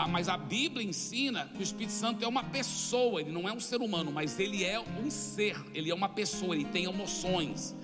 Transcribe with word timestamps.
Ah, 0.00 0.06
mas 0.06 0.28
a 0.28 0.36
Bíblia 0.36 0.86
ensina 0.86 1.50
que 1.52 1.58
o 1.58 1.62
Espírito 1.62 1.90
Santo 1.92 2.24
é 2.24 2.28
uma 2.28 2.44
pessoa, 2.44 3.20
ele 3.20 3.32
não 3.32 3.48
é 3.48 3.52
um 3.52 3.58
ser 3.58 3.80
humano, 3.80 4.12
mas 4.12 4.38
ele 4.38 4.64
é 4.64 4.78
um 4.78 5.10
ser, 5.10 5.56
ele 5.74 5.90
é 5.90 5.94
uma 5.94 6.08
pessoa, 6.08 6.54
ele 6.54 6.66
tem 6.66 6.84
emoções. 6.84 7.74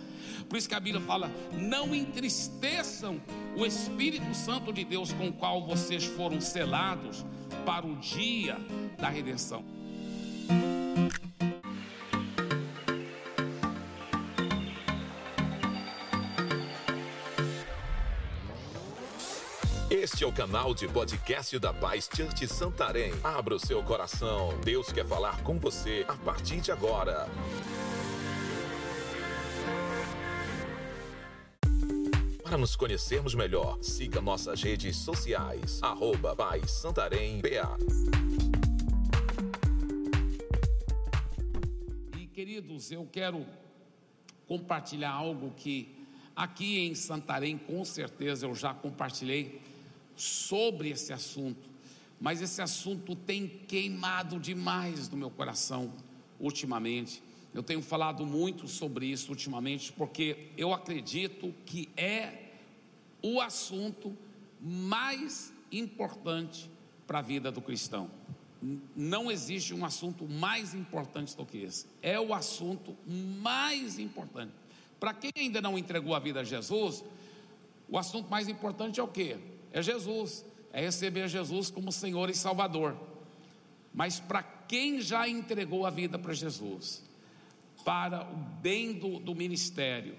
Por 0.49 0.57
isso 0.57 0.69
que 0.69 0.77
a 0.77 0.81
Bíblia 0.81 1.05
fala: 1.05 1.29
não 1.53 1.93
entristeçam 1.93 3.21
o 3.57 3.67
Espírito 3.67 4.33
Santo 4.33 4.73
de 4.73 4.85
Deus 4.85 5.13
com 5.13 5.27
o 5.27 5.33
qual 5.33 5.67
vocês 5.67 6.05
foram 6.05 6.41
selados 6.41 7.27
para 7.67 7.85
o 7.85 7.97
dia 7.97 8.59
da 8.97 9.09
redenção. 9.09 9.65
Este 20.15 20.23
é 20.23 20.29
o 20.29 20.33
canal 20.33 20.73
de 20.73 20.87
podcast 20.87 21.59
da 21.59 21.75
Paz 21.75 22.09
Church 22.15 22.47
Santarém. 22.47 23.13
Abra 23.25 23.57
o 23.57 23.59
seu 23.59 23.83
coração. 23.83 24.57
Deus 24.61 24.93
quer 24.93 25.05
falar 25.05 25.43
com 25.43 25.59
você 25.59 26.07
a 26.07 26.15
partir 26.15 26.61
de 26.61 26.71
agora. 26.71 27.29
Para 32.45 32.57
nos 32.57 32.77
conhecermos 32.77 33.35
melhor, 33.35 33.77
siga 33.83 34.21
nossas 34.21 34.63
redes 34.63 34.99
sociais. 34.99 35.83
Arroba 35.83 36.37
Paz 36.37 36.71
Santarém. 36.71 37.43
E 42.17 42.27
queridos, 42.29 42.93
eu 42.93 43.05
quero 43.11 43.45
compartilhar 44.47 45.11
algo 45.11 45.51
que 45.57 46.07
aqui 46.37 46.87
em 46.87 46.95
Santarém, 46.95 47.59
com 47.59 47.85
certeza 47.85 48.47
eu 48.47 48.55
já 48.55 48.73
compartilhei 48.73 49.74
sobre 50.17 50.91
esse 50.91 51.13
assunto, 51.13 51.69
mas 52.21 52.41
esse 52.41 52.63
assunto 52.63 53.15
tem 53.15 53.47
queimado 53.47 54.39
demais 54.39 55.09
no 55.09 55.17
meu 55.17 55.31
coração 55.31 55.93
ultimamente. 56.41 57.23
Eu 57.53 57.63
tenho 57.63 57.83
falado 57.83 58.27
muito 58.27 58.67
sobre 58.67 59.07
isso 59.07 59.31
ultimamente, 59.31 59.93
porque 59.93 60.49
eu 60.57 60.73
acredito 60.73 61.55
que 61.65 61.89
é 61.97 62.51
o 63.23 63.41
assunto 63.41 64.17
mais 64.61 65.53
importante 65.71 66.71
para 67.07 67.21
a 67.21 67.23
vida 67.23 67.53
do 67.53 67.61
cristão. 67.61 68.11
Não 68.97 69.31
existe 69.31 69.75
um 69.75 69.85
assunto 69.85 70.27
mais 70.27 70.75
importante 70.75 71.37
do 71.37 71.45
que 71.45 71.59
esse. 71.59 71.87
É 72.01 72.19
o 72.19 72.33
assunto 72.33 72.97
mais 73.07 73.99
importante. 73.99 74.53
Para 74.99 75.13
quem 75.13 75.31
ainda 75.37 75.61
não 75.61 75.79
entregou 75.79 76.15
a 76.15 76.19
vida 76.19 76.41
a 76.41 76.45
Jesus, 76.45 77.05
o 77.89 77.99
assunto 77.99 78.31
mais 78.31 78.49
importante 78.49 78.99
é 78.99 79.03
o 79.03 79.09
quê? 79.09 79.37
É 79.75 79.83
Jesus, 79.83 80.47
é 80.73 80.81
receber 80.83 81.29
Jesus 81.29 81.69
como 81.69 81.91
Senhor 81.91 82.31
e 82.31 82.35
Salvador. 82.35 82.97
Mas 83.93 84.21
para 84.21 84.41
quem 84.41 85.01
já 85.01 85.29
entregou 85.29 85.85
a 85.85 85.91
vida 85.91 86.17
para 86.17 86.33
Jesus, 86.33 87.03
para 87.85 88.23
o 88.23 88.37
bem 88.37 88.93
do, 88.93 89.19
do 89.19 89.35
ministério, 89.35 90.15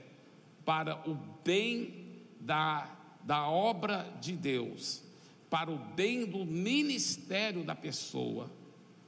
para 0.65 1.09
o 1.09 1.17
bem 1.43 2.05
da, 2.37 2.93
da 3.23 3.47
obra 3.47 4.13
de 4.19 4.33
Deus, 4.33 5.01
para 5.49 5.71
o 5.71 5.77
bem 5.77 6.25
do 6.25 6.45
ministério 6.45 7.63
da 7.63 7.73
pessoa, 7.73 8.51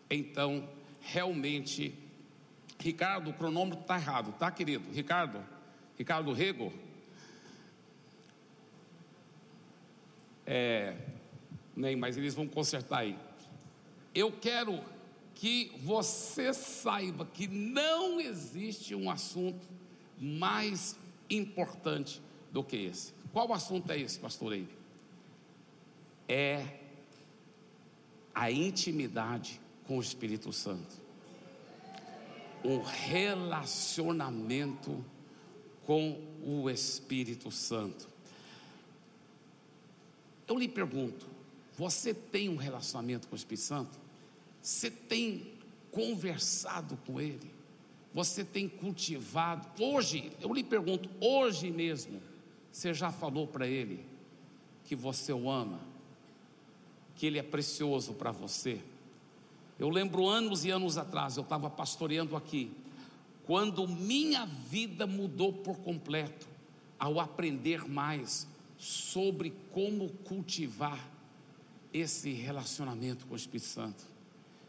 então 0.09 0.69
realmente, 1.01 1.93
Ricardo, 2.79 3.31
o 3.31 3.33
cronômetro 3.33 3.81
está 3.81 3.97
errado, 3.97 4.33
tá, 4.39 4.49
querido? 4.49 4.89
Ricardo, 4.93 5.43
Ricardo 5.97 6.31
Rego, 6.31 6.71
É, 10.47 10.95
nem, 11.75 11.95
mas 11.95 12.17
eles 12.17 12.33
vão 12.33 12.47
consertar 12.47 12.99
aí. 12.99 13.19
Eu 14.15 14.31
quero 14.31 14.81
que 15.35 15.71
você 15.83 16.53
saiba 16.53 17.25
que 17.25 17.47
não 17.47 18.19
existe 18.19 18.95
um 18.95 19.11
assunto 19.11 19.67
mais 20.17 20.97
importante 21.30 22.21
do 22.52 22.63
que 22.63 22.77
esse. 22.77 23.13
Qual 23.31 23.53
assunto 23.53 23.91
é 23.91 23.99
esse, 23.99 24.17
pastor 24.17 24.53
Eire? 24.53 24.75
É 26.27 26.65
a 28.33 28.49
intimidade 28.49 29.61
com 29.86 29.97
o 29.97 30.02
Espírito 30.02 30.52
Santo. 30.53 30.95
Um 32.63 32.81
relacionamento 32.81 35.05
com 35.86 36.19
o 36.43 36.67
Espírito 36.69 37.52
Santo. 37.52 38.09
Eu 40.47 40.58
lhe 40.58 40.67
pergunto: 40.67 41.27
você 41.77 42.13
tem 42.13 42.49
um 42.49 42.55
relacionamento 42.55 43.27
com 43.27 43.35
o 43.35 43.37
Espírito 43.37 43.63
Santo? 43.63 43.99
Você 44.61 44.89
tem 44.89 45.53
conversado 45.91 46.97
com 47.05 47.19
Ele? 47.19 47.52
Você 48.13 48.43
tem 48.43 48.67
cultivado? 48.67 49.67
Hoje, 49.83 50.31
eu 50.41 50.53
lhe 50.53 50.63
pergunto: 50.63 51.09
hoje 51.19 51.69
mesmo, 51.69 52.21
você 52.71 52.93
já 52.93 53.11
falou 53.11 53.45
para 53.45 53.67
Ele 53.67 54.03
que 54.86 54.95
você 54.95 55.33
o 55.33 55.49
ama? 55.49 55.80
Que 57.15 57.25
Ele 57.25 57.37
é 57.37 57.43
precioso 57.43 58.13
para 58.13 58.31
você? 58.31 58.81
Eu 59.77 59.89
lembro 59.89 60.27
anos 60.27 60.65
e 60.65 60.71
anos 60.71 60.97
atrás, 60.97 61.37
eu 61.37 61.43
estava 61.43 61.69
pastoreando 61.69 62.36
aqui, 62.36 62.71
quando 63.45 63.87
minha 63.87 64.45
vida 64.45 65.05
mudou 65.05 65.53
por 65.53 65.77
completo, 65.77 66.47
ao 66.97 67.19
aprender 67.19 67.87
mais 67.87 68.47
sobre 68.77 69.54
como 69.71 70.10
cultivar 70.10 71.04
esse 71.92 72.32
relacionamento 72.32 73.26
com 73.26 73.33
o 73.33 73.38
Espírito 73.38 73.67
Santo. 73.67 74.04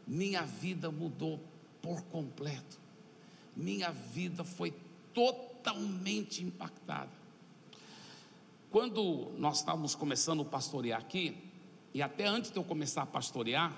Minha 0.07 0.43
vida 0.43 0.91
mudou 0.91 1.39
por 1.83 2.03
completo. 2.05 2.81
Minha 3.55 3.91
vida 3.91 4.43
foi 4.45 4.73
totalmente 5.13 6.43
impactada. 6.43 7.11
Quando 8.71 9.33
nós 9.39 9.59
estávamos 9.59 9.95
começando 9.95 10.43
a 10.43 10.45
pastorear 10.45 11.01
aqui, 11.01 11.37
e 11.93 12.01
até 12.01 12.27
antes 12.27 12.51
de 12.51 12.57
eu 12.57 12.65
começar 12.65 13.03
a 13.03 13.07
pastorear, 13.07 13.73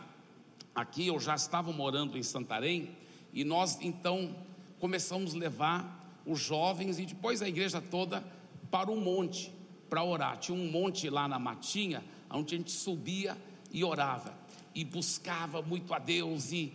aqui 0.74 1.06
eu 1.06 1.18
já 1.18 1.34
estava 1.34 1.72
morando 1.72 2.18
em 2.18 2.22
Santarém, 2.22 2.96
e 3.32 3.44
nós 3.44 3.78
então 3.80 4.34
começamos 4.78 5.34
a 5.34 5.38
levar 5.38 6.20
os 6.26 6.38
jovens 6.40 6.98
e 6.98 7.06
depois 7.06 7.42
a 7.42 7.48
igreja 7.48 7.80
toda 7.80 8.22
para 8.70 8.90
o 8.90 9.00
monte 9.00 9.52
para 9.90 10.04
orar. 10.04 10.38
Tinha 10.38 10.56
um 10.56 10.70
monte 10.70 11.10
lá 11.10 11.26
na 11.26 11.38
matinha, 11.38 12.02
onde 12.30 12.54
a 12.54 12.58
gente 12.58 12.70
subia 12.70 13.36
e 13.72 13.82
orava, 13.82 14.32
e 14.72 14.84
buscava 14.84 15.60
muito 15.60 15.92
a 15.92 15.98
Deus, 15.98 16.52
e, 16.52 16.72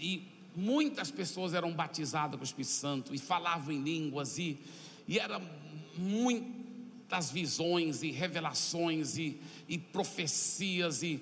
e 0.00 0.28
muitas 0.54 1.10
pessoas 1.10 1.52
eram 1.52 1.72
batizadas 1.72 2.36
com 2.36 2.42
o 2.42 2.44
Espírito 2.44 2.70
Santo, 2.70 3.14
e 3.14 3.18
falavam 3.18 3.74
em 3.74 3.82
línguas, 3.82 4.38
e, 4.38 4.58
e 5.08 5.18
eram 5.18 5.42
muitas 5.98 7.30
visões, 7.30 8.02
e 8.02 8.10
revelações, 8.12 9.18
e, 9.18 9.40
e 9.68 9.76
profecias, 9.76 11.02
e, 11.02 11.20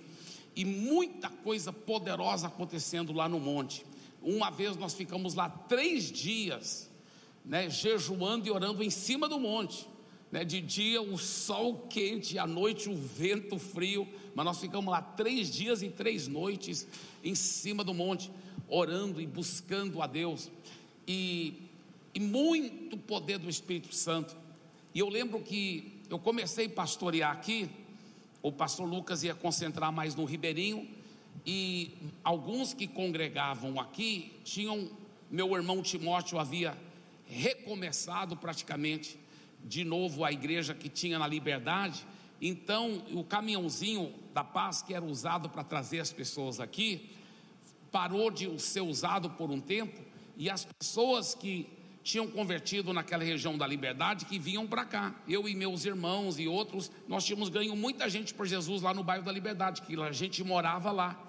e 0.54 0.64
muita 0.64 1.30
coisa 1.30 1.72
poderosa 1.72 2.48
acontecendo 2.48 3.12
lá 3.12 3.28
no 3.28 3.40
monte. 3.40 3.84
Uma 4.22 4.50
vez 4.50 4.76
nós 4.76 4.92
ficamos 4.92 5.34
lá 5.34 5.48
três 5.48 6.12
dias, 6.12 6.90
né, 7.44 7.70
jejuando 7.70 8.46
e 8.46 8.50
orando 8.50 8.82
em 8.82 8.90
cima 8.90 9.26
do 9.26 9.40
monte. 9.40 9.88
Né? 10.30 10.44
De 10.44 10.60
dia 10.60 11.02
o 11.02 11.18
sol 11.18 11.86
quente, 11.88 12.38
à 12.38 12.46
noite 12.46 12.88
o 12.88 12.94
vento 12.94 13.58
frio, 13.58 14.08
mas 14.34 14.44
nós 14.44 14.60
ficamos 14.60 14.90
lá 14.90 15.02
três 15.02 15.52
dias 15.52 15.82
e 15.82 15.88
três 15.88 16.28
noites 16.28 16.86
em 17.22 17.34
cima 17.34 17.82
do 17.82 17.92
monte, 17.92 18.30
orando 18.68 19.20
e 19.20 19.26
buscando 19.26 20.00
a 20.00 20.06
Deus, 20.06 20.50
e, 21.06 21.68
e 22.14 22.20
muito 22.20 22.96
poder 22.96 23.38
do 23.38 23.50
Espírito 23.50 23.94
Santo. 23.94 24.36
E 24.94 25.00
eu 25.00 25.08
lembro 25.08 25.40
que 25.40 26.00
eu 26.08 26.18
comecei 26.18 26.66
a 26.66 26.70
pastorear 26.70 27.32
aqui, 27.32 27.68
o 28.42 28.52
pastor 28.52 28.88
Lucas 28.88 29.22
ia 29.22 29.34
concentrar 29.34 29.92
mais 29.92 30.14
no 30.14 30.24
Ribeirinho, 30.24 30.88
e 31.44 31.92
alguns 32.22 32.74
que 32.74 32.86
congregavam 32.86 33.80
aqui 33.80 34.32
tinham, 34.44 34.90
meu 35.30 35.54
irmão 35.56 35.82
Timóteo 35.82 36.38
havia 36.38 36.76
recomeçado 37.26 38.36
praticamente 38.36 39.18
de 39.64 39.84
novo 39.84 40.24
a 40.24 40.32
igreja 40.32 40.74
que 40.74 40.88
tinha 40.88 41.18
na 41.18 41.26
liberdade. 41.26 42.06
Então, 42.40 43.02
o 43.12 43.22
caminhãozinho 43.22 44.14
da 44.32 44.42
paz 44.42 44.82
que 44.82 44.94
era 44.94 45.04
usado 45.04 45.48
para 45.48 45.62
trazer 45.62 46.00
as 46.00 46.12
pessoas 46.12 46.60
aqui, 46.60 47.10
parou 47.92 48.30
de 48.30 48.58
ser 48.60 48.80
usado 48.80 49.30
por 49.30 49.50
um 49.50 49.60
tempo, 49.60 50.00
e 50.36 50.48
as 50.48 50.66
pessoas 50.78 51.34
que 51.34 51.68
tinham 52.02 52.26
convertido 52.26 52.92
naquela 52.92 53.22
região 53.22 53.58
da 53.58 53.66
liberdade 53.66 54.24
que 54.24 54.38
vinham 54.38 54.66
para 54.66 54.84
cá. 54.84 55.14
Eu 55.28 55.46
e 55.48 55.54
meus 55.54 55.84
irmãos 55.84 56.38
e 56.38 56.48
outros, 56.48 56.90
nós 57.06 57.24
tínhamos 57.24 57.48
ganho 57.48 57.76
muita 57.76 58.08
gente 58.08 58.32
por 58.32 58.46
Jesus 58.46 58.80
lá 58.80 58.94
no 58.94 59.04
bairro 59.04 59.24
da 59.24 59.30
Liberdade, 59.30 59.82
que 59.82 60.00
a 60.00 60.12
gente 60.12 60.42
morava 60.42 60.90
lá. 60.90 61.22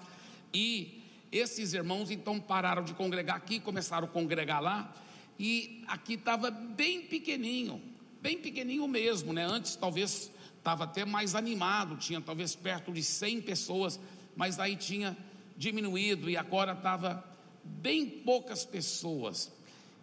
E 0.52 1.02
esses 1.30 1.74
irmãos 1.74 2.10
então 2.10 2.40
pararam 2.40 2.82
de 2.82 2.94
congregar 2.94 3.36
aqui, 3.36 3.60
começaram 3.60 4.06
a 4.06 4.10
congregar 4.10 4.62
lá, 4.62 4.94
e 5.38 5.84
aqui 5.86 6.14
estava 6.14 6.50
bem 6.50 7.02
pequenininho 7.02 7.91
bem 8.22 8.38
pequenininho 8.38 8.86
mesmo, 8.86 9.32
né? 9.32 9.44
Antes 9.44 9.74
talvez 9.74 10.30
estava 10.56 10.84
até 10.84 11.04
mais 11.04 11.34
animado, 11.34 11.96
tinha 11.96 12.20
talvez 12.20 12.54
perto 12.54 12.92
de 12.92 13.02
100 13.02 13.42
pessoas, 13.42 13.98
mas 14.36 14.60
aí 14.60 14.76
tinha 14.76 15.16
diminuído 15.56 16.30
e 16.30 16.36
agora 16.36 16.72
estava 16.72 17.24
bem 17.64 18.08
poucas 18.08 18.64
pessoas. 18.64 19.52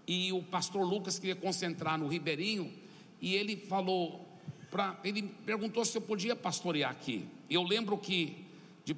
E 0.06 0.34
o 0.34 0.44
pastor 0.44 0.86
Lucas 0.86 1.18
queria 1.18 1.36
concentrar 1.36 1.98
no 1.98 2.10
Ribeirinho 2.10 2.74
e 3.22 3.36
ele 3.36 3.56
falou 3.56 4.28
para 4.70 5.00
ele 5.04 5.24
perguntou 5.46 5.86
se 5.86 5.98
eu 5.98 6.02
podia 6.02 6.36
pastorear 6.36 6.92
aqui. 6.92 7.26
Eu 7.50 7.64
lembro 7.64 7.98
que 7.98 8.46
de, 8.84 8.98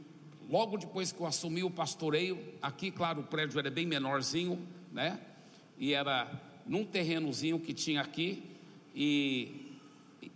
logo 0.50 0.78
depois 0.78 1.12
que 1.12 1.20
eu 1.22 1.28
assumi 1.28 1.64
o 1.64 1.70
pastoreio, 1.70 2.44
aqui, 2.60 2.90
claro, 2.90 3.22
o 3.22 3.24
prédio 3.24 3.60
era 3.60 3.70
bem 3.70 3.86
menorzinho, 3.86 4.60
né? 4.92 5.20
E 5.78 5.94
era 5.94 6.28
num 6.66 6.84
terrenozinho 6.84 7.60
que 7.60 7.74
tinha 7.74 8.02
aqui 8.02 8.50
e, 8.96 9.78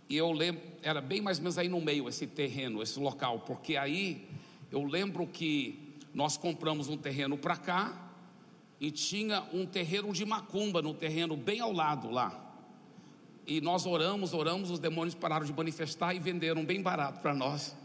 e 0.08 0.16
eu 0.16 0.32
lembro, 0.32 0.62
era 0.82 1.00
bem 1.00 1.20
mais 1.20 1.38
ou 1.38 1.44
menos 1.44 1.58
aí 1.58 1.68
no 1.68 1.80
meio 1.80 2.08
esse 2.08 2.26
terreno, 2.26 2.82
esse 2.82 2.98
local, 2.98 3.40
porque 3.40 3.76
aí 3.76 4.26
eu 4.70 4.84
lembro 4.84 5.26
que 5.26 5.94
nós 6.14 6.36
compramos 6.36 6.88
um 6.88 6.96
terreno 6.96 7.36
para 7.36 7.56
cá 7.56 8.10
e 8.80 8.90
tinha 8.90 9.42
um 9.52 9.66
terreiro 9.66 10.12
de 10.12 10.24
macumba 10.24 10.80
no 10.82 10.94
terreno 10.94 11.36
bem 11.36 11.60
ao 11.60 11.72
lado 11.72 12.10
lá. 12.10 12.42
E 13.46 13.60
nós 13.60 13.86
oramos, 13.86 14.32
oramos, 14.32 14.70
os 14.70 14.78
demônios 14.78 15.14
pararam 15.14 15.46
de 15.46 15.52
manifestar 15.52 16.14
e 16.14 16.18
venderam 16.18 16.64
bem 16.64 16.82
barato 16.82 17.20
para 17.20 17.34
nós. 17.34 17.76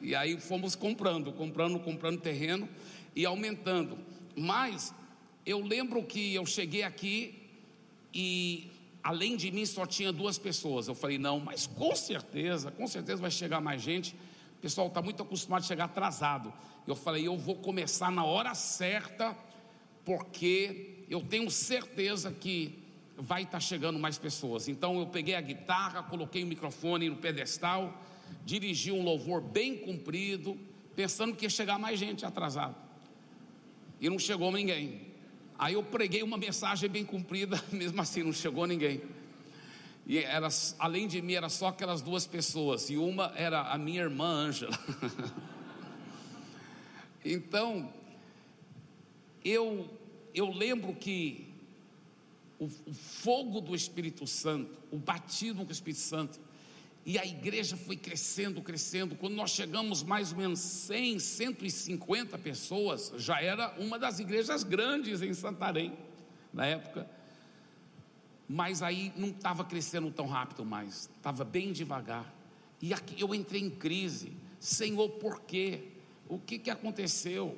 E 0.00 0.14
aí 0.14 0.40
fomos 0.40 0.74
comprando, 0.74 1.32
comprando, 1.32 1.78
comprando 1.78 2.20
terreno 2.20 2.68
e 3.14 3.24
aumentando. 3.24 3.98
Mas 4.36 4.94
eu 5.44 5.60
lembro 5.60 6.02
que 6.04 6.34
eu 6.34 6.44
cheguei 6.46 6.82
aqui 6.82 7.34
e 8.14 8.71
além 9.02 9.36
de 9.36 9.50
mim 9.50 9.66
só 9.66 9.86
tinha 9.86 10.12
duas 10.12 10.38
pessoas. 10.38 10.88
Eu 10.88 10.94
falei, 10.94 11.18
não, 11.18 11.40
mas 11.40 11.66
com 11.66 11.94
certeza, 11.94 12.70
com 12.70 12.86
certeza 12.86 13.20
vai 13.20 13.30
chegar 13.30 13.60
mais 13.60 13.82
gente 13.82 14.16
pessoal 14.62 14.86
está 14.86 15.02
muito 15.02 15.20
acostumado 15.20 15.62
a 15.62 15.66
chegar 15.66 15.86
atrasado. 15.86 16.52
Eu 16.86 16.94
falei, 16.94 17.26
eu 17.26 17.36
vou 17.36 17.56
começar 17.56 18.12
na 18.12 18.24
hora 18.24 18.54
certa, 18.54 19.36
porque 20.04 21.04
eu 21.10 21.20
tenho 21.20 21.50
certeza 21.50 22.30
que 22.30 22.78
vai 23.16 23.42
estar 23.42 23.52
tá 23.52 23.60
chegando 23.60 23.98
mais 23.98 24.18
pessoas. 24.18 24.68
Então 24.68 25.00
eu 25.00 25.06
peguei 25.08 25.34
a 25.34 25.40
guitarra, 25.40 26.04
coloquei 26.04 26.44
o 26.44 26.46
microfone 26.46 27.10
no 27.10 27.16
pedestal, 27.16 28.00
dirigi 28.44 28.92
um 28.92 29.02
louvor 29.02 29.40
bem 29.40 29.76
comprido, 29.76 30.56
pensando 30.94 31.34
que 31.34 31.44
ia 31.44 31.50
chegar 31.50 31.76
mais 31.76 31.98
gente 31.98 32.24
atrasado. 32.24 32.76
E 34.00 34.08
não 34.08 34.18
chegou 34.18 34.52
ninguém. 34.52 35.11
Aí 35.62 35.74
eu 35.74 35.82
preguei 35.84 36.24
uma 36.24 36.36
mensagem 36.36 36.90
bem 36.90 37.04
comprida, 37.04 37.62
mesmo 37.70 38.02
assim 38.02 38.24
não 38.24 38.32
chegou 38.32 38.66
ninguém. 38.66 39.00
E 40.04 40.18
era, 40.18 40.48
além 40.76 41.06
de 41.06 41.22
mim, 41.22 41.34
era 41.34 41.48
só 41.48 41.68
aquelas 41.68 42.02
duas 42.02 42.26
pessoas, 42.26 42.90
e 42.90 42.96
uma 42.96 43.32
era 43.36 43.60
a 43.72 43.78
minha 43.78 44.02
irmã 44.02 44.24
Ângela. 44.24 44.76
então, 47.24 47.92
eu, 49.44 49.88
eu 50.34 50.50
lembro 50.50 50.96
que 50.96 51.46
o, 52.58 52.64
o 52.64 52.92
fogo 52.92 53.60
do 53.60 53.72
Espírito 53.72 54.26
Santo, 54.26 54.76
o 54.90 54.98
batismo 54.98 55.62
com 55.62 55.68
o 55.68 55.72
Espírito 55.72 56.00
Santo, 56.00 56.40
e 57.04 57.18
a 57.18 57.26
igreja 57.26 57.76
foi 57.76 57.96
crescendo, 57.96 58.62
crescendo. 58.62 59.16
Quando 59.16 59.34
nós 59.34 59.50
chegamos 59.50 60.02
mais 60.02 60.32
ou 60.32 60.38
menos 60.38 60.60
100, 60.60 61.18
150 61.18 62.38
pessoas, 62.38 63.12
já 63.16 63.40
era 63.40 63.74
uma 63.78 63.98
das 63.98 64.18
igrejas 64.20 64.62
grandes 64.62 65.20
em 65.20 65.34
Santarém, 65.34 65.92
na 66.52 66.66
época 66.66 67.08
mas 68.52 68.82
aí 68.82 69.10
não 69.16 69.28
estava 69.28 69.64
crescendo 69.64 70.10
tão 70.10 70.26
rápido 70.26 70.62
mais, 70.62 71.08
estava 71.16 71.42
bem 71.42 71.72
devagar. 71.72 72.30
E 72.82 72.92
aqui 72.92 73.18
eu 73.18 73.34
entrei 73.34 73.62
em 73.62 73.70
crise, 73.70 74.32
Senhor, 74.60 75.08
por 75.08 75.40
quê? 75.40 75.84
O 76.28 76.38
que, 76.38 76.58
que 76.58 76.70
aconteceu? 76.70 77.56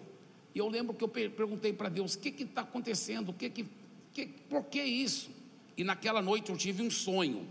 E 0.54 0.58
eu 0.58 0.68
lembro 0.68 0.94
que 0.94 1.02
eu 1.02 1.08
perguntei 1.08 1.72
para 1.72 1.88
Deus: 1.88 2.14
o 2.14 2.20
que 2.20 2.44
está 2.44 2.60
acontecendo? 2.60 3.30
O 3.30 3.32
que 3.32 3.50
que, 3.50 3.66
que, 4.12 4.26
por 4.48 4.64
que 4.66 4.80
isso? 4.82 5.30
E 5.76 5.82
naquela 5.82 6.22
noite 6.22 6.50
eu 6.50 6.56
tive 6.56 6.80
um 6.80 6.90
sonho. 6.90 7.44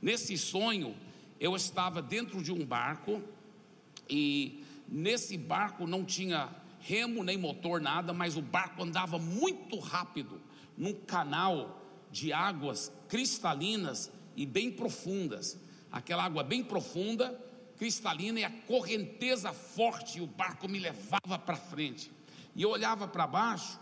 Nesse 0.00 0.38
sonho, 0.38 0.96
eu 1.40 1.54
estava 1.54 2.02
dentro 2.02 2.42
de 2.42 2.52
um 2.52 2.64
barco, 2.64 3.22
e 4.08 4.64
nesse 4.88 5.36
barco 5.36 5.86
não 5.86 6.04
tinha 6.04 6.48
remo 6.80 7.22
nem 7.22 7.36
motor, 7.36 7.80
nada, 7.80 8.12
mas 8.12 8.36
o 8.36 8.42
barco 8.42 8.82
andava 8.82 9.18
muito 9.18 9.78
rápido 9.78 10.40
num 10.76 10.94
canal 10.94 11.82
de 12.10 12.32
águas 12.32 12.92
cristalinas 13.08 14.10
e 14.36 14.46
bem 14.46 14.70
profundas. 14.70 15.58
Aquela 15.90 16.24
água 16.24 16.42
bem 16.42 16.62
profunda, 16.62 17.38
cristalina 17.76 18.40
e 18.40 18.44
a 18.44 18.50
correnteza 18.50 19.52
forte, 19.52 20.18
e 20.18 20.20
o 20.20 20.26
barco 20.26 20.68
me 20.68 20.78
levava 20.78 21.38
para 21.38 21.56
frente. 21.56 22.10
E 22.54 22.62
eu 22.62 22.70
olhava 22.70 23.06
para 23.06 23.26
baixo, 23.26 23.78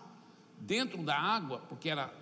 dentro 0.58 1.02
da 1.02 1.16
água, 1.16 1.60
porque 1.68 1.88
era 1.88 2.12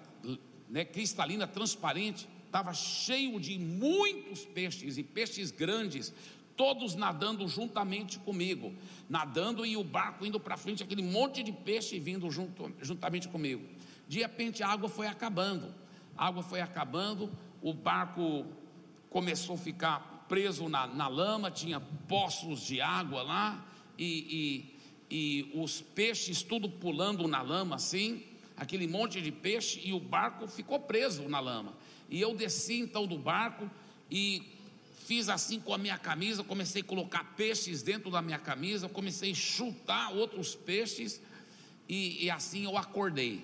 né, 0.68 0.84
cristalina, 0.84 1.46
transparente, 1.46 2.28
estava 2.54 2.72
cheio 2.72 3.40
de 3.40 3.58
muitos 3.58 4.44
peixes 4.44 4.96
e 4.96 5.02
peixes 5.02 5.50
grandes, 5.50 6.14
todos 6.56 6.94
nadando 6.94 7.48
juntamente 7.48 8.18
comigo, 8.20 8.72
nadando 9.08 9.66
e 9.66 9.76
o 9.76 9.82
barco 9.82 10.24
indo 10.24 10.38
para 10.38 10.56
frente, 10.56 10.82
aquele 10.82 11.02
monte 11.02 11.42
de 11.42 11.50
peixe 11.50 11.98
vindo 11.98 12.30
junto, 12.30 12.72
juntamente 12.80 13.28
comigo. 13.28 13.66
De 14.06 14.20
repente 14.20 14.62
a 14.62 14.68
água 14.68 14.88
foi 14.88 15.08
acabando 15.08 15.74
a 16.16 16.26
água 16.26 16.42
foi 16.42 16.60
acabando, 16.60 17.30
o 17.60 17.72
barco 17.72 18.46
começou 19.10 19.56
a 19.56 19.58
ficar 19.58 20.24
preso 20.28 20.68
na, 20.68 20.86
na 20.86 21.08
lama, 21.08 21.50
tinha 21.50 21.80
poços 21.80 22.60
de 22.60 22.80
água 22.80 23.22
lá, 23.22 23.66
e, 23.98 24.74
e, 25.10 25.50
e 25.50 25.60
os 25.60 25.80
peixes 25.80 26.42
tudo 26.42 26.68
pulando 26.68 27.26
na 27.28 27.42
lama 27.42 27.76
assim, 27.76 28.22
aquele 28.56 28.86
monte 28.86 29.20
de 29.20 29.32
peixe, 29.32 29.80
e 29.84 29.92
o 29.92 30.00
barco 30.00 30.46
ficou 30.46 30.78
preso 30.80 31.28
na 31.28 31.40
lama. 31.40 31.72
E 32.08 32.20
eu 32.20 32.34
desci 32.34 32.80
então 32.80 33.06
do 33.06 33.18
barco 33.18 33.70
e 34.10 34.42
fiz 35.04 35.28
assim 35.28 35.60
com 35.60 35.74
a 35.74 35.78
minha 35.78 35.98
camisa, 35.98 36.42
comecei 36.42 36.82
a 36.82 36.84
colocar 36.84 37.34
peixes 37.36 37.82
dentro 37.82 38.10
da 38.10 38.22
minha 38.22 38.38
camisa, 38.38 38.88
comecei 38.88 39.32
a 39.32 39.34
chutar 39.34 40.12
outros 40.12 40.54
peixes, 40.54 41.20
e, 41.88 42.24
e 42.24 42.30
assim 42.30 42.64
eu 42.64 42.76
acordei. 42.76 43.42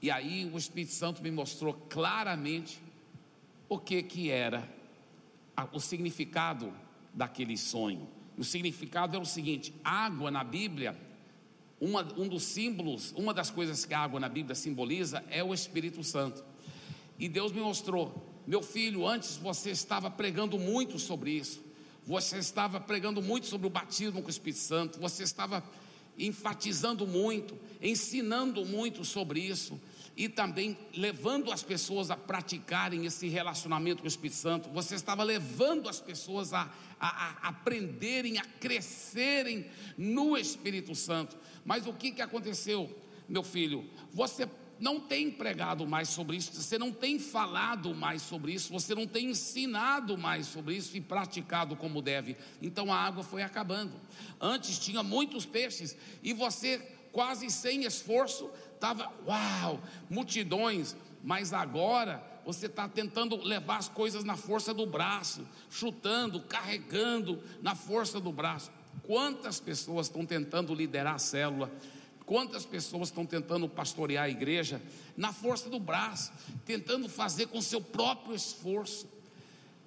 E 0.00 0.10
aí 0.10 0.48
o 0.52 0.56
Espírito 0.56 0.92
Santo 0.92 1.22
me 1.22 1.30
mostrou 1.30 1.74
claramente 1.88 2.80
o 3.68 3.78
que 3.78 4.02
que 4.02 4.30
era 4.30 4.68
o 5.72 5.80
significado 5.80 6.72
daquele 7.12 7.56
sonho. 7.56 8.08
O 8.36 8.44
significado 8.44 9.16
é 9.16 9.20
o 9.20 9.24
seguinte: 9.24 9.74
água 9.82 10.30
na 10.30 10.44
Bíblia, 10.44 10.96
uma, 11.80 12.02
um 12.16 12.28
dos 12.28 12.42
símbolos, 12.44 13.12
uma 13.16 13.32
das 13.34 13.50
coisas 13.50 13.84
que 13.84 13.94
a 13.94 14.00
água 14.00 14.20
na 14.20 14.28
Bíblia 14.28 14.54
simboliza 14.54 15.24
é 15.28 15.42
o 15.42 15.52
Espírito 15.52 16.04
Santo. 16.04 16.44
E 17.24 17.28
Deus 17.28 17.52
me 17.52 17.60
mostrou, 17.62 18.22
meu 18.46 18.60
filho, 18.60 19.08
antes 19.08 19.38
você 19.38 19.70
estava 19.70 20.10
pregando 20.10 20.58
muito 20.58 20.98
sobre 20.98 21.30
isso. 21.30 21.58
Você 22.06 22.36
estava 22.36 22.78
pregando 22.78 23.22
muito 23.22 23.46
sobre 23.46 23.66
o 23.66 23.70
batismo 23.70 24.20
com 24.20 24.26
o 24.26 24.30
Espírito 24.30 24.60
Santo. 24.60 25.00
Você 25.00 25.22
estava 25.22 25.64
enfatizando 26.18 27.06
muito, 27.06 27.58
ensinando 27.80 28.66
muito 28.66 29.06
sobre 29.06 29.40
isso 29.40 29.80
e 30.14 30.28
também 30.28 30.76
levando 30.94 31.50
as 31.50 31.62
pessoas 31.62 32.10
a 32.10 32.16
praticarem 32.18 33.06
esse 33.06 33.26
relacionamento 33.26 34.02
com 34.02 34.04
o 34.04 34.08
Espírito 34.08 34.36
Santo, 34.36 34.68
você 34.68 34.94
estava 34.94 35.22
levando 35.22 35.88
as 35.88 36.00
pessoas 36.00 36.52
a, 36.52 36.70
a, 37.00 37.08
a 37.08 37.48
aprenderem, 37.48 38.36
a 38.36 38.44
crescerem 38.44 39.64
no 39.96 40.36
Espírito 40.36 40.94
Santo. 40.94 41.38
Mas 41.64 41.86
o 41.86 41.94
que, 41.94 42.12
que 42.12 42.20
aconteceu, 42.20 42.94
meu 43.26 43.42
filho? 43.42 43.88
Você 44.12 44.46
não 44.78 45.00
tem 45.00 45.30
pregado 45.30 45.86
mais 45.86 46.08
sobre 46.08 46.36
isso, 46.36 46.52
você 46.52 46.78
não 46.78 46.92
tem 46.92 47.18
falado 47.18 47.94
mais 47.94 48.22
sobre 48.22 48.52
isso, 48.52 48.72
você 48.72 48.94
não 48.94 49.06
tem 49.06 49.30
ensinado 49.30 50.18
mais 50.18 50.46
sobre 50.46 50.76
isso 50.76 50.96
e 50.96 51.00
praticado 51.00 51.76
como 51.76 52.02
deve. 52.02 52.36
Então 52.60 52.92
a 52.92 52.96
água 52.96 53.22
foi 53.22 53.42
acabando. 53.42 53.92
Antes 54.40 54.78
tinha 54.78 55.02
muitos 55.02 55.46
peixes 55.46 55.96
e 56.22 56.32
você, 56.32 56.78
quase 57.12 57.50
sem 57.50 57.84
esforço, 57.84 58.50
estava, 58.74 59.10
uau, 59.26 59.80
multidões, 60.10 60.96
mas 61.22 61.52
agora 61.52 62.22
você 62.44 62.66
está 62.66 62.88
tentando 62.88 63.36
levar 63.36 63.78
as 63.78 63.88
coisas 63.88 64.22
na 64.24 64.36
força 64.36 64.74
do 64.74 64.84
braço, 64.86 65.46
chutando, 65.70 66.40
carregando 66.40 67.42
na 67.62 67.74
força 67.74 68.20
do 68.20 68.30
braço. 68.30 68.70
Quantas 69.02 69.58
pessoas 69.60 70.06
estão 70.06 70.26
tentando 70.26 70.74
liderar 70.74 71.14
a 71.14 71.18
célula? 71.18 71.70
Quantas 72.26 72.64
pessoas 72.64 73.08
estão 73.08 73.26
tentando 73.26 73.68
pastorear 73.68 74.24
a 74.24 74.30
igreja 74.30 74.80
na 75.16 75.32
força 75.32 75.68
do 75.68 75.78
braço, 75.78 76.32
tentando 76.64 77.08
fazer 77.08 77.48
com 77.48 77.60
seu 77.60 77.80
próprio 77.80 78.34
esforço? 78.34 79.06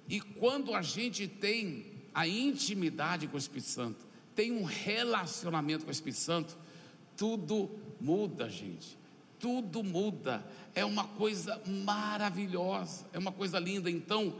E 0.08 0.20
quando 0.20 0.74
a 0.74 0.82
gente 0.82 1.26
tem 1.26 1.86
a 2.14 2.26
intimidade 2.26 3.26
com 3.26 3.34
o 3.34 3.38
Espírito 3.38 3.68
Santo, 3.68 4.06
tem 4.34 4.52
um 4.52 4.62
relacionamento 4.62 5.84
com 5.84 5.90
o 5.90 5.92
Espírito 5.92 6.20
Santo, 6.20 6.56
tudo 7.16 7.68
muda, 8.00 8.48
gente. 8.48 8.96
Tudo 9.40 9.82
muda. 9.82 10.44
É 10.74 10.84
uma 10.84 11.04
coisa 11.04 11.60
maravilhosa, 11.66 13.04
é 13.12 13.18
uma 13.18 13.32
coisa 13.32 13.58
linda. 13.58 13.90
Então, 13.90 14.34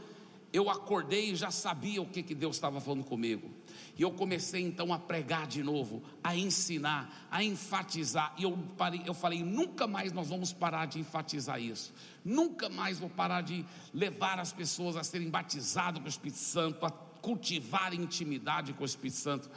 eu 0.52 0.70
acordei 0.70 1.32
e 1.32 1.36
já 1.36 1.50
sabia 1.50 2.00
o 2.00 2.06
que, 2.06 2.22
que 2.22 2.34
Deus 2.34 2.56
estava 2.56 2.80
falando 2.80 3.04
comigo. 3.04 3.50
E 3.98 4.02
eu 4.02 4.12
comecei 4.12 4.62
então 4.62 4.92
a 4.92 4.98
pregar 4.98 5.48
de 5.48 5.60
novo, 5.60 6.00
a 6.22 6.36
ensinar, 6.36 7.26
a 7.28 7.42
enfatizar. 7.42 8.32
E 8.38 8.44
eu, 8.44 8.56
parei, 8.76 9.02
eu 9.04 9.12
falei: 9.12 9.42
nunca 9.42 9.88
mais 9.88 10.12
nós 10.12 10.28
vamos 10.28 10.52
parar 10.52 10.86
de 10.86 11.00
enfatizar 11.00 11.60
isso. 11.60 11.92
Nunca 12.24 12.68
mais 12.68 13.00
vou 13.00 13.10
parar 13.10 13.40
de 13.40 13.66
levar 13.92 14.38
as 14.38 14.52
pessoas 14.52 14.96
a 14.96 15.02
serem 15.02 15.28
batizadas 15.28 15.98
com 15.98 16.06
o 16.06 16.08
Espírito 16.08 16.38
Santo, 16.38 16.86
a 16.86 16.90
cultivar 16.90 17.92
intimidade 17.92 18.72
com 18.72 18.84
o 18.84 18.86
Espírito 18.86 19.16
Santo. 19.16 19.50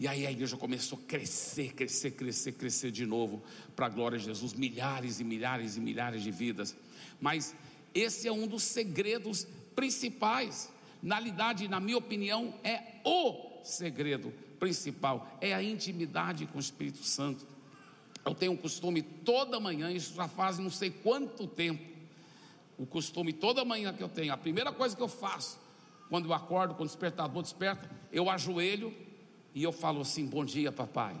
E 0.00 0.08
aí 0.08 0.26
a 0.26 0.32
igreja 0.32 0.56
começou 0.56 0.98
a 0.98 1.06
crescer, 1.06 1.74
crescer, 1.74 2.12
crescer, 2.12 2.52
crescer 2.52 2.90
de 2.90 3.04
novo, 3.04 3.42
para 3.76 3.86
a 3.86 3.90
glória 3.90 4.18
de 4.18 4.24
Jesus, 4.24 4.54
milhares 4.54 5.20
e 5.20 5.24
milhares 5.24 5.76
e 5.76 5.80
milhares 5.80 6.22
de 6.22 6.30
vidas. 6.30 6.74
Mas 7.20 7.54
esse 7.94 8.26
é 8.26 8.32
um 8.32 8.46
dos 8.46 8.62
segredos 8.62 9.46
principais. 9.76 10.72
Na 11.02 11.16
realidade, 11.16 11.68
na 11.68 11.78
minha 11.78 11.98
opinião, 11.98 12.54
é 12.64 13.00
o 13.04 13.51
segredo 13.64 14.32
principal, 14.58 15.36
é 15.40 15.52
a 15.54 15.62
intimidade 15.62 16.46
com 16.46 16.58
o 16.58 16.60
Espírito 16.60 17.04
Santo. 17.04 17.46
Eu 18.24 18.34
tenho 18.34 18.52
um 18.52 18.56
costume 18.56 19.02
toda 19.02 19.58
manhã, 19.58 19.90
isso 19.90 20.14
já 20.14 20.28
faz 20.28 20.58
não 20.58 20.70
sei 20.70 20.90
quanto 20.90 21.46
tempo. 21.46 21.82
O 22.78 22.86
costume 22.86 23.32
toda 23.32 23.64
manhã 23.64 23.92
que 23.92 24.02
eu 24.02 24.08
tenho, 24.08 24.32
a 24.32 24.36
primeira 24.36 24.72
coisa 24.72 24.96
que 24.96 25.02
eu 25.02 25.08
faço, 25.08 25.58
quando 26.08 26.26
eu 26.26 26.32
acordo, 26.32 26.74
quando 26.74 26.88
o 26.88 26.92
despertador 26.92 27.42
desperta, 27.42 27.90
eu 28.12 28.28
ajoelho 28.28 28.94
e 29.54 29.62
eu 29.62 29.72
falo 29.72 30.02
assim: 30.02 30.26
Bom 30.26 30.44
dia, 30.44 30.70
papai. 30.70 31.16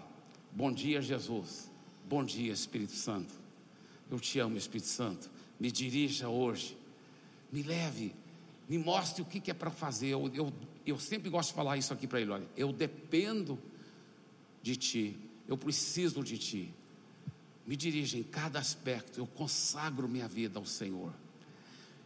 Bom 0.50 0.70
dia, 0.70 1.00
Jesus. 1.00 1.70
Bom 2.04 2.22
dia, 2.22 2.52
Espírito 2.52 2.92
Santo. 2.92 3.32
Eu 4.10 4.20
te 4.20 4.38
amo, 4.38 4.56
Espírito 4.56 4.88
Santo. 4.88 5.30
Me 5.58 5.70
dirija 5.70 6.28
hoje. 6.28 6.76
Me 7.50 7.62
leve. 7.62 8.14
Me 8.68 8.76
mostre 8.76 9.22
o 9.22 9.24
que, 9.24 9.50
é 9.50 9.54
para 9.54 9.70
fazer. 9.70 10.08
Eu, 10.08 10.30
eu, 10.34 10.52
eu 10.90 10.98
sempre 10.98 11.30
gosto 11.30 11.50
de 11.50 11.54
falar 11.54 11.76
isso 11.76 11.92
aqui 11.92 12.06
para 12.06 12.20
ele: 12.20 12.30
olha, 12.30 12.46
eu 12.56 12.72
dependo 12.72 13.58
de 14.62 14.76
ti. 14.76 15.16
Eu 15.46 15.56
preciso 15.56 16.22
de 16.22 16.38
ti. 16.38 16.74
Me 17.66 17.76
dirija 17.76 18.16
em 18.16 18.22
cada 18.22 18.58
aspecto. 18.58 19.18
Eu 19.18 19.26
consagro 19.26 20.08
minha 20.08 20.28
vida 20.28 20.58
ao 20.58 20.64
Senhor. 20.64 21.12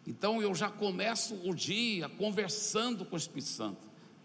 Então 0.07 0.41
eu 0.41 0.55
já 0.55 0.71
começo 0.71 1.35
o 1.45 1.55
dia 1.55 2.09
conversando 2.09 3.05
com 3.05 3.17
o 3.17 3.19
Espírito 3.19 3.49
Santo, 3.49 3.81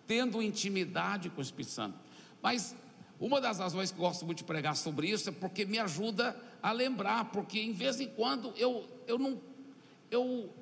tendo 0.06 0.42
intimidade 0.42 1.30
com 1.30 1.40
o 1.40 1.44
Espírito 1.44 1.72
Santo. 1.72 1.98
Mas 2.42 2.76
uma 3.20 3.42
das 3.42 3.60
razões 3.60 3.92
que 3.92 3.98
eu 3.98 4.02
gosto 4.02 4.26
muito 4.26 4.40
de 4.40 4.44
pregar 4.44 4.76
sobre 4.76 5.10
isso 5.10 5.30
é 5.30 5.32
porque 5.32 5.66
me 5.66 5.80
ajuda 5.80 6.36
a 6.62 6.72
lembrar, 6.72 7.26
porque 7.26 7.60
em 7.60 7.74
vez 7.74 8.00
em 8.00 8.08
quando 8.08 8.54
eu, 8.58 8.88
eu 9.08 9.18
não 9.18 9.40
eu 10.12 10.54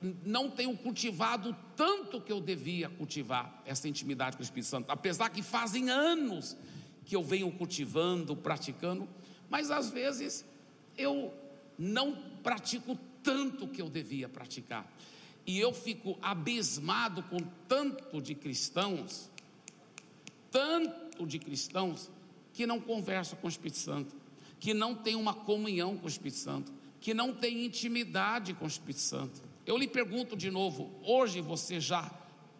não 0.00 0.50
tenho 0.50 0.76
cultivado 0.76 1.56
tanto 1.74 2.20
que 2.20 2.32
eu 2.32 2.40
devia 2.40 2.88
cultivar 2.88 3.62
essa 3.64 3.88
intimidade 3.88 4.36
com 4.36 4.42
o 4.42 4.44
Espírito 4.44 4.68
Santo, 4.68 4.90
apesar 4.90 5.30
que 5.30 5.42
fazem 5.42 5.88
anos 5.90 6.56
que 7.04 7.16
eu 7.16 7.22
venho 7.22 7.50
cultivando, 7.52 8.36
praticando, 8.36 9.08
mas 9.48 9.70
às 9.70 9.90
vezes 9.90 10.44
eu 10.96 11.32
não 11.78 12.16
pratico 12.42 12.98
tanto 13.22 13.68
que 13.68 13.80
eu 13.80 13.88
devia 13.88 14.28
praticar. 14.28 14.90
E 15.46 15.58
eu 15.58 15.72
fico 15.72 16.18
abismado 16.20 17.22
com 17.24 17.38
tanto 17.68 18.20
de 18.20 18.34
cristãos, 18.34 19.30
tanto 20.50 21.24
de 21.26 21.38
cristãos 21.38 22.10
que 22.52 22.66
não 22.66 22.80
conversam 22.80 23.38
com 23.38 23.46
o 23.46 23.50
Espírito 23.50 23.78
Santo, 23.78 24.14
que 24.58 24.74
não 24.74 24.94
tem 24.94 25.14
uma 25.14 25.34
comunhão 25.34 25.96
com 25.96 26.06
o 26.06 26.08
Espírito 26.08 26.38
Santo, 26.38 26.72
que 27.00 27.14
não 27.14 27.32
tem 27.32 27.64
intimidade 27.64 28.54
com 28.54 28.64
o 28.64 28.68
Espírito 28.68 29.00
Santo. 29.00 29.40
Eu 29.66 29.76
lhe 29.76 29.88
pergunto 29.88 30.36
de 30.36 30.50
novo: 30.50 30.90
hoje 31.02 31.40
você 31.40 31.80
já 31.80 32.10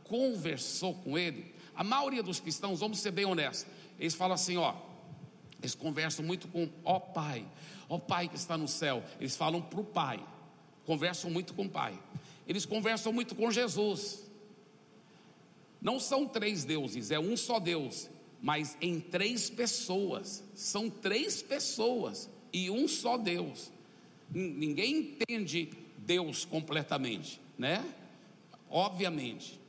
conversou 0.05 0.95
com 0.95 1.17
ele? 1.17 1.55
A 1.75 1.85
maioria 1.85 2.23
dos 2.23 2.41
cristãos, 2.41 2.81
vamos 2.81 2.99
ser 2.99 3.13
bem 3.13 3.25
honestos, 3.25 3.67
eles 3.99 4.15
falam 4.15 4.35
assim: 4.35 4.57
ó, 4.57 4.75
eles 5.61 5.75
conversam 5.75 6.25
muito 6.25 6.49
com 6.49 6.69
ó 6.85 6.99
Pai, 6.99 7.47
ó 7.89 7.99
Pai 7.99 8.29
que 8.29 8.37
está 8.37 8.59
no 8.59 8.69
céu. 8.69 9.03
Eles 9.21 9.37
falam 9.37 9.63
para 9.63 9.81
o 9.81 9.85
Pai 9.85 10.23
conversam 10.87 11.29
muito 11.29 11.53
com 11.53 11.65
o 11.65 11.69
Pai, 11.69 11.99
eles 12.47 12.65
conversam 12.65 13.13
muito 13.13 13.35
com 13.35 13.51
Jesus. 13.51 14.25
Não 15.83 16.01
são 16.01 16.27
três 16.27 16.65
deuses, 16.65 17.11
é 17.11 17.19
um 17.19 17.37
só 17.37 17.59
Deus, 17.59 18.09
mas 18.41 18.79
em 18.81 19.01
três 19.01 19.51
pessoas. 19.51 20.43
São 20.55 20.89
três 20.89 21.43
pessoas 21.43 22.31
e 22.53 22.71
um 22.71 22.89
só 22.89 23.19
Deus. 23.19 23.71
Ninguém 24.31 24.97
entende 24.97 25.71
Deus 26.07 26.45
completamente, 26.45 27.41
né? 27.59 27.85
Obviamente. 28.71 29.61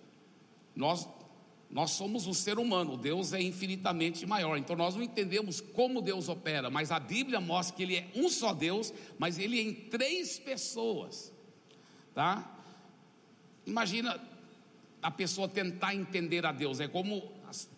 Nós 0.75 1.07
nós 1.69 1.91
somos 1.91 2.25
um 2.25 2.33
ser 2.33 2.57
humano, 2.57 2.95
Deus 2.95 3.33
é 3.33 3.41
infinitamente 3.41 4.25
maior, 4.25 4.57
então 4.57 4.73
nós 4.73 4.95
não 4.95 5.03
entendemos 5.03 5.59
como 5.59 6.01
Deus 6.01 6.29
opera, 6.29 6.69
mas 6.69 6.91
a 6.91 6.99
Bíblia 6.99 7.41
mostra 7.41 7.75
que 7.75 7.83
Ele 7.83 7.97
é 7.97 8.07
um 8.15 8.29
só 8.29 8.53
Deus, 8.53 8.93
mas 9.19 9.37
Ele 9.37 9.59
é 9.59 9.63
em 9.63 9.73
três 9.73 10.39
pessoas, 10.39 11.33
tá? 12.15 12.57
Imagina 13.65 14.17
a 15.01 15.11
pessoa 15.11 15.49
tentar 15.49 15.93
entender 15.93 16.45
a 16.45 16.53
Deus, 16.53 16.79
é 16.79 16.87
como, 16.87 17.21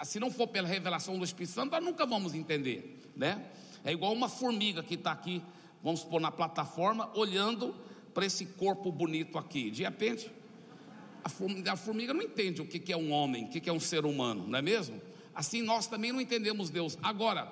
se 0.03 0.19
não 0.19 0.29
for 0.29 0.47
pela 0.47 0.67
revelação 0.67 1.17
do 1.17 1.25
Espírito 1.25 1.53
Santo, 1.53 1.71
nós 1.71 1.83
nunca 1.83 2.05
vamos 2.05 2.35
entender, 2.35 3.01
né? 3.15 3.43
É 3.83 3.91
igual 3.91 4.13
uma 4.13 4.29
formiga 4.29 4.83
que 4.83 4.93
está 4.93 5.11
aqui, 5.11 5.41
vamos 5.81 6.03
pôr 6.03 6.21
na 6.21 6.31
plataforma, 6.31 7.09
olhando 7.15 7.73
para 8.13 8.25
esse 8.25 8.45
corpo 8.45 8.91
bonito 8.91 9.37
aqui, 9.37 9.69
de 9.69 9.83
repente 9.83 10.31
a 11.21 11.75
formiga 11.75 12.13
não 12.13 12.21
entende 12.21 12.61
o 12.61 12.65
que 12.65 12.91
é 12.91 12.97
um 12.97 13.11
homem, 13.11 13.45
o 13.45 13.49
que 13.49 13.69
é 13.69 13.73
um 13.73 13.79
ser 13.79 14.05
humano, 14.05 14.47
não 14.47 14.57
é 14.57 14.61
mesmo? 14.61 15.01
Assim 15.35 15.61
nós 15.61 15.85
também 15.85 16.11
não 16.11 16.19
entendemos 16.19 16.69
Deus. 16.69 16.97
Agora, 17.03 17.51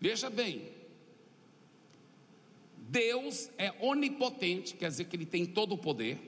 veja 0.00 0.28
bem, 0.28 0.68
Deus 2.76 3.50
é 3.56 3.72
onipotente, 3.80 4.74
quer 4.74 4.88
dizer 4.88 5.04
que 5.04 5.16
Ele 5.16 5.26
tem 5.26 5.46
todo 5.46 5.74
o 5.74 5.78
poder, 5.78 6.18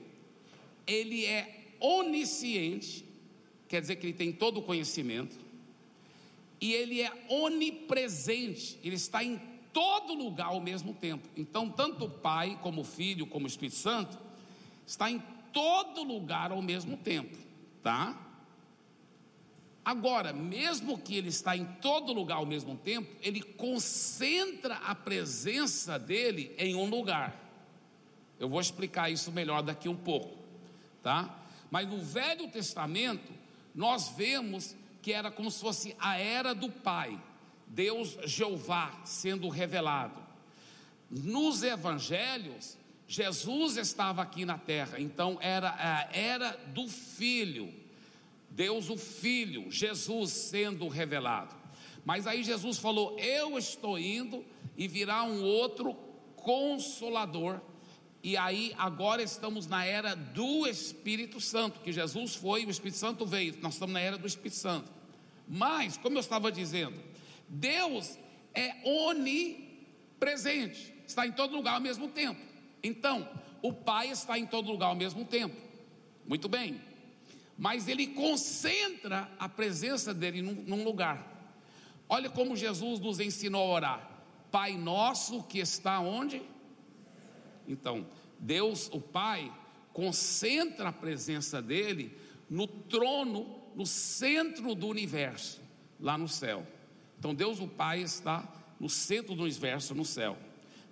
Ele 0.87 1.25
é 1.25 1.75
onisciente, 1.79 3.05
quer 3.67 3.81
dizer 3.81 3.97
que 3.97 4.07
Ele 4.07 4.13
tem 4.13 4.31
todo 4.31 4.59
o 4.59 4.63
conhecimento, 4.63 5.37
e 6.59 6.73
Ele 6.73 7.01
é 7.01 7.11
onipresente, 7.29 8.79
Ele 8.83 8.95
está 8.95 9.23
em 9.23 9.39
todo 9.73 10.13
lugar 10.13 10.47
ao 10.47 10.59
mesmo 10.59 10.93
tempo. 10.93 11.27
Então, 11.35 11.69
tanto 11.69 12.05
o 12.05 12.09
Pai, 12.09 12.59
como 12.61 12.81
o 12.81 12.85
Filho, 12.85 13.25
como 13.25 13.45
o 13.45 13.47
Espírito 13.47 13.77
Santo, 13.77 14.17
está 14.85 15.09
em 15.09 15.21
todo 15.53 16.03
lugar 16.03 16.51
ao 16.51 16.61
mesmo 16.61 16.97
tempo, 16.97 17.37
tá? 17.81 18.17
Agora, 19.83 20.31
mesmo 20.31 20.97
que 20.97 21.15
ele 21.15 21.29
está 21.29 21.57
em 21.57 21.65
todo 21.65 22.13
lugar 22.13 22.37
ao 22.37 22.45
mesmo 22.45 22.77
tempo, 22.77 23.09
ele 23.21 23.41
concentra 23.41 24.75
a 24.75 24.93
presença 24.93 25.97
dele 25.97 26.53
em 26.57 26.75
um 26.75 26.87
lugar. 26.87 27.35
Eu 28.39 28.47
vou 28.47 28.61
explicar 28.61 29.11
isso 29.11 29.31
melhor 29.31 29.63
daqui 29.63 29.89
um 29.89 29.95
pouco, 29.95 30.37
tá? 31.01 31.39
Mas 31.71 31.87
no 31.87 31.99
Velho 31.99 32.47
Testamento, 32.49 33.31
nós 33.73 34.09
vemos 34.09 34.75
que 35.01 35.11
era 35.11 35.31
como 35.31 35.49
se 35.49 35.59
fosse 35.59 35.95
a 35.99 36.17
era 36.17 36.53
do 36.53 36.69
Pai, 36.69 37.19
Deus 37.71 38.17
Jeová 38.25 39.01
sendo 39.05 39.47
revelado. 39.47 40.21
Nos 41.09 41.63
evangelhos, 41.63 42.77
Jesus 43.07 43.77
estava 43.77 44.21
aqui 44.21 44.45
na 44.45 44.57
terra, 44.57 44.99
então 44.99 45.37
era 45.41 45.69
a 45.69 46.15
era 46.15 46.51
do 46.67 46.87
Filho, 46.87 47.73
Deus 48.49 48.89
o 48.89 48.97
Filho, 48.97 49.71
Jesus 49.71 50.31
sendo 50.31 50.87
revelado. 50.87 51.55
Mas 52.03 52.27
aí 52.27 52.43
Jesus 52.43 52.77
falou: 52.77 53.17
Eu 53.19 53.57
estou 53.57 53.97
indo 53.97 54.45
e 54.77 54.87
virá 54.87 55.23
um 55.23 55.41
outro 55.43 55.93
consolador. 56.35 57.61
E 58.23 58.37
aí 58.37 58.73
agora 58.77 59.23
estamos 59.23 59.65
na 59.65 59.83
era 59.83 60.13
do 60.13 60.67
Espírito 60.67 61.39
Santo, 61.39 61.79
que 61.79 61.91
Jesus 61.91 62.35
foi, 62.35 62.65
o 62.65 62.69
Espírito 62.69 62.97
Santo 62.97 63.25
veio. 63.25 63.57
Nós 63.61 63.73
estamos 63.73 63.93
na 63.93 63.99
era 63.99 64.17
do 64.17 64.27
Espírito 64.27 64.57
Santo. 64.57 64.91
Mas, 65.47 65.97
como 65.97 66.17
eu 66.17 66.21
estava 66.21 66.51
dizendo, 66.51 67.10
Deus 67.51 68.17
é 68.53 68.75
onipresente, 68.85 70.93
está 71.05 71.27
em 71.27 71.33
todo 71.33 71.53
lugar 71.53 71.73
ao 71.73 71.81
mesmo 71.81 72.07
tempo. 72.07 72.39
Então, 72.81 73.27
o 73.61 73.73
Pai 73.73 74.09
está 74.09 74.39
em 74.39 74.45
todo 74.45 74.71
lugar 74.71 74.87
ao 74.87 74.95
mesmo 74.95 75.25
tempo. 75.25 75.57
Muito 76.25 76.47
bem. 76.47 76.79
Mas 77.57 77.89
ele 77.89 78.07
concentra 78.07 79.29
a 79.37 79.49
presença 79.49 80.13
dele 80.13 80.41
num, 80.41 80.53
num 80.53 80.85
lugar. 80.85 81.27
Olha 82.07 82.29
como 82.29 82.55
Jesus 82.55 83.01
nos 83.01 83.19
ensinou 83.19 83.69
a 83.69 83.75
orar. 83.75 84.09
Pai 84.49 84.77
nosso 84.77 85.43
que 85.43 85.59
está 85.59 85.99
onde? 85.99 86.41
Então, 87.67 88.07
Deus, 88.39 88.89
o 88.93 89.01
Pai, 89.01 89.51
concentra 89.91 90.89
a 90.89 90.93
presença 90.93 91.61
dele 91.61 92.17
no 92.49 92.65
trono, 92.65 93.61
no 93.75 93.85
centro 93.85 94.73
do 94.73 94.87
universo, 94.87 95.61
lá 95.99 96.17
no 96.17 96.29
céu. 96.29 96.65
Então, 97.21 97.35
Deus, 97.35 97.59
o 97.59 97.67
Pai, 97.67 98.01
está 98.01 98.51
no 98.79 98.89
centro 98.89 99.35
do 99.35 99.43
universo, 99.43 99.93
no 99.93 100.03
céu. 100.03 100.35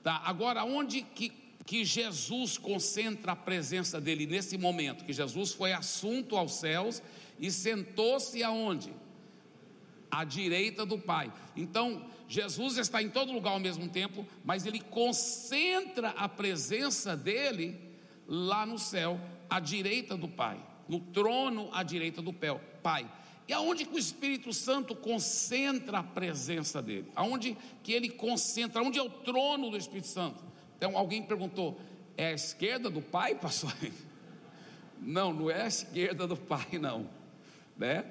Tá? 0.03 0.21
Agora, 0.23 0.63
onde 0.63 1.01
que 1.01 1.33
que 1.65 1.83
Jesus 1.83 2.57
concentra 2.57 3.31
a 3.31 3.35
presença 3.35 3.99
dele 3.99 4.25
nesse 4.25 4.57
momento, 4.57 5.05
que 5.05 5.13
Jesus 5.13 5.53
foi 5.53 5.71
assunto 5.71 6.35
aos 6.35 6.53
céus 6.53 7.01
e 7.39 7.51
sentou-se 7.51 8.43
aonde? 8.43 8.91
À 10.09 10.23
direita 10.23 10.83
do 10.83 10.99
Pai. 10.99 11.31
Então, 11.55 12.07
Jesus 12.27 12.77
está 12.77 13.01
em 13.03 13.09
todo 13.09 13.31
lugar 13.31 13.51
ao 13.51 13.59
mesmo 13.59 13.87
tempo, 13.87 14.25
mas 14.45 14.67
ele 14.67 14.79
concentra 14.79 16.09
a 16.09 16.29
presença 16.29 17.17
dele 17.17 17.79
lá 18.27 18.67
no 18.67 18.77
céu, 18.77 19.19
à 19.49 19.59
direita 19.59 20.15
do 20.15 20.27
Pai, 20.27 20.63
no 20.87 20.99
trono 20.99 21.69
à 21.71 21.81
direita 21.81 22.21
do 22.21 22.33
Pai. 22.33 23.07
E 23.49 23.53
aonde 23.53 23.83
que 23.83 23.95
o 23.95 23.97
Espírito 23.97 24.53
Santo 24.53 24.95
concentra 24.95 25.97
a 25.97 26.03
presença 26.03 26.83
dele? 26.83 27.07
Aonde 27.15 27.57
que 27.81 27.91
ele 27.91 28.07
concentra? 28.07 28.79
Onde 28.79 28.99
é 28.99 29.01
o 29.01 29.09
trono 29.09 29.71
do 29.71 29.75
Espírito 29.75 30.05
Santo? 30.05 30.43
Então 30.77 30.95
alguém 30.95 31.23
perguntou: 31.23 31.81
é 32.15 32.27
a 32.27 32.33
esquerda 32.33 32.91
do 32.91 33.01
Pai, 33.01 33.33
pastor? 33.33 33.73
Não, 35.01 35.33
não 35.33 35.49
é 35.49 35.61
a 35.63 35.67
esquerda 35.67 36.27
do 36.27 36.35
Pai, 36.35 36.77
não, 36.77 37.09
né? 37.77 38.03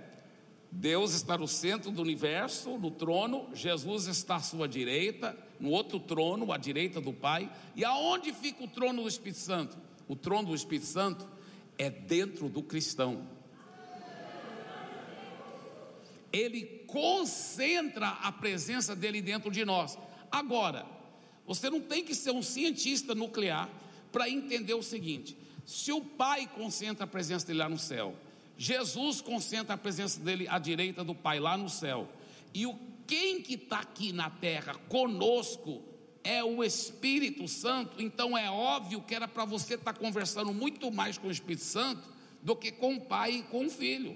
Deus 0.72 1.12
está 1.12 1.36
no 1.36 1.46
centro 1.46 1.90
do 1.90 2.00
universo, 2.00 2.78
no 2.78 2.90
trono, 2.90 3.46
Jesus 3.52 4.06
está 4.06 4.36
à 4.36 4.40
sua 4.40 4.66
direita, 4.66 5.36
no 5.60 5.68
outro 5.68 6.00
trono, 6.00 6.50
à 6.50 6.56
direita 6.56 6.98
do 6.98 7.12
Pai. 7.12 7.52
E 7.76 7.84
aonde 7.84 8.32
fica 8.32 8.64
o 8.64 8.68
trono 8.68 9.02
do 9.02 9.08
Espírito 9.08 9.40
Santo? 9.40 9.76
O 10.08 10.16
trono 10.16 10.48
do 10.48 10.54
Espírito 10.54 10.86
Santo 10.86 11.28
é 11.76 11.90
dentro 11.90 12.48
do 12.48 12.62
cristão. 12.62 13.37
Ele 16.32 16.84
concentra 16.86 18.08
a 18.08 18.30
presença 18.30 18.94
dele 18.94 19.22
dentro 19.22 19.50
de 19.50 19.64
nós. 19.64 19.98
Agora, 20.30 20.86
você 21.46 21.70
não 21.70 21.80
tem 21.80 22.04
que 22.04 22.14
ser 22.14 22.30
um 22.30 22.42
cientista 22.42 23.14
nuclear 23.14 23.68
para 24.12 24.28
entender 24.28 24.74
o 24.74 24.82
seguinte: 24.82 25.36
se 25.64 25.92
o 25.92 26.00
Pai 26.00 26.46
concentra 26.46 27.04
a 27.04 27.06
presença 27.06 27.46
dele 27.46 27.60
lá 27.60 27.68
no 27.68 27.78
céu, 27.78 28.14
Jesus 28.56 29.20
concentra 29.20 29.74
a 29.74 29.78
presença 29.78 30.20
dele 30.20 30.46
à 30.48 30.58
direita 30.58 31.02
do 31.02 31.14
Pai 31.14 31.40
lá 31.40 31.56
no 31.56 31.68
céu, 31.68 32.08
e 32.52 32.66
o 32.66 32.78
quem 33.06 33.40
que 33.40 33.54
está 33.54 33.80
aqui 33.80 34.12
na 34.12 34.28
terra 34.28 34.74
conosco 34.88 35.82
é 36.22 36.44
o 36.44 36.62
Espírito 36.62 37.48
Santo, 37.48 38.02
então 38.02 38.36
é 38.36 38.50
óbvio 38.50 39.00
que 39.00 39.14
era 39.14 39.26
para 39.26 39.46
você 39.46 39.74
estar 39.74 39.94
tá 39.94 39.98
conversando 39.98 40.52
muito 40.52 40.90
mais 40.90 41.16
com 41.16 41.28
o 41.28 41.30
Espírito 41.30 41.64
Santo 41.64 42.06
do 42.42 42.54
que 42.54 42.70
com 42.70 42.96
o 42.96 43.00
Pai 43.00 43.36
e 43.36 43.42
com 43.44 43.64
o 43.64 43.70
Filho. 43.70 44.14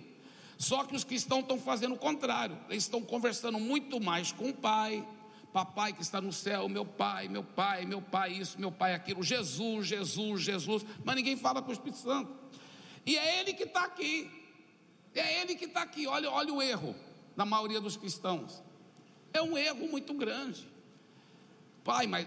Só 0.63 0.85
que 0.85 0.95
os 0.95 1.03
cristãos 1.03 1.41
estão 1.41 1.59
fazendo 1.59 1.97
o 1.97 1.99
contrário, 1.99 2.57
eles 2.69 2.85
estão 2.85 3.03
conversando 3.03 3.59
muito 3.59 4.01
mais 4.01 4.31
com 4.31 4.51
o 4.51 4.55
Pai, 4.55 5.05
papai 5.53 5.93
que 5.93 6.03
está 6.03 6.21
no 6.21 6.33
céu, 6.33 6.69
meu 6.69 6.87
pai, 6.87 7.27
meu 7.27 7.43
pai, 7.43 7.85
meu 7.85 8.01
pai, 8.01 8.31
isso, 8.35 8.61
meu 8.61 8.71
pai, 8.71 8.95
aquilo, 8.95 9.25
Jesus, 9.25 9.89
Jesus, 9.89 10.41
Jesus, 10.41 10.87
mas 11.05 11.17
ninguém 11.17 11.37
fala 11.37 11.61
com 11.61 11.71
o 11.71 11.73
Espírito 11.73 11.99
Santo. 11.99 12.33
E 13.05 13.19
é 13.19 13.41
Ele 13.41 13.55
que 13.55 13.65
está 13.65 13.83
aqui, 13.83 14.31
é 15.17 15.41
Ele 15.41 15.57
que 15.57 15.65
está 15.65 15.83
aqui. 15.83 16.07
Olha, 16.07 16.31
olha 16.31 16.55
o 16.55 16.63
erro 16.63 16.95
na 17.35 17.45
maioria 17.45 17.81
dos 17.81 17.97
cristãos, 17.97 18.63
é 19.33 19.43
um 19.43 19.59
erro 19.59 19.89
muito 19.89 20.15
grande. 20.15 20.65
Pai, 21.83 22.07
mas 22.07 22.25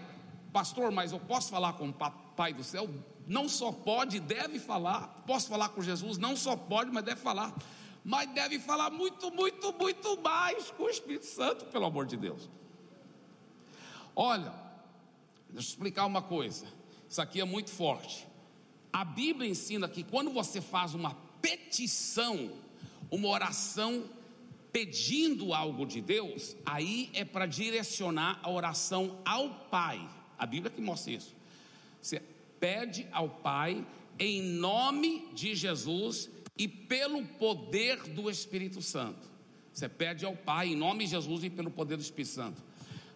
pastor, 0.52 0.92
mas 0.92 1.10
eu 1.10 1.20
posso 1.20 1.48
falar 1.48 1.72
com 1.72 1.88
o 1.88 1.94
Pai 2.36 2.52
do 2.52 2.62
céu? 2.62 2.86
Não 3.26 3.48
só 3.48 3.72
pode, 3.72 4.20
deve 4.20 4.58
falar. 4.58 5.24
Posso 5.26 5.48
falar 5.48 5.70
com 5.70 5.80
Jesus? 5.80 6.18
Não 6.18 6.36
só 6.36 6.54
pode, 6.54 6.90
mas 6.90 7.02
deve 7.02 7.22
falar. 7.22 7.54
Mas 8.06 8.30
deve 8.30 8.60
falar 8.60 8.88
muito, 8.88 9.32
muito, 9.32 9.72
muito 9.72 10.20
mais 10.20 10.70
com 10.70 10.84
o 10.84 10.88
Espírito 10.88 11.26
Santo, 11.26 11.64
pelo 11.64 11.86
amor 11.86 12.06
de 12.06 12.16
Deus. 12.16 12.48
Olha, 14.14 14.54
deixa 15.50 15.70
eu 15.70 15.72
explicar 15.72 16.06
uma 16.06 16.22
coisa. 16.22 16.66
Isso 17.08 17.20
aqui 17.20 17.40
é 17.40 17.44
muito 17.44 17.68
forte. 17.68 18.24
A 18.92 19.04
Bíblia 19.04 19.50
ensina 19.50 19.88
que 19.88 20.04
quando 20.04 20.30
você 20.30 20.60
faz 20.60 20.94
uma 20.94 21.16
petição, 21.42 22.52
uma 23.10 23.26
oração 23.26 24.04
pedindo 24.70 25.52
algo 25.52 25.84
de 25.84 26.00
Deus, 26.00 26.56
aí 26.64 27.10
é 27.12 27.24
para 27.24 27.44
direcionar 27.44 28.38
a 28.40 28.48
oração 28.48 29.18
ao 29.24 29.50
Pai. 29.68 30.08
A 30.38 30.46
Bíblia 30.46 30.70
que 30.70 30.80
mostra 30.80 31.10
isso. 31.10 31.34
Você 32.00 32.22
pede 32.60 33.08
ao 33.10 33.28
Pai 33.28 33.84
em 34.16 34.42
nome 34.42 35.26
de 35.34 35.56
Jesus 35.56 36.30
e 36.56 36.66
pelo 36.66 37.24
poder 37.24 38.02
do 38.02 38.30
Espírito 38.30 38.80
Santo. 38.80 39.28
Você 39.72 39.88
pede 39.88 40.24
ao 40.24 40.34
Pai 40.34 40.68
em 40.68 40.76
nome 40.76 41.04
de 41.04 41.10
Jesus 41.10 41.44
e 41.44 41.50
pelo 41.50 41.70
poder 41.70 41.96
do 41.96 42.02
Espírito 42.02 42.32
Santo. 42.32 42.62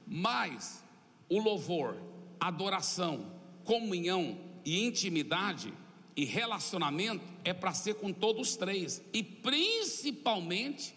Mas 0.06 0.84
o 1.28 1.38
louvor, 1.40 1.96
adoração, 2.38 3.32
comunhão 3.64 4.38
e 4.64 4.84
intimidade 4.84 5.72
e 6.16 6.24
relacionamento 6.24 7.24
é 7.44 7.54
para 7.54 7.72
ser 7.72 7.94
com 7.94 8.12
todos 8.12 8.56
três 8.56 9.02
e 9.12 9.22
principalmente 9.22 10.94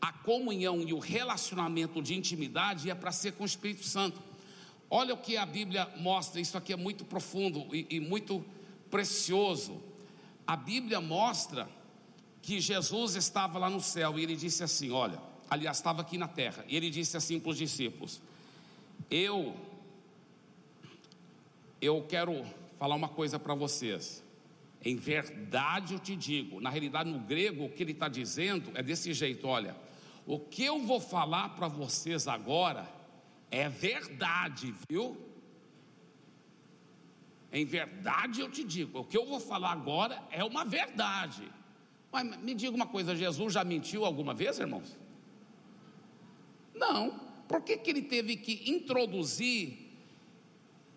a 0.00 0.12
comunhão 0.12 0.82
e 0.82 0.92
o 0.92 0.98
relacionamento 0.98 2.02
de 2.02 2.14
intimidade 2.14 2.90
é 2.90 2.94
para 2.94 3.12
ser 3.12 3.32
com 3.32 3.44
o 3.44 3.46
Espírito 3.46 3.84
Santo. 3.84 4.20
Olha 4.90 5.14
o 5.14 5.16
que 5.16 5.36
a 5.36 5.46
Bíblia 5.46 5.88
mostra, 5.96 6.40
isso 6.40 6.58
aqui 6.58 6.72
é 6.72 6.76
muito 6.76 7.04
profundo 7.04 7.74
e, 7.74 7.86
e 7.88 8.00
muito 8.00 8.44
precioso. 8.90 9.80
A 10.46 10.56
Bíblia 10.56 11.00
mostra 11.00 11.68
que 12.40 12.60
Jesus 12.60 13.14
estava 13.14 13.58
lá 13.58 13.70
no 13.70 13.80
céu 13.80 14.18
e 14.18 14.22
ele 14.22 14.36
disse 14.36 14.62
assim: 14.62 14.90
Olha, 14.90 15.20
aliás, 15.48 15.76
estava 15.76 16.02
aqui 16.02 16.18
na 16.18 16.28
terra, 16.28 16.64
e 16.68 16.76
ele 16.76 16.90
disse 16.90 17.16
assim 17.16 17.38
para 17.38 17.50
os 17.50 17.56
discípulos: 17.56 18.20
Eu, 19.10 19.56
eu 21.80 22.04
quero 22.08 22.44
falar 22.78 22.96
uma 22.96 23.08
coisa 23.08 23.38
para 23.38 23.54
vocês. 23.54 24.22
Em 24.84 24.96
verdade 24.96 25.94
eu 25.94 26.00
te 26.00 26.16
digo, 26.16 26.60
na 26.60 26.68
realidade 26.68 27.08
no 27.08 27.20
grego 27.20 27.66
o 27.66 27.70
que 27.70 27.84
ele 27.84 27.92
está 27.92 28.08
dizendo 28.08 28.72
é 28.74 28.82
desse 28.82 29.14
jeito: 29.14 29.46
olha, 29.46 29.76
o 30.26 30.38
que 30.38 30.64
eu 30.64 30.80
vou 30.80 31.00
falar 31.00 31.50
para 31.50 31.68
vocês 31.68 32.26
agora 32.26 32.88
é 33.50 33.68
verdade, 33.68 34.74
viu? 34.88 35.16
Em 37.52 37.66
verdade 37.66 38.40
eu 38.40 38.50
te 38.50 38.64
digo, 38.64 39.00
o 39.00 39.04
que 39.04 39.16
eu 39.16 39.26
vou 39.26 39.38
falar 39.38 39.72
agora 39.72 40.22
é 40.30 40.42
uma 40.42 40.64
verdade. 40.64 41.42
Mas 42.10 42.38
me 42.38 42.54
diga 42.54 42.74
uma 42.74 42.86
coisa: 42.86 43.14
Jesus 43.14 43.52
já 43.52 43.62
mentiu 43.62 44.04
alguma 44.04 44.32
vez, 44.32 44.58
irmãos? 44.58 44.96
Não. 46.74 47.20
Por 47.46 47.60
que, 47.60 47.76
que 47.76 47.90
ele 47.90 48.02
teve 48.02 48.36
que 48.36 48.70
introduzir 48.70 49.78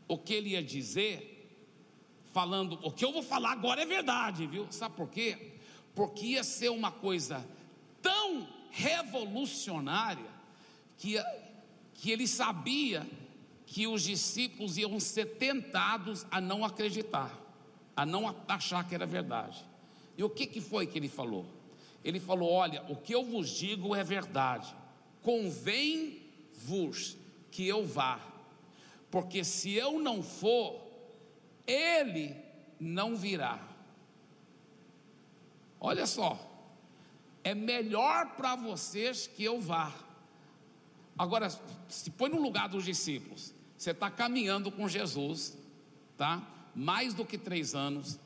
o 0.07 0.17
que 0.17 0.33
ele 0.33 0.51
ia 0.51 0.63
dizer, 0.63 1.49
falando, 2.31 2.79
o 2.83 2.91
que 2.91 3.03
eu 3.03 3.11
vou 3.11 3.23
falar 3.23 3.51
agora 3.51 3.81
é 3.81 3.85
verdade, 3.85 4.47
viu? 4.47 4.71
Sabe 4.71 4.95
por 4.95 5.09
quê? 5.09 5.53
Porque 5.93 6.27
ia 6.27 6.43
ser 6.43 6.69
uma 6.69 6.91
coisa 6.91 7.45
tão 8.01 8.47
revolucionária 8.69 10.29
que, 10.97 11.15
que 11.93 12.11
ele 12.11 12.27
sabia 12.27 13.05
que 13.75 13.87
os 13.87 14.03
discípulos 14.03 14.77
iam 14.77 14.97
ser 15.01 15.35
tentados 15.35 16.25
a 16.31 16.39
não 16.39 16.63
acreditar, 16.63 17.37
a 17.93 18.05
não 18.05 18.33
achar 18.47 18.87
que 18.87 18.95
era 18.95 19.05
verdade. 19.05 19.65
E 20.17 20.23
o 20.23 20.29
que, 20.29 20.47
que 20.47 20.61
foi 20.61 20.87
que 20.87 20.97
ele 20.97 21.09
falou? 21.09 21.45
Ele 22.01 22.17
falou: 22.17 22.49
Olha, 22.49 22.85
o 22.87 22.95
que 22.95 23.13
eu 23.13 23.25
vos 23.25 23.49
digo 23.49 23.93
é 23.93 24.01
verdade, 24.01 24.73
convém-vos 25.21 27.17
que 27.51 27.67
eu 27.67 27.85
vá, 27.85 28.17
porque 29.11 29.43
se 29.43 29.73
eu 29.73 29.99
não 29.99 30.23
for, 30.23 30.81
ele 31.67 32.33
não 32.79 33.13
virá. 33.13 33.59
Olha 35.81 36.07
só, 36.07 36.39
é 37.43 37.53
melhor 37.53 38.37
para 38.37 38.55
vocês 38.55 39.27
que 39.27 39.43
eu 39.43 39.59
vá. 39.59 39.93
Agora, 41.17 41.49
se 41.89 42.09
põe 42.11 42.29
no 42.29 42.41
lugar 42.41 42.69
dos 42.69 42.85
discípulos, 42.85 43.53
você 43.77 43.91
está 43.91 44.09
caminhando 44.09 44.71
com 44.71 44.87
Jesus, 44.87 45.57
tá? 46.17 46.41
Mais 46.75 47.13
do 47.13 47.25
que 47.25 47.37
três 47.37 47.75
anos, 47.75 48.19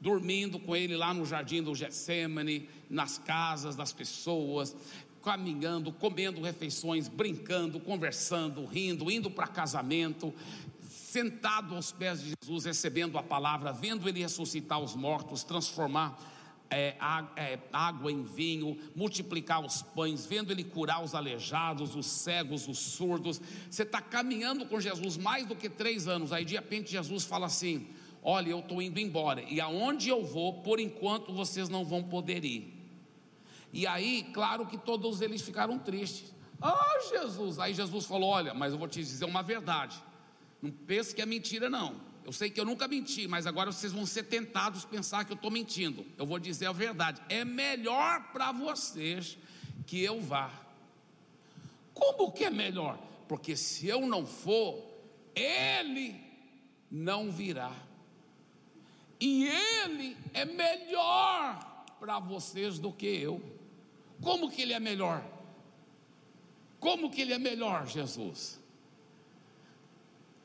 dormindo 0.00 0.58
com 0.58 0.74
ele 0.74 0.96
lá 0.96 1.12
no 1.14 1.24
jardim 1.24 1.62
do 1.62 1.74
Getsemane, 1.74 2.68
nas 2.88 3.18
casas 3.18 3.76
das 3.76 3.92
pessoas, 3.92 4.74
caminhando, 5.22 5.92
comendo 5.92 6.42
refeições, 6.42 7.08
brincando, 7.08 7.78
conversando, 7.78 8.64
rindo, 8.64 9.10
indo 9.10 9.30
para 9.30 9.46
casamento, 9.46 10.34
sentado 10.88 11.74
aos 11.74 11.92
pés 11.92 12.20
de 12.20 12.32
Jesus, 12.42 12.64
recebendo 12.64 13.18
a 13.18 13.22
palavra, 13.22 13.72
vendo 13.72 14.08
ele 14.08 14.20
ressuscitar 14.20 14.80
os 14.80 14.94
mortos, 14.96 15.44
transformar 15.44 16.18
é, 16.72 16.96
é, 17.36 17.58
água 17.72 18.10
em 18.10 18.22
vinho, 18.22 18.78
multiplicar 18.96 19.64
os 19.64 19.82
pães, 19.82 20.24
vendo 20.26 20.50
Ele 20.50 20.64
curar 20.64 21.02
os 21.04 21.14
aleijados, 21.14 21.94
os 21.94 22.06
cegos, 22.06 22.66
os 22.66 22.78
surdos. 22.78 23.40
Você 23.70 23.82
está 23.82 24.00
caminhando 24.00 24.66
com 24.66 24.80
Jesus 24.80 25.16
mais 25.16 25.46
do 25.46 25.54
que 25.54 25.68
três 25.68 26.08
anos. 26.08 26.32
Aí 26.32 26.44
de 26.44 26.54
repente 26.54 26.90
Jesus 26.90 27.24
fala 27.24 27.46
assim: 27.46 27.86
Olha, 28.22 28.50
eu 28.50 28.60
estou 28.60 28.80
indo 28.80 28.98
embora, 28.98 29.42
e 29.42 29.60
aonde 29.60 30.08
eu 30.08 30.24
vou, 30.24 30.62
por 30.62 30.80
enquanto 30.80 31.32
vocês 31.32 31.68
não 31.68 31.84
vão 31.84 32.02
poder 32.02 32.44
ir. 32.44 32.72
E 33.72 33.86
aí, 33.86 34.28
claro 34.32 34.66
que 34.66 34.76
todos 34.76 35.20
eles 35.20 35.42
ficaram 35.42 35.78
tristes. 35.78 36.34
Ah, 36.60 36.98
Jesus! 37.10 37.58
Aí 37.58 37.74
Jesus 37.74 38.06
falou: 38.06 38.30
Olha, 38.30 38.54
mas 38.54 38.72
eu 38.72 38.78
vou 38.78 38.88
te 38.88 39.00
dizer 39.00 39.24
uma 39.24 39.42
verdade. 39.42 40.02
Não 40.60 40.70
pense 40.70 41.14
que 41.14 41.20
é 41.20 41.26
mentira, 41.26 41.68
não. 41.68 42.11
Eu 42.24 42.32
sei 42.32 42.50
que 42.50 42.60
eu 42.60 42.64
nunca 42.64 42.86
menti, 42.86 43.26
mas 43.26 43.46
agora 43.46 43.72
vocês 43.72 43.92
vão 43.92 44.06
ser 44.06 44.24
tentados 44.24 44.84
pensar 44.84 45.24
que 45.24 45.32
eu 45.32 45.36
estou 45.36 45.50
mentindo. 45.50 46.06
Eu 46.16 46.24
vou 46.24 46.38
dizer 46.38 46.66
a 46.66 46.72
verdade. 46.72 47.20
É 47.28 47.44
melhor 47.44 48.32
para 48.32 48.52
vocês 48.52 49.36
que 49.86 50.00
eu 50.02 50.20
vá. 50.20 50.50
Como 51.92 52.30
que 52.30 52.44
é 52.44 52.50
melhor? 52.50 52.98
Porque 53.26 53.56
se 53.56 53.88
eu 53.88 54.06
não 54.06 54.26
for, 54.26 54.82
ele 55.34 56.20
não 56.90 57.30
virá. 57.30 57.72
E 59.20 59.46
ele 59.46 60.16
é 60.32 60.44
melhor 60.44 61.84
para 61.98 62.18
vocês 62.18 62.78
do 62.78 62.92
que 62.92 63.06
eu. 63.06 63.42
Como 64.20 64.50
que 64.50 64.62
ele 64.62 64.72
é 64.72 64.80
melhor? 64.80 65.24
Como 66.78 67.10
que 67.10 67.20
ele 67.20 67.32
é 67.32 67.38
melhor, 67.38 67.86
Jesus? 67.86 68.61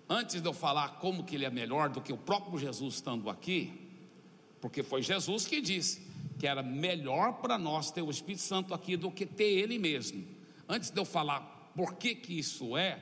Antes 0.10 0.41
de 0.41 0.48
eu 0.48 0.54
falar 0.54 1.00
como 1.00 1.24
que 1.24 1.36
ele 1.36 1.46
é 1.46 1.50
melhor 1.50 1.89
do 1.89 2.02
que 2.02 2.13
o 2.13 2.17
próprio 2.17 2.58
Jesus 2.58 2.96
estando 2.96 3.30
aqui, 3.30 3.88
porque 4.62 4.82
foi 4.82 5.02
Jesus 5.02 5.46
que 5.46 5.60
disse 5.60 6.08
que 6.39 6.48
era 6.48 6.63
melhor 6.63 7.34
para 7.34 7.58
nós 7.58 7.91
ter 7.91 8.02
o 8.02 8.10
Espírito 8.10 8.41
Santo 8.41 8.74
aqui 8.74 8.96
do 8.96 9.12
que 9.12 9.26
ter 9.26 9.43
ele 9.43 9.78
mesmo. 9.78 10.26
Antes 10.67 10.89
de 10.89 11.00
eu 11.00 11.06
falar 11.06 11.72
por 11.76 11.96
que 11.96 12.15
que 12.15 12.39
isso 12.39 12.78
é, 12.78 13.02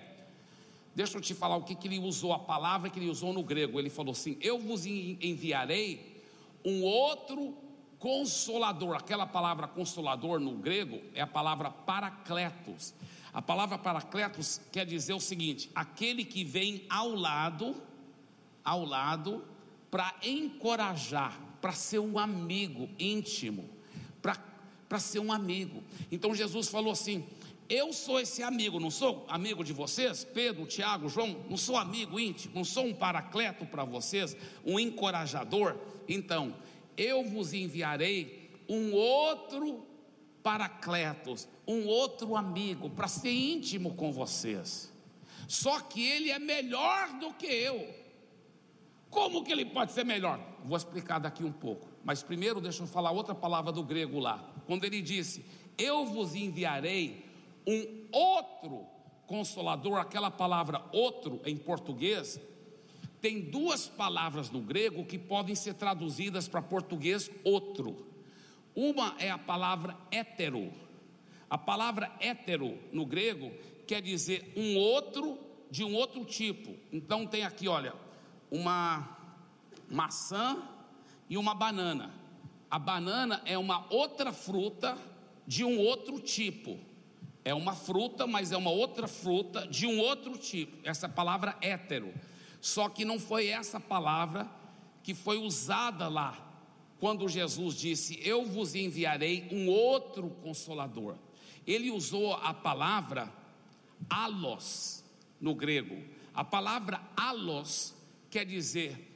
deixa 0.96 1.18
eu 1.18 1.22
te 1.22 1.34
falar 1.34 1.58
o 1.58 1.64
que, 1.64 1.76
que 1.76 1.88
ele 1.88 2.00
usou, 2.00 2.34
a 2.34 2.40
palavra 2.40 2.90
que 2.90 3.00
ele 3.00 3.10
usou 3.10 3.34
no 3.34 3.44
grego. 3.44 3.80
Ele 3.80 3.90
falou 3.90 4.12
assim: 4.12 4.38
Eu 4.42 4.58
vos 4.58 4.86
enviarei 4.86 6.24
um 6.64 6.84
outro 6.84 7.56
consolador. 8.00 8.96
Aquela 8.96 9.26
palavra 9.26 9.68
consolador 9.68 10.40
no 10.40 10.54
grego 10.54 11.02
é 11.14 11.22
a 11.22 11.28
palavra 11.28 11.70
paracletos. 11.70 12.94
A 13.36 13.42
palavra 13.42 13.78
paracletos 13.78 14.62
quer 14.72 14.86
dizer 14.86 15.14
o 15.14 15.20
seguinte: 15.20 15.70
aquele 15.76 16.24
que 16.24 16.46
vem 16.46 16.86
ao 16.90 17.14
lado, 17.14 17.76
ao 18.64 18.86
lado, 18.86 19.44
para 19.92 20.16
encorajar, 20.24 21.38
para 21.60 21.74
ser 21.74 22.00
um 22.00 22.18
amigo 22.18 22.90
íntimo, 22.98 23.70
para 24.22 25.00
ser 25.00 25.20
um 25.20 25.34
amigo. 25.34 25.84
Então 26.10 26.34
Jesus 26.34 26.70
falou 26.70 26.94
assim: 26.94 27.28
eu 27.68 27.92
sou 27.92 28.22
esse 28.22 28.42
amigo, 28.42 28.80
não 28.80 28.90
sou 28.90 29.26
amigo 29.28 29.66
de 29.66 29.74
vocês? 29.74 30.24
Pedro, 30.24 30.66
Tiago, 30.66 31.10
João, 31.10 31.44
não 31.50 31.58
sou 31.58 31.76
amigo 31.76 32.18
íntimo, 32.18 32.56
não 32.56 32.64
sou 32.64 32.86
um 32.86 32.94
paracleto 32.94 33.66
para 33.66 33.84
vocês, 33.84 34.38
um 34.64 34.80
encorajador? 34.80 35.76
Então, 36.08 36.56
eu 36.96 37.22
vos 37.26 37.52
enviarei 37.52 38.50
um 38.70 38.94
outro 38.94 39.86
paracletos, 40.42 41.50
um 41.68 41.88
outro 41.88 42.36
amigo 42.36 42.90
para 42.90 43.08
ser 43.08 43.32
íntimo 43.32 43.94
com 43.96 44.12
vocês. 44.12 44.92
Só 45.48 45.80
que 45.80 46.06
ele 46.06 46.32
é 46.32 46.40
melhor 46.40 47.20
do 47.20 47.34
que 47.34 47.46
eu. 47.46 47.94
Como 49.10 49.44
que 49.44 49.52
ele 49.52 49.66
pode 49.66 49.92
ser 49.92 50.04
melhor? 50.04 50.40
Vou 50.64 50.76
explicar 50.76 51.20
daqui 51.20 51.44
um 51.44 51.52
pouco. 51.52 51.88
Mas 52.04 52.22
primeiro 52.22 52.60
deixa 52.60 52.84
eu 52.84 52.88
falar 52.88 53.12
outra 53.12 53.34
palavra 53.34 53.72
do 53.72 53.84
grego 53.84 54.20
lá. 54.20 54.44
Quando 54.66 54.84
ele 54.84 55.02
disse: 55.02 55.46
"Eu 55.78 56.06
vos 56.06 56.36
enviarei 56.36 57.26
um 57.66 58.08
outro 58.12 58.86
consolador", 59.26 59.98
aquela 59.98 60.30
palavra 60.30 60.84
outro 60.92 61.42
em 61.46 61.56
português 61.56 62.40
tem 63.26 63.42
duas 63.42 63.88
palavras 63.88 64.52
no 64.52 64.62
grego 64.62 65.04
que 65.04 65.18
podem 65.18 65.56
ser 65.56 65.74
traduzidas 65.74 66.48
para 66.48 66.62
português 66.62 67.32
outro. 67.44 68.06
Uma 68.76 69.16
é 69.18 69.32
a 69.32 69.38
palavra 69.40 69.98
hétero. 70.12 70.72
A 71.50 71.58
palavra 71.58 72.12
hétero 72.20 72.78
no 72.92 73.06
grego 73.06 73.52
quer 73.86 74.02
dizer 74.02 74.52
um 74.56 74.78
outro 74.78 75.38
de 75.70 75.84
um 75.84 75.94
outro 75.94 76.24
tipo. 76.26 76.76
Então 76.92 77.28
tem 77.28 77.44
aqui, 77.44 77.68
olha, 77.68 77.94
uma 78.50 79.18
maçã 79.90 80.58
e 81.30 81.38
uma 81.38 81.54
banana. 81.54 82.14
A 82.70 82.80
banana 82.80 83.42
é 83.46 83.58
uma 83.58 83.86
outra 83.90 84.34
fruta 84.34 84.98
de 85.46 85.64
um 85.64 85.80
outro 85.80 86.20
tipo. 86.20 86.80
É 87.44 87.54
uma 87.54 87.76
fruta, 87.76 88.26
mas 88.26 88.52
é 88.52 88.58
uma 88.58 88.72
outra 88.72 89.08
fruta 89.08 89.68
de 89.68 89.86
um 89.86 90.00
outro 90.00 90.38
tipo. 90.38 90.78
Essa 90.84 91.08
palavra 91.08 91.56
hétero. 91.62 92.14
Só 92.60 92.90
que 92.90 93.06
não 93.06 93.20
foi 93.20 93.48
essa 93.48 93.80
palavra 93.80 94.50
que 95.04 95.14
foi 95.14 95.38
usada 95.38 96.08
lá 96.08 96.42
quando 97.00 97.30
Jesus 97.30 97.76
disse: 97.76 98.20
Eu 98.24 98.46
vos 98.46 98.74
enviarei 98.74 99.48
um 99.52 99.70
outro 99.70 100.30
consolador. 100.42 101.16
Ele 101.66 101.92
usou 101.92 102.34
a 102.34 102.54
palavra 102.54 103.32
alos 104.10 105.04
no 105.40 105.56
grego. 105.56 105.98
A 106.34 106.44
palavra 106.44 107.02
alos 107.16 107.96
quer 108.30 108.46
dizer 108.46 109.14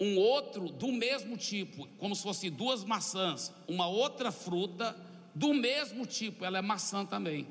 um 0.00 0.16
outro 0.16 0.70
do 0.70 0.90
mesmo 0.90 1.36
tipo, 1.36 1.86
como 1.98 2.16
se 2.16 2.22
fosse 2.22 2.48
duas 2.48 2.82
maçãs, 2.84 3.52
uma 3.68 3.86
outra 3.86 4.32
fruta 4.32 4.96
do 5.34 5.52
mesmo 5.52 6.06
tipo, 6.06 6.44
ela 6.44 6.58
é 6.58 6.62
maçã 6.62 7.04
também. 7.04 7.46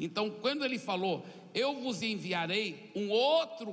Então, 0.00 0.28
quando 0.28 0.64
ele 0.64 0.80
falou, 0.80 1.24
eu 1.54 1.80
vos 1.80 2.02
enviarei 2.02 2.90
um 2.96 3.08
outro 3.08 3.72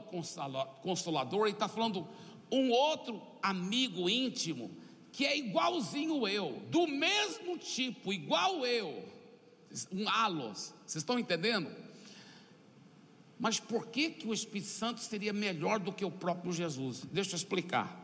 consolador, 0.84 1.48
ele 1.48 1.56
está 1.56 1.68
falando 1.68 2.08
um 2.52 2.70
outro 2.70 3.22
amigo 3.42 4.08
íntimo, 4.08 4.70
que 5.12 5.26
é 5.26 5.36
igualzinho 5.36 6.28
eu, 6.28 6.62
do 6.70 6.88
mesmo 6.88 7.58
tipo, 7.58 8.14
igual 8.14 8.64
eu, 8.66 9.04
um 9.92 10.08
halos, 10.08 10.74
vocês 10.86 11.02
estão 11.02 11.20
entendendo? 11.20 11.70
Mas 13.40 13.60
por 13.60 13.88
que, 13.88 14.10
que 14.10 14.28
o 14.28 14.34
Espírito 14.34 14.70
Santo 14.70 15.00
seria 15.00 15.32
melhor 15.32 15.80
do 15.80 15.94
que 15.94 16.04
o 16.04 16.12
próprio 16.12 16.52
Jesus? 16.52 17.06
Deixa 17.12 17.32
eu 17.32 17.38
explicar. 17.38 17.98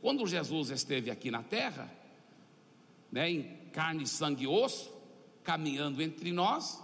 Quando 0.00 0.24
Jesus 0.26 0.70
esteve 0.70 1.10
aqui 1.10 1.30
na 1.30 1.42
terra, 1.42 1.90
né, 3.10 3.30
em 3.30 3.42
carne, 3.72 4.06
sangue 4.06 4.44
e 4.44 4.46
osso, 4.46 4.92
caminhando 5.42 6.00
entre 6.00 6.30
nós, 6.30 6.80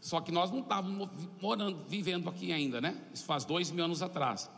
só 0.00 0.20
que 0.20 0.32
nós 0.32 0.50
não 0.50 0.60
estávamos 0.60 1.08
morando, 1.40 1.84
vivendo 1.88 2.28
aqui 2.28 2.52
ainda, 2.52 2.80
né? 2.80 3.00
Isso 3.12 3.24
faz 3.24 3.44
dois 3.44 3.70
mil 3.70 3.84
anos 3.84 4.02
atrás. 4.02 4.50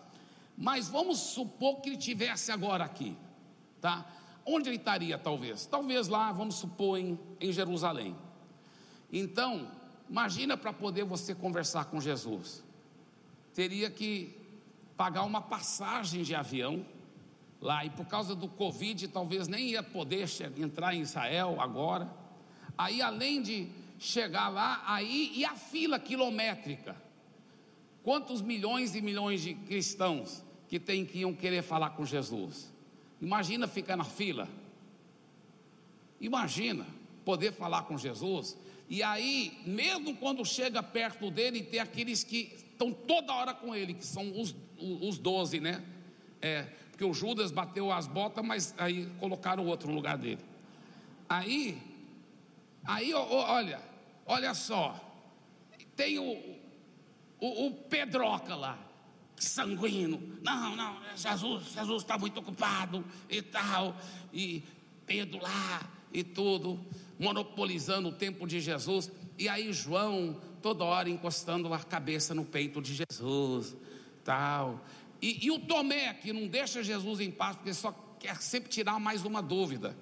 Mas 0.57 0.89
vamos 0.89 1.19
supor 1.19 1.81
que 1.81 1.91
ele 1.91 1.97
tivesse 1.97 2.53
agora 2.53 2.85
aqui, 2.85 3.17
tá? 3.81 4.07
Onde 4.45 4.69
ele 4.69 4.77
estaria, 4.77 5.19
talvez? 5.19 5.67
Talvez 5.67 6.09
lá, 6.09 6.33
vamos 6.33 6.57
supor, 6.57 6.99
em, 6.99 7.19
em 7.41 7.53
Jerusalém. 7.53 8.17
Então, 9.13 9.71
imagina 10.09 10.57
para 10.57 10.73
poder 10.73 11.05
você 11.05 11.35
conversar 11.35 11.87
com 11.87 12.01
Jesus. 12.01 12.63
Teria 13.55 13.91
que 13.91 14.37
pagar 14.97 15.25
uma 15.25 15.41
passagem 15.41 16.23
de 16.23 16.35
avião 16.35 16.85
lá, 17.61 17.85
e 17.85 17.91
por 17.91 18.07
causa 18.07 18.35
do 18.35 18.49
Covid, 18.49 19.09
talvez 19.09 19.49
nem 19.49 19.71
ia 19.71 19.83
poder 19.83 20.27
entrar 20.57 20.95
em 20.95 21.01
Israel 21.01 21.61
agora. 21.61 22.11
Aí, 22.77 23.03
além 23.03 23.43
de 23.43 23.69
chegar 23.99 24.49
lá, 24.49 24.83
aí, 24.87 25.33
e 25.35 25.45
a 25.45 25.55
fila 25.55 25.99
quilométrica? 25.99 26.97
Quantos 28.03 28.41
milhões 28.41 28.95
e 28.95 29.03
milhões 29.03 29.43
de 29.43 29.55
cristãos 29.55 30.43
que 30.69 30.81
tem 30.81 31.05
que 31.05 31.19
iam 31.19 31.35
querer 31.35 31.63
falar 31.63 31.91
com 31.91 32.07
Jesus? 32.07 32.73
Imagina 33.21 33.69
ficar 33.69 33.97
na 33.97 34.05
fila. 34.05 34.49
Imagina 36.19 36.87
poder 37.25 37.53
falar 37.53 37.83
com 37.83 37.99
Jesus. 37.99 38.57
E 38.91 39.05
aí, 39.05 39.57
mesmo 39.65 40.17
quando 40.17 40.45
chega 40.45 40.83
perto 40.83 41.31
dele, 41.31 41.63
tem 41.63 41.79
aqueles 41.79 42.25
que 42.25 42.53
estão 42.57 42.93
toda 42.93 43.33
hora 43.33 43.55
com 43.55 43.73
ele, 43.73 43.95
que 43.95 44.05
são 44.05 44.41
os, 44.41 44.53
os 44.77 45.17
doze, 45.17 45.61
né? 45.61 45.81
É, 46.43 46.63
porque 46.91 47.05
o 47.05 47.15
Judas 47.15 47.53
bateu 47.53 47.93
as 47.93 48.09
botas, 48.09 48.45
mas 48.45 48.75
aí 48.77 49.07
colocaram 49.21 49.65
outro 49.65 49.89
no 49.89 49.95
lugar 49.95 50.19
dele. 50.19 50.41
Aí, 51.29 51.81
aí, 52.85 53.15
olha, 53.15 53.81
olha 54.27 54.53
só, 54.55 54.99
tem 55.95 56.19
o, 56.19 56.59
o, 57.39 57.67
o 57.67 57.71
Pedroca 57.73 58.57
lá, 58.57 58.77
sanguíneo. 59.37 60.37
Não, 60.43 60.75
não, 60.75 60.97
Jesus, 61.15 61.73
Jesus 61.75 62.03
está 62.03 62.19
muito 62.19 62.41
ocupado 62.41 63.05
e 63.29 63.41
tal. 63.41 63.97
E 64.33 64.65
Pedro 65.07 65.41
lá 65.41 65.89
e 66.13 66.25
tudo, 66.25 66.85
monopolizando 67.21 68.09
o 68.09 68.13
tempo 68.13 68.47
de 68.47 68.59
Jesus. 68.61 69.13
E 69.39 69.49
aí 69.49 69.73
João, 69.73 70.41
toda 70.63 70.83
hora 70.83 71.11
encostando 71.11 71.73
a 71.73 71.79
cabeça 71.79 72.35
no 72.35 72.45
peito 72.45 72.81
de 72.81 72.95
Jesus, 72.95 73.77
tal. 74.25 74.85
E, 75.21 75.47
e 75.47 75.51
o 75.51 75.59
Tomé, 75.59 76.15
que 76.15 76.33
não 76.33 76.49
deixa 76.49 76.83
Jesus 76.83 77.21
em 77.21 77.31
paz, 77.31 77.57
porque 77.57 77.75
só 77.75 77.93
quer 78.19 78.41
sempre 78.41 78.71
tirar 78.71 78.99
mais 78.99 79.25
uma 79.25 79.43
dúvida. 79.43 79.95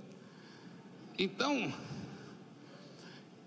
Então, 1.19 1.75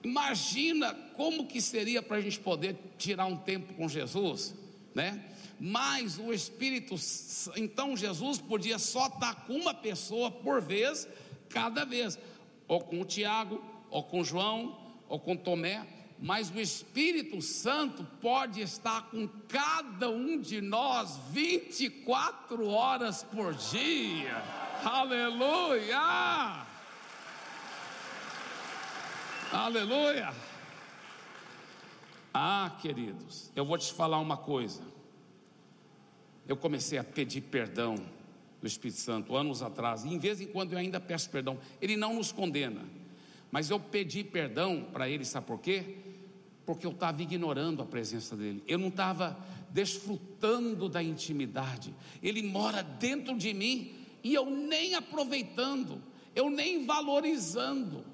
imagina 0.03 0.93
como 1.15 1.47
que 1.47 1.61
seria 1.61 2.03
para 2.03 2.17
a 2.17 2.21
gente 2.21 2.39
poder 2.39 2.75
tirar 2.97 3.25
um 3.25 3.37
tempo 3.37 3.73
com 3.73 3.87
Jesus, 3.87 4.53
né? 4.93 5.31
mas 5.63 6.17
o 6.17 6.33
Espírito, 6.33 6.95
então 7.55 7.95
Jesus 7.95 8.39
podia 8.39 8.79
só 8.79 9.05
estar 9.05 9.45
com 9.45 9.53
uma 9.53 9.75
pessoa 9.75 10.31
por 10.31 10.59
vez, 10.59 11.07
cada 11.49 11.85
vez, 11.85 12.17
ou 12.71 12.79
com 12.79 13.01
o 13.01 13.05
Tiago, 13.05 13.61
ou 13.89 14.01
com 14.01 14.23
João, 14.23 14.79
ou 15.09 15.19
com 15.19 15.35
Tomé, 15.35 15.85
mas 16.17 16.49
o 16.49 16.57
Espírito 16.57 17.41
Santo 17.41 18.01
pode 18.21 18.61
estar 18.61 19.09
com 19.09 19.27
cada 19.49 20.09
um 20.09 20.39
de 20.39 20.61
nós 20.61 21.19
24 21.31 22.65
horas 22.69 23.25
por 23.25 23.53
dia. 23.53 24.41
Aleluia! 24.85 26.65
Aleluia! 29.51 30.33
Ah, 32.33 32.71
queridos, 32.81 33.51
eu 33.53 33.65
vou 33.65 33.77
te 33.77 33.91
falar 33.91 34.19
uma 34.19 34.37
coisa. 34.37 34.81
Eu 36.47 36.55
comecei 36.55 36.97
a 36.97 37.03
pedir 37.03 37.41
perdão 37.41 37.97
do 38.61 38.67
Espírito 38.67 38.99
Santo 38.99 39.35
anos 39.35 39.63
atrás, 39.63 40.05
e 40.05 40.09
em 40.09 40.19
vez 40.19 40.39
em 40.39 40.47
quando 40.47 40.73
eu 40.73 40.77
ainda 40.77 40.99
peço 40.99 41.29
perdão. 41.29 41.57
Ele 41.81 41.97
não 41.97 42.13
nos 42.13 42.31
condena, 42.31 42.83
mas 43.51 43.69
eu 43.69 43.79
pedi 43.79 44.23
perdão 44.23 44.87
para 44.93 45.09
ele, 45.09 45.25
sabe 45.25 45.47
por 45.47 45.59
quê? 45.59 45.97
Porque 46.65 46.85
eu 46.85 46.91
estava 46.91 47.21
ignorando 47.21 47.81
a 47.81 47.85
presença 47.85 48.35
dele, 48.37 48.63
eu 48.67 48.77
não 48.77 48.89
estava 48.89 49.37
desfrutando 49.71 50.87
da 50.87 51.01
intimidade. 51.01 51.93
Ele 52.21 52.43
mora 52.43 52.83
dentro 52.83 53.35
de 53.35 53.53
mim 53.53 53.93
e 54.23 54.33
eu 54.33 54.45
nem 54.45 54.93
aproveitando, 54.93 56.01
eu 56.35 56.49
nem 56.49 56.85
valorizando. 56.85 58.05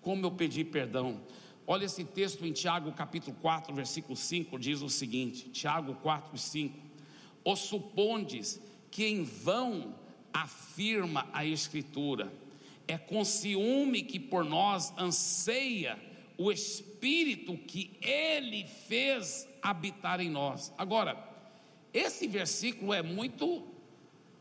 Como 0.00 0.24
eu 0.24 0.30
pedi 0.30 0.64
perdão. 0.64 1.20
Olha 1.66 1.84
esse 1.84 2.04
texto 2.04 2.44
em 2.44 2.52
Tiago 2.52 2.92
capítulo 2.92 3.36
4, 3.40 3.74
versículo 3.74 4.16
5, 4.16 4.58
diz 4.58 4.82
o 4.82 4.88
seguinte: 4.88 5.48
Tiago 5.50 5.94
4, 5.96 6.36
5. 6.36 6.78
O 7.44 7.56
supondes 7.56 8.60
que 8.92 9.06
em 9.06 9.24
vão 9.24 9.94
afirma 10.32 11.26
a 11.32 11.44
Escritura, 11.44 12.32
é 12.86 12.96
com 12.96 13.24
ciúme 13.24 14.02
que 14.02 14.20
por 14.20 14.44
nós 14.44 14.92
anseia 14.98 15.98
o 16.36 16.52
Espírito 16.52 17.56
que 17.56 17.90
Ele 18.02 18.66
fez 18.86 19.48
habitar 19.62 20.20
em 20.20 20.30
nós. 20.30 20.72
Agora, 20.76 21.16
esse 21.92 22.26
versículo 22.26 22.92
é 22.92 23.02
muito 23.02 23.64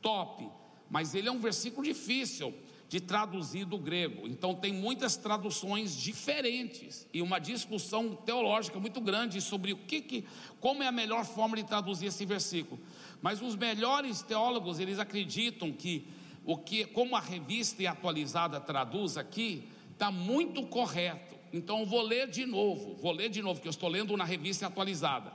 top, 0.01 0.47
mas 0.89 1.15
ele 1.15 1.29
é 1.29 1.31
um 1.31 1.39
versículo 1.39 1.83
difícil 1.83 2.53
de 2.89 2.99
traduzir 2.99 3.63
do 3.63 3.77
grego. 3.77 4.27
Então 4.27 4.53
tem 4.53 4.73
muitas 4.73 5.15
traduções 5.15 5.95
diferentes 5.95 7.07
e 7.13 7.21
uma 7.21 7.39
discussão 7.39 8.13
teológica 8.13 8.77
muito 8.79 8.99
grande 8.99 9.39
sobre 9.39 9.71
o 9.71 9.77
que, 9.77 10.01
que 10.01 10.25
como 10.59 10.83
é 10.83 10.87
a 10.87 10.91
melhor 10.91 11.23
forma 11.23 11.55
de 11.55 11.63
traduzir 11.63 12.07
esse 12.07 12.25
versículo. 12.25 12.81
Mas 13.21 13.41
os 13.41 13.55
melhores 13.55 14.21
teólogos, 14.21 14.79
eles 14.79 14.99
acreditam 14.99 15.71
que 15.71 16.07
o 16.43 16.57
que 16.57 16.85
como 16.85 17.15
a 17.15 17.19
revista 17.19 17.83
e 17.83 17.87
atualizada 17.87 18.59
traduz 18.59 19.17
aqui 19.17 19.67
está 19.91 20.11
muito 20.11 20.65
correto. 20.67 21.35
Então 21.53 21.81
eu 21.81 21.85
vou 21.85 22.01
ler 22.01 22.27
de 22.27 22.45
novo, 22.45 22.95
vou 22.95 23.11
ler 23.11 23.29
de 23.29 23.41
novo 23.41 23.61
que 23.61 23.67
eu 23.67 23.71
estou 23.71 23.89
lendo 23.89 24.17
na 24.17 24.23
revista 24.23 24.67
atualizada. 24.67 25.31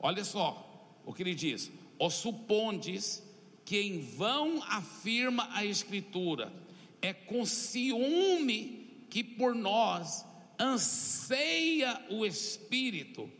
Olha 0.00 0.24
só 0.24 0.98
o 1.06 1.12
que 1.12 1.22
ele 1.22 1.34
diz: 1.34 1.70
"O 1.98 2.10
supondes 2.10 3.22
que 3.64 3.80
em 3.80 4.00
vão 4.00 4.62
afirma 4.64 5.48
a 5.52 5.64
escritura, 5.64 6.52
é 7.00 7.12
com 7.12 7.46
ciúme 7.46 9.06
que 9.08 9.22
por 9.22 9.54
nós 9.54 10.24
anseia 10.58 12.00
o 12.10 12.24
Espírito 12.24 13.30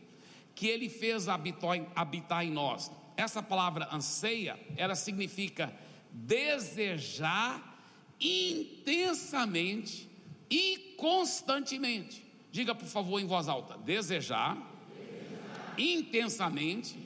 que 0.55 0.67
Ele 0.67 0.89
fez 0.89 1.27
habitar 1.27 2.45
em 2.45 2.51
nós. 2.51 2.91
Essa 3.23 3.41
palavra 3.41 3.87
anseia, 3.89 4.59
ela 4.75 4.95
significa 4.95 5.73
desejar 6.11 7.79
intensamente 8.19 10.09
e 10.49 10.93
constantemente. 10.97 12.21
Diga 12.51 12.75
por 12.75 12.85
favor 12.85 13.21
em 13.21 13.25
voz 13.25 13.47
alta: 13.47 13.77
desejar, 13.77 14.57
desejar. 14.57 15.77
Intensamente, 15.77 16.97
intensamente 16.97 17.03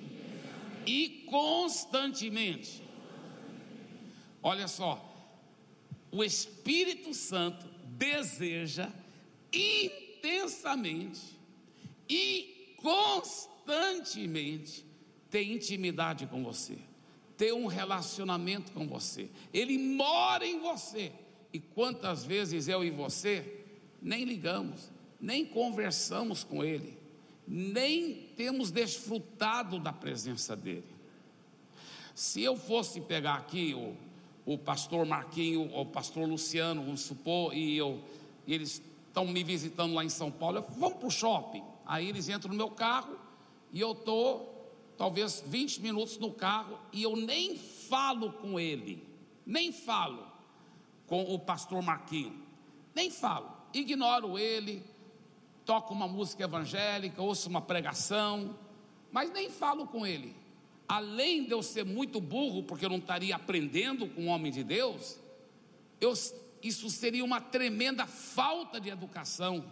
e 0.88 1.24
constantemente. 1.30 2.82
Olha 4.42 4.68
só, 4.68 5.00
o 6.12 6.24
Espírito 6.24 7.14
Santo 7.14 7.68
deseja 7.84 8.92
intensamente 9.54 11.38
e 12.10 12.74
constantemente 12.78 14.84
ter 15.30 15.44
intimidade 15.44 16.26
com 16.28 16.44
você, 16.44 16.78
ter 17.36 17.54
um 17.54 17.68
relacionamento 17.68 18.72
com 18.72 18.88
você. 18.88 19.30
Ele 19.54 19.78
mora 19.78 20.46
em 20.46 20.60
você. 20.60 21.12
E 21.54 21.60
quantas 21.60 22.26
vezes 22.26 22.68
eu 22.68 22.84
e 22.84 22.90
você 22.90 23.64
nem 24.02 24.26
ligamos, 24.26 24.92
nem 25.20 25.46
conversamos 25.46 26.44
com 26.44 26.64
Ele, 26.64 26.98
nem 27.48 28.30
temos 28.36 28.70
desfrutado 28.70 29.80
da 29.80 29.94
presença 29.94 30.56
dEle. 30.56 30.84
Se 32.14 32.42
eu 32.42 32.58
fosse 32.58 33.02
pegar 33.02 33.36
aqui 33.36 33.74
o 33.74 33.96
o 34.48 34.58
pastor 34.58 35.06
Marquinho, 35.06 35.70
o 35.78 35.86
pastor 35.86 36.26
Luciano, 36.26 36.82
vamos 36.82 37.02
supor, 37.02 37.54
e 37.54 37.76
eu, 37.76 38.00
eles 38.48 38.82
estão 39.06 39.28
me 39.28 39.44
visitando 39.44 39.94
lá 39.94 40.06
em 40.06 40.10
São 40.10 40.32
Paulo, 40.32 40.60
eu, 40.60 40.66
vamos 40.78 41.00
para 41.00 41.08
o 41.08 41.12
shopping. 41.12 41.62
Aí 41.86 42.08
eles 42.08 42.30
entram 42.30 42.52
no 42.52 42.58
meu 42.58 42.72
carro 42.72 43.14
e 43.74 43.82
eu 43.82 43.92
estou 43.92 44.57
talvez 44.98 45.44
20 45.46 45.82
minutos 45.82 46.18
no 46.18 46.32
carro 46.32 46.80
e 46.92 47.04
eu 47.04 47.16
nem 47.16 47.58
falo 47.58 48.34
com 48.34 48.60
ele, 48.60 49.08
nem 49.46 49.72
falo 49.72 50.26
com 51.06 51.24
o 51.24 51.40
pastor 51.40 51.82
Marquinho, 51.82 52.44
nem 52.94 53.10
falo, 53.12 53.52
ignoro 53.74 54.38
ele, 54.38 54.84
toco 55.64 55.94
uma 55.94 56.08
música 56.08 56.44
evangélica, 56.44 57.22
ouço 57.22 57.50
uma 57.50 57.62
pregação, 57.62 58.58
mas 59.12 59.32
nem 59.32 59.50
falo 59.50 59.88
com 59.88 60.06
ele. 60.06 60.36
Além 60.88 61.44
de 61.44 61.52
eu 61.52 61.62
ser 61.62 61.84
muito 61.84 62.22
burro, 62.22 62.64
porque 62.64 62.86
eu 62.86 62.90
não 62.90 62.98
estaria 62.98 63.36
aprendendo 63.36 64.08
com 64.08 64.24
o 64.24 64.28
homem 64.28 64.52
de 64.52 64.64
Deus, 64.64 65.20
eu, 66.00 66.14
isso 66.64 66.90
seria 66.90 67.24
uma 67.24 67.42
tremenda 67.42 68.08
falta 68.08 68.80
de 68.80 68.90
educação, 68.90 69.64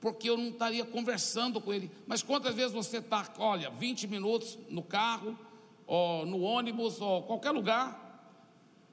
porque 0.00 0.30
eu 0.30 0.36
não 0.36 0.48
estaria 0.48 0.84
conversando 0.84 1.60
com 1.60 1.72
ele. 1.72 1.90
Mas 2.06 2.22
quantas 2.22 2.54
vezes 2.54 2.72
você 2.72 2.98
está, 2.98 3.28
olha, 3.38 3.70
20 3.70 4.06
minutos 4.06 4.58
no 4.68 4.82
carro, 4.82 5.38
ou 5.86 6.24
no 6.24 6.40
ônibus, 6.40 7.00
ou 7.00 7.22
qualquer 7.22 7.50
lugar, 7.50 8.08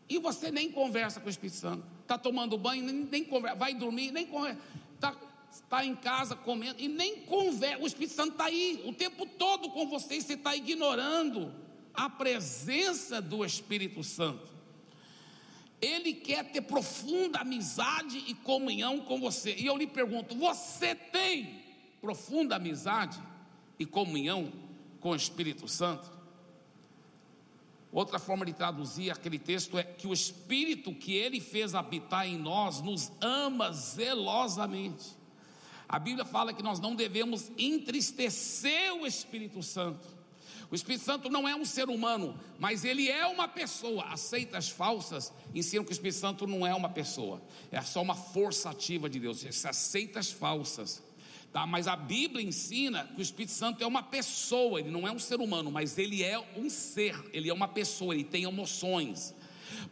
e 0.10 0.20
você 0.20 0.52
nem 0.52 0.72
conversa 0.72 1.20
com 1.20 1.28
o 1.28 1.30
Espírito 1.30 1.58
Santo, 1.58 1.86
está 2.02 2.18
tomando 2.18 2.58
banho, 2.58 2.84
nem, 2.84 2.96
nem 2.96 3.24
conversa, 3.24 3.58
vai 3.58 3.74
dormir, 3.74 4.12
nem 4.12 4.26
conversa, 4.26 4.60
está 4.96 5.16
está 5.50 5.84
em 5.84 5.96
casa 5.96 6.36
comendo 6.36 6.80
e 6.80 6.88
nem 6.88 7.22
conversa. 7.22 7.82
O 7.82 7.88
Espírito 7.88 8.14
Santo 8.14 8.32
está 8.34 8.46
aí 8.46 8.84
o 8.86 8.94
tempo 8.94 9.26
todo 9.26 9.70
com 9.70 9.88
você 9.88 10.16
e 10.16 10.22
você 10.22 10.34
está 10.34 10.56
ignorando 10.56 11.54
a 11.94 12.10
presença 12.10 13.22
do 13.22 13.44
Espírito 13.44 14.04
Santo. 14.04 14.57
Ele 15.82 16.14
quer 16.14 16.52
ter 16.52 16.62
profunda 16.62 17.40
amizade 17.40 18.24
e 18.28 18.34
comunhão 18.34 19.00
com 19.00 19.20
você. 19.20 19.56
E 19.56 19.66
eu 19.66 19.78
lhe 19.78 19.88
pergunto: 19.88 20.36
você 20.36 20.96
tem 20.96 21.62
profunda 22.02 22.56
amizade 22.56 23.22
e 23.78 23.86
comunhão 23.86 24.52
com 25.00 25.12
o 25.12 25.16
Espírito 25.16 25.68
Santo? 25.68 26.18
Outra 27.92 28.20
forma 28.20 28.46
de 28.46 28.54
traduzir 28.54 29.12
aquele 29.12 29.40
texto 29.40 29.78
é 29.78 29.84
que 29.84 30.08
o 30.08 30.14
Espírito 30.14 30.94
que 30.94 31.14
ele 31.14 31.40
fez 31.40 31.74
habitar 31.74 32.28
em 32.28 32.38
nós 32.38 32.82
nos 32.82 33.12
ama 33.22 33.72
zelosamente. 33.72 35.16
A 35.88 35.98
Bíblia 35.98 36.26
fala 36.26 36.54
que 36.54 36.62
nós 36.62 36.80
não 36.80 36.96
devemos 36.96 37.50
entristecer 37.58 38.94
o 38.94 39.08
Espírito 39.08 39.64
Santo. 39.64 40.17
O 40.70 40.76
Espírito 40.76 41.06
Santo 41.06 41.30
não 41.30 41.48
é 41.48 41.56
um 41.56 41.64
ser 41.64 41.90
humano, 41.90 42.38
mas 42.60 42.84
ele 42.84 43.10
é 43.10 43.26
uma 43.26 43.48
pessoa. 43.48 44.04
As 44.06 44.20
seitas 44.20 44.68
falsas 44.68 45.32
ensinam 45.56 45.86
que 45.86 45.92
o 45.92 45.94
Espírito 45.94 46.20
Santo 46.20 46.46
não 46.46 46.68
é 46.68 46.76
uma 46.76 46.90
pessoa, 46.90 47.42
é 47.72 47.82
só 47.82 48.02
uma 48.02 48.16
força 48.16 48.70
ativa 48.70 49.10
de 49.10 49.20
Deus. 49.20 49.46
Essas 49.46 49.78
seitas 49.78 50.30
falsas. 50.30 51.02
Tá? 51.54 51.66
Mas 51.66 51.88
a 51.88 51.96
Bíblia 51.96 52.46
ensina 52.46 53.06
que 53.06 53.20
o 53.20 53.22
Espírito 53.22 53.54
Santo 53.54 53.82
é 53.82 53.88
uma 53.88 54.04
pessoa, 54.04 54.82
ele 54.82 54.92
não 54.92 55.08
é 55.08 55.12
um 55.12 55.20
ser 55.20 55.40
humano, 55.40 55.72
mas 55.72 55.98
ele 55.98 56.22
é 56.22 56.38
um 56.58 56.70
ser, 56.70 57.16
ele 57.32 57.50
é 57.50 57.54
uma 57.54 57.70
pessoa, 57.70 58.14
ele 58.14 58.26
tem 58.26 58.44
emoções. 58.44 59.34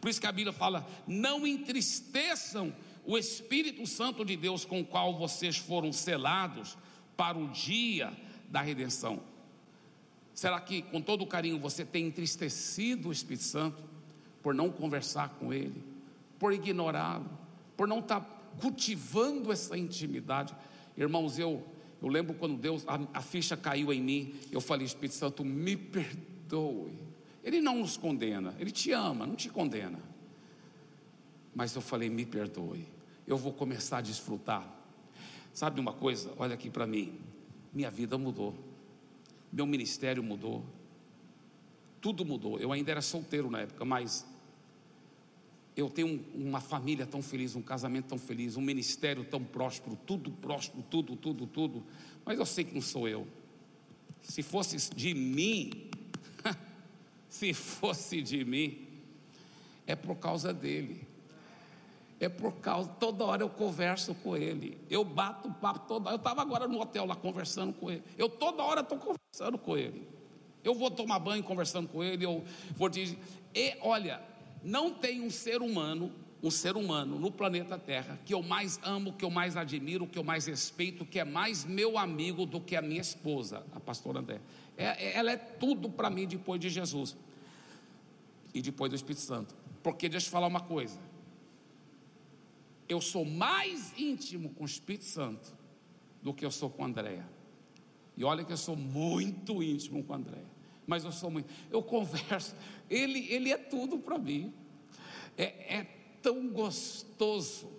Por 0.00 0.10
isso 0.10 0.20
que 0.20 0.26
a 0.26 0.32
Bíblia 0.32 0.52
fala: 0.52 0.86
não 1.06 1.46
entristeçam 1.46 2.74
o 3.04 3.16
Espírito 3.16 3.86
Santo 3.86 4.24
de 4.24 4.36
Deus 4.36 4.66
com 4.66 4.80
o 4.80 4.84
qual 4.84 5.16
vocês 5.16 5.56
foram 5.56 5.90
selados 5.92 6.76
para 7.16 7.38
o 7.38 7.48
dia 7.48 8.12
da 8.50 8.60
redenção. 8.60 9.22
Será 10.36 10.60
que, 10.60 10.82
com 10.82 11.00
todo 11.00 11.26
carinho, 11.26 11.58
você 11.58 11.84
tem 11.84 12.06
entristecido 12.06 13.08
o 13.08 13.12
Espírito 13.12 13.42
Santo 13.42 13.82
por 14.40 14.54
não 14.54 14.70
conversar 14.70 15.30
com 15.30 15.52
Ele, 15.52 15.82
por 16.38 16.52
ignorá-lo, 16.52 17.28
por 17.76 17.88
não 17.88 17.98
estar 17.98 18.20
cultivando 18.60 19.50
essa 19.50 19.76
intimidade? 19.76 20.54
Irmãos, 20.96 21.40
eu, 21.40 21.66
eu 22.00 22.06
lembro 22.06 22.34
quando 22.34 22.56
Deus, 22.56 22.84
a, 22.86 23.00
a 23.18 23.20
ficha 23.20 23.56
caiu 23.56 23.92
em 23.92 24.00
mim, 24.00 24.34
eu 24.52 24.60
falei, 24.60 24.86
Espírito 24.86 25.16
Santo, 25.16 25.44
me 25.44 25.76
perdoe. 25.76 26.92
Ele 27.42 27.60
não 27.60 27.80
nos 27.80 27.96
condena, 27.96 28.54
Ele 28.60 28.70
te 28.70 28.92
ama, 28.92 29.26
não 29.26 29.34
te 29.34 29.48
condena. 29.48 29.98
Mas 31.52 31.74
eu 31.74 31.82
falei, 31.82 32.08
me 32.08 32.24
perdoe 32.24 32.94
eu 33.26 33.36
vou 33.36 33.52
começar 33.52 33.98
a 33.98 34.00
desfrutar. 34.00 34.64
Sabe 35.52 35.80
uma 35.80 35.92
coisa? 35.92 36.32
Olha 36.38 36.54
aqui 36.54 36.70
para 36.70 36.86
mim. 36.86 37.18
Minha 37.72 37.90
vida 37.90 38.16
mudou. 38.16 38.54
Meu 39.56 39.64
ministério 39.64 40.22
mudou. 40.22 40.62
Tudo 41.98 42.26
mudou. 42.26 42.58
Eu 42.58 42.72
ainda 42.72 42.90
era 42.90 43.00
solteiro 43.00 43.50
na 43.50 43.60
época, 43.60 43.86
mas 43.86 44.26
eu 45.74 45.88
tenho 45.88 46.22
uma 46.34 46.60
família 46.60 47.06
tão 47.06 47.22
feliz, 47.22 47.56
um 47.56 47.62
casamento 47.62 48.04
tão 48.04 48.18
feliz, 48.18 48.58
um 48.58 48.60
ministério 48.60 49.24
tão 49.24 49.42
próspero, 49.42 49.98
tudo 50.04 50.30
próspero, 50.30 50.84
tudo, 50.90 51.16
tudo, 51.16 51.46
tudo. 51.46 51.82
Mas 52.22 52.38
eu 52.38 52.44
sei 52.44 52.64
que 52.64 52.74
não 52.74 52.82
sou 52.82 53.08
eu. 53.08 53.26
Se 54.20 54.42
fosse 54.42 54.76
de 54.94 55.14
mim, 55.14 55.70
se 57.30 57.54
fosse 57.54 58.20
de 58.20 58.44
mim, 58.44 58.86
é 59.86 59.96
por 59.96 60.16
causa 60.16 60.52
dele. 60.52 61.00
É 62.18 62.28
por 62.28 62.52
causa, 62.54 62.88
toda 62.98 63.24
hora 63.24 63.42
eu 63.42 63.48
converso 63.48 64.14
com 64.14 64.36
ele. 64.36 64.80
Eu 64.88 65.04
bato 65.04 65.52
papo 65.52 65.80
toda 65.80 66.06
hora. 66.06 66.14
Eu 66.14 66.18
estava 66.18 66.40
agora 66.40 66.66
no 66.66 66.80
hotel 66.80 67.04
lá 67.04 67.14
conversando 67.14 67.74
com 67.74 67.90
ele. 67.90 68.02
Eu 68.16 68.28
toda 68.28 68.62
hora 68.62 68.80
estou 68.80 68.98
conversando 68.98 69.58
com 69.58 69.76
ele. 69.76 70.08
Eu 70.64 70.74
vou 70.74 70.90
tomar 70.90 71.18
banho 71.18 71.42
conversando 71.42 71.88
com 71.88 72.02
ele. 72.02 72.24
Eu 72.24 72.42
vou 72.74 72.88
dizer. 72.88 73.18
E 73.54 73.76
olha, 73.82 74.22
não 74.62 74.92
tem 74.92 75.20
um 75.20 75.28
ser 75.28 75.60
humano, 75.60 76.10
um 76.42 76.50
ser 76.50 76.74
humano 76.74 77.18
no 77.18 77.30
planeta 77.30 77.78
Terra 77.78 78.18
que 78.24 78.32
eu 78.32 78.42
mais 78.42 78.80
amo, 78.82 79.12
que 79.12 79.24
eu 79.24 79.30
mais 79.30 79.54
admiro, 79.54 80.06
que 80.06 80.18
eu 80.18 80.24
mais 80.24 80.46
respeito, 80.46 81.04
que 81.04 81.18
é 81.18 81.24
mais 81.24 81.66
meu 81.66 81.98
amigo 81.98 82.46
do 82.46 82.60
que 82.60 82.74
a 82.74 82.82
minha 82.82 83.00
esposa, 83.00 83.62
a 83.74 83.80
pastora 83.80 84.20
André. 84.20 84.40
É, 84.76 84.86
é 84.86 85.18
ela 85.18 85.32
é 85.32 85.36
tudo 85.36 85.90
para 85.90 86.08
mim 86.08 86.26
depois 86.26 86.58
de 86.58 86.70
Jesus 86.70 87.14
e 88.54 88.62
depois 88.62 88.90
do 88.90 88.96
Espírito 88.96 89.20
Santo. 89.20 89.54
Porque 89.82 90.08
deixa 90.08 90.28
eu 90.28 90.30
falar 90.30 90.46
uma 90.46 90.60
coisa. 90.60 90.98
Eu 92.88 93.00
sou 93.00 93.24
mais 93.24 93.92
íntimo 93.98 94.50
com 94.50 94.62
o 94.62 94.66
Espírito 94.66 95.04
Santo 95.04 95.54
do 96.22 96.32
que 96.32 96.44
eu 96.44 96.50
sou 96.50 96.70
com 96.70 96.84
Andréia. 96.84 97.28
E 98.16 98.24
olha 98.24 98.44
que 98.44 98.52
eu 98.52 98.56
sou 98.56 98.76
muito 98.76 99.62
íntimo 99.62 100.02
com 100.04 100.14
Andréia 100.14 100.56
mas 100.86 101.04
eu 101.04 101.12
sou 101.12 101.30
muito. 101.30 101.52
Eu 101.70 101.82
converso, 101.82 102.54
ele, 102.88 103.26
ele 103.30 103.50
é 103.50 103.58
tudo 103.58 103.98
para 103.98 104.16
mim. 104.18 104.54
É, 105.36 105.78
é 105.78 105.86
tão 106.22 106.48
gostoso. 106.48 107.70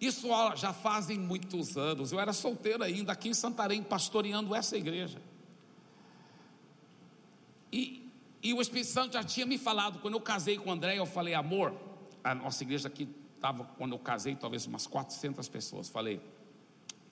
Isso 0.00 0.28
já 0.56 0.72
fazem 0.72 1.18
muitos 1.18 1.78
anos. 1.78 2.12
Eu 2.12 2.20
era 2.20 2.32
solteiro 2.32 2.82
ainda 2.82 3.12
aqui 3.12 3.28
em 3.28 3.34
Santarém, 3.34 3.82
pastoreando 3.82 4.54
essa 4.54 4.76
igreja. 4.76 5.22
E, 7.72 8.10
e 8.42 8.52
o 8.52 8.60
Espírito 8.60 8.88
Santo 8.88 9.14
já 9.14 9.24
tinha 9.24 9.46
me 9.46 9.56
falado, 9.56 10.00
quando 10.00 10.14
eu 10.14 10.20
casei 10.20 10.58
com 10.58 10.68
o 10.68 10.72
André, 10.72 10.98
eu 10.98 11.06
falei, 11.06 11.34
amor, 11.34 11.74
a 12.22 12.34
nossa 12.34 12.62
igreja 12.62 12.88
aqui 12.88 13.08
estava, 13.46 13.64
quando 13.76 13.92
eu 13.92 13.98
casei, 13.98 14.34
talvez 14.34 14.66
umas 14.66 14.86
400 14.86 15.48
pessoas. 15.48 15.88
Falei, 15.88 16.20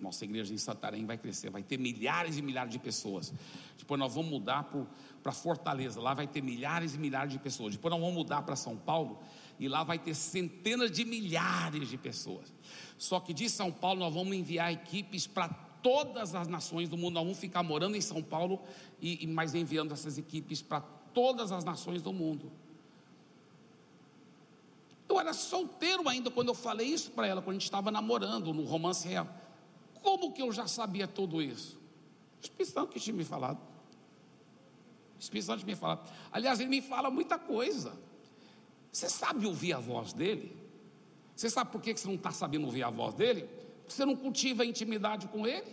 nossa 0.01 0.25
igreja 0.25 0.53
em 0.53 0.59
Santarém 0.59 1.07
vai 1.07 1.16
crescer, 1.16 1.51
vai 1.51 1.62
ter 1.62 1.79
milhares 1.79 2.37
e 2.37 2.42
milhares 2.42 2.73
de 2.73 2.79
pessoas. 2.79 3.33
Depois 3.79 3.99
nós 3.99 4.14
vamos 4.14 4.31
mudar 4.31 4.68
para 5.23 5.33
Fortaleza, 5.33 6.01
lá 6.01 6.12
vai 6.12 6.27
ter 6.27 6.42
milhares 6.42 6.94
e 6.94 6.99
milhares 6.99 7.33
de 7.33 7.38
pessoas. 7.38 7.75
Depois 7.75 7.92
nós 7.92 8.01
vamos 8.01 8.14
mudar 8.14 8.42
para 8.42 8.57
São 8.57 8.77
Paulo 8.77 9.20
e 9.59 9.68
lá 9.68 9.85
vai 9.85 9.99
ter 9.99 10.14
centenas 10.14 10.90
de 10.90 11.05
milhares 11.05 11.88
de 11.88 11.97
pessoas. 11.97 12.53
Só 12.99 13.20
que 13.20 13.33
de 13.33 13.49
São 13.49 13.70
Paulo 13.70 14.01
nós 14.01 14.12
vamos 14.12 14.37
enviar 14.37 14.73
equipes 14.73 15.27
para 15.27 15.49
todas 15.49 16.35
as 16.35 16.49
nações 16.49 16.88
do 16.88 16.97
mundo. 16.97 17.14
Nós 17.14 17.23
vamos 17.23 17.38
ficar 17.38 17.62
morando 17.62 17.97
em 17.97 18.01
São 18.01 18.23
Paulo 18.23 18.61
e, 19.01 19.23
e 19.23 19.27
mais 19.27 19.55
enviando 19.55 19.92
essas 19.92 20.18
equipes 20.18 20.61
para 20.61 20.81
todas 20.81 21.53
as 21.53 21.64
nações 21.64 22.03
do 22.03 22.12
mundo. 22.12 22.51
Eu 25.14 25.20
era 25.20 25.33
solteiro 25.33 26.09
ainda 26.09 26.29
quando 26.29 26.48
eu 26.48 26.55
falei 26.55 26.88
isso 26.88 27.12
para 27.12 27.27
ela, 27.27 27.40
quando 27.40 27.57
a 27.57 27.59
gente 27.59 27.64
estava 27.64 27.88
namorando 27.90 28.53
no 28.53 28.64
romance 28.64 29.07
real. 29.07 29.29
Como 30.03 30.33
que 30.33 30.42
eu 30.42 30.50
já 30.50 30.66
sabia 30.66 31.07
tudo 31.07 31.40
isso? 31.40 31.79
O 32.40 32.42
Espírito 32.42 32.72
Santo 32.72 32.92
que 32.92 32.98
tinha 32.98 33.14
me 33.14 33.24
falado. 33.24 33.59
O 35.16 35.20
Espírito 35.20 35.46
Santo 35.46 35.61
tinha 35.61 35.72
me 35.72 35.81
falado. 35.81 36.11
Aliás, 36.33 36.59
ele 36.59 36.68
me 36.68 36.83
fala 36.83 37.11
muita 37.11 37.38
coisa. 37.38 37.96
Você 38.90 39.09
sabe 39.09 39.46
ouvir 39.46 39.72
a 39.72 39.79
voz 39.79 40.12
dele? 40.12 40.57
Você 41.37 41.48
sabe 41.48 41.70
por 41.70 41.81
que 41.81 41.96
você 41.96 42.09
não 42.09 42.16
está 42.16 42.33
sabendo 42.33 42.66
ouvir 42.66 42.83
a 42.83 42.90
voz 42.90 43.14
dele? 43.14 43.42
Porque 43.83 43.92
você 43.92 44.05
não 44.05 44.16
cultiva 44.16 44.64
a 44.64 44.66
intimidade 44.66 45.29
com 45.29 45.46
ele. 45.46 45.70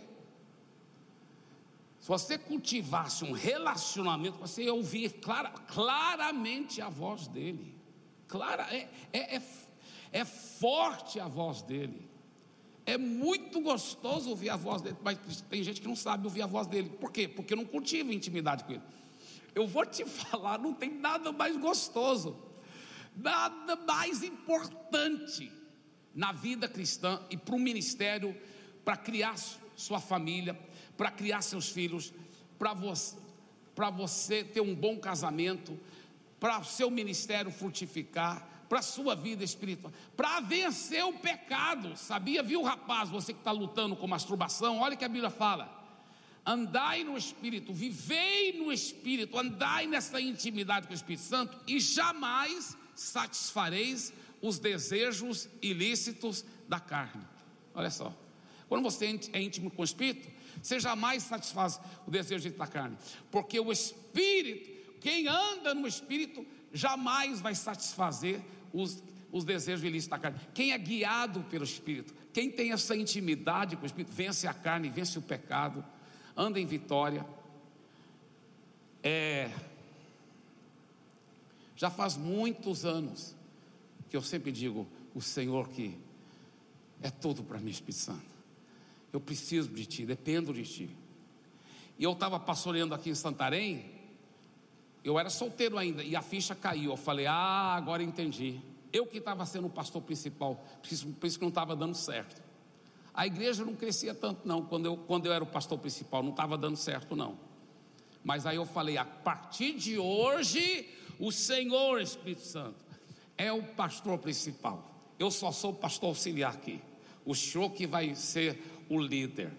Se 1.98 2.06
você 2.06 2.38
cultivasse 2.38 3.24
um 3.24 3.32
relacionamento, 3.32 4.38
você 4.38 4.64
ia 4.64 4.74
ouvir 4.74 5.20
clara, 5.20 5.50
claramente 5.50 6.80
a 6.80 6.88
voz 6.88 7.26
dele. 7.26 7.81
Clara, 8.28 8.66
é, 8.74 8.88
é, 9.12 9.36
é, 9.36 9.42
é 10.12 10.24
forte 10.24 11.20
a 11.20 11.28
voz 11.28 11.62
dele. 11.62 12.08
É 12.84 12.98
muito 12.98 13.60
gostoso 13.60 14.30
ouvir 14.30 14.50
a 14.50 14.56
voz 14.56 14.82
dele, 14.82 14.96
mas 15.02 15.18
tem 15.42 15.62
gente 15.62 15.80
que 15.80 15.86
não 15.86 15.94
sabe 15.94 16.26
ouvir 16.26 16.42
a 16.42 16.46
voz 16.46 16.66
dele. 16.66 16.88
Por 16.88 17.12
quê? 17.12 17.28
Porque 17.28 17.54
não 17.54 17.64
cultiva 17.64 18.12
intimidade 18.12 18.64
com 18.64 18.72
ele. 18.72 18.82
Eu 19.54 19.66
vou 19.66 19.86
te 19.86 20.04
falar, 20.06 20.58
não 20.58 20.74
tem 20.74 20.90
nada 20.90 21.30
mais 21.30 21.56
gostoso, 21.56 22.36
nada 23.16 23.76
mais 23.76 24.22
importante 24.22 25.52
na 26.14 26.32
vida 26.32 26.68
cristã 26.68 27.20
e 27.30 27.36
para 27.36 27.54
o 27.54 27.58
ministério, 27.58 28.36
para 28.84 28.96
criar 28.96 29.36
sua 29.76 30.00
família, 30.00 30.58
para 30.96 31.10
criar 31.10 31.42
seus 31.42 31.68
filhos, 31.68 32.12
para 32.58 32.74
você, 32.74 33.16
para 33.74 33.90
você 33.90 34.44
ter 34.44 34.60
um 34.60 34.74
bom 34.74 34.98
casamento, 34.98 35.78
para 36.42 36.58
o 36.58 36.64
seu 36.64 36.90
ministério 36.90 37.52
frutificar, 37.52 38.44
para 38.68 38.80
a 38.80 38.82
sua 38.82 39.14
vida 39.14 39.44
espiritual, 39.44 39.92
para 40.16 40.40
vencer 40.40 41.04
o 41.04 41.12
pecado. 41.12 41.96
Sabia, 41.96 42.42
viu, 42.42 42.62
rapaz, 42.62 43.08
você 43.08 43.32
que 43.32 43.38
está 43.38 43.52
lutando 43.52 43.94
com 43.94 44.08
masturbação? 44.08 44.80
Olha 44.80 44.96
que 44.96 45.04
a 45.04 45.08
Bíblia 45.08 45.30
fala. 45.30 45.70
Andai 46.44 47.04
no 47.04 47.16
Espírito, 47.16 47.72
vivei 47.72 48.58
no 48.58 48.72
Espírito, 48.72 49.38
andai 49.38 49.86
nessa 49.86 50.20
intimidade 50.20 50.88
com 50.88 50.92
o 50.92 50.96
Espírito 50.96 51.22
Santo 51.22 51.56
e 51.64 51.78
jamais 51.78 52.76
satisfareis 52.96 54.12
os 54.40 54.58
desejos 54.58 55.48
ilícitos 55.62 56.44
da 56.68 56.80
carne. 56.80 57.22
Olha 57.72 57.88
só, 57.88 58.12
quando 58.68 58.82
você 58.82 59.16
é 59.32 59.40
íntimo 59.40 59.70
com 59.70 59.82
o 59.82 59.84
Espírito, 59.84 60.28
você 60.60 60.80
jamais 60.80 61.22
satisfaz 61.22 61.80
o 62.04 62.10
desejo 62.10 62.50
da 62.50 62.66
carne, 62.66 62.98
porque 63.30 63.60
o 63.60 63.70
Espírito, 63.70 64.71
quem 65.02 65.26
anda 65.26 65.74
no 65.74 65.86
Espírito, 65.86 66.46
jamais 66.72 67.40
vai 67.40 67.56
satisfazer 67.56 68.40
os, 68.72 69.02
os 69.32 69.44
desejos 69.44 69.84
ilícitos 69.84 70.16
da 70.16 70.18
carne. 70.18 70.38
Quem 70.54 70.70
é 70.70 70.78
guiado 70.78 71.40
pelo 71.50 71.64
Espírito, 71.64 72.14
quem 72.32 72.48
tem 72.48 72.70
essa 72.70 72.94
intimidade 72.94 73.76
com 73.76 73.82
o 73.82 73.86
Espírito, 73.86 74.12
vence 74.12 74.46
a 74.46 74.54
carne, 74.54 74.88
vence 74.88 75.18
o 75.18 75.22
pecado, 75.22 75.84
anda 76.36 76.60
em 76.60 76.66
vitória. 76.66 77.26
É, 79.02 79.50
já 81.74 81.90
faz 81.90 82.16
muitos 82.16 82.84
anos 82.84 83.34
que 84.08 84.16
eu 84.16 84.22
sempre 84.22 84.52
digo: 84.52 84.86
o 85.12 85.20
Senhor 85.20 85.68
que 85.68 85.98
é 87.02 87.10
tudo 87.10 87.42
para 87.42 87.58
mim, 87.58 87.72
Espírito 87.72 87.98
Santo. 87.98 88.32
Eu 89.12 89.20
preciso 89.20 89.68
de 89.68 89.84
Ti, 89.84 90.06
dependo 90.06 90.54
de 90.54 90.62
Ti. 90.62 90.96
E 91.98 92.04
eu 92.04 92.12
estava 92.12 92.38
pastoreando 92.38 92.94
aqui 92.94 93.10
em 93.10 93.14
Santarém, 93.16 93.91
eu 95.04 95.18
era 95.18 95.28
solteiro 95.30 95.78
ainda 95.78 96.02
e 96.02 96.14
a 96.14 96.22
ficha 96.22 96.54
caiu. 96.54 96.90
Eu 96.90 96.96
falei, 96.96 97.26
ah, 97.26 97.74
agora 97.74 98.02
entendi. 98.02 98.60
Eu 98.92 99.06
que 99.06 99.18
estava 99.18 99.44
sendo 99.46 99.66
o 99.66 99.70
pastor 99.70 100.02
principal, 100.02 100.64
por 100.82 101.26
isso, 101.26 101.38
que 101.38 101.42
não 101.42 101.48
estava 101.48 101.74
dando 101.74 101.94
certo. 101.94 102.42
A 103.14 103.26
igreja 103.26 103.64
não 103.64 103.74
crescia 103.74 104.14
tanto, 104.14 104.46
não, 104.46 104.64
quando 104.64 104.86
eu, 104.86 104.96
quando 104.96 105.26
eu 105.26 105.32
era 105.32 105.42
o 105.42 105.46
pastor 105.46 105.78
principal, 105.78 106.22
não 106.22 106.30
estava 106.30 106.56
dando 106.56 106.76
certo, 106.76 107.16
não. 107.16 107.38
Mas 108.24 108.46
aí 108.46 108.56
eu 108.56 108.64
falei, 108.64 108.96
a 108.96 109.04
partir 109.04 109.74
de 109.74 109.98
hoje, 109.98 110.88
o 111.18 111.32
Senhor 111.32 112.00
Espírito 112.00 112.42
Santo 112.42 112.84
é 113.36 113.52
o 113.52 113.62
pastor 113.62 114.18
principal. 114.18 114.92
Eu 115.18 115.30
só 115.30 115.50
sou 115.50 115.72
o 115.72 115.74
pastor 115.74 116.10
auxiliar 116.10 116.52
aqui. 116.52 116.80
O 117.24 117.34
senhor 117.34 117.70
que 117.70 117.86
vai 117.86 118.14
ser 118.14 118.60
o 118.88 119.00
líder. 119.00 119.52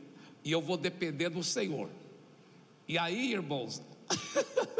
E 0.43 0.51
eu 0.51 0.61
vou 0.61 0.77
depender 0.77 1.29
do 1.29 1.43
Senhor. 1.43 1.89
E 2.87 2.97
aí, 2.97 3.31
irmãos, 3.31 3.81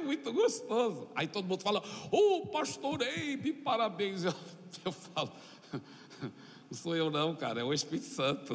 É 0.00 0.02
muito 0.02 0.32
gostoso. 0.32 1.08
Aí 1.14 1.28
todo 1.28 1.46
mundo 1.46 1.62
fala, 1.62 1.82
ô 2.10 2.38
oh, 2.38 2.46
pastor 2.46 3.02
Eibe, 3.02 3.52
parabéns. 3.52 4.24
Eu, 4.24 4.34
eu 4.84 4.92
falo, 4.92 5.32
não 6.70 6.78
sou 6.78 6.94
eu 6.94 7.10
não, 7.10 7.34
cara, 7.34 7.60
é 7.60 7.64
o 7.64 7.74
Espírito 7.74 8.06
Santo. 8.06 8.54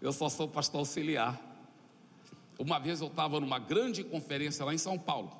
Eu 0.00 0.12
só 0.12 0.28
sou 0.28 0.48
pastor 0.48 0.78
auxiliar. 0.78 1.38
Uma 2.58 2.78
vez 2.78 3.00
eu 3.00 3.08
estava 3.08 3.40
numa 3.40 3.58
grande 3.58 4.04
conferência 4.04 4.64
lá 4.64 4.72
em 4.72 4.78
São 4.78 4.96
Paulo. 4.96 5.32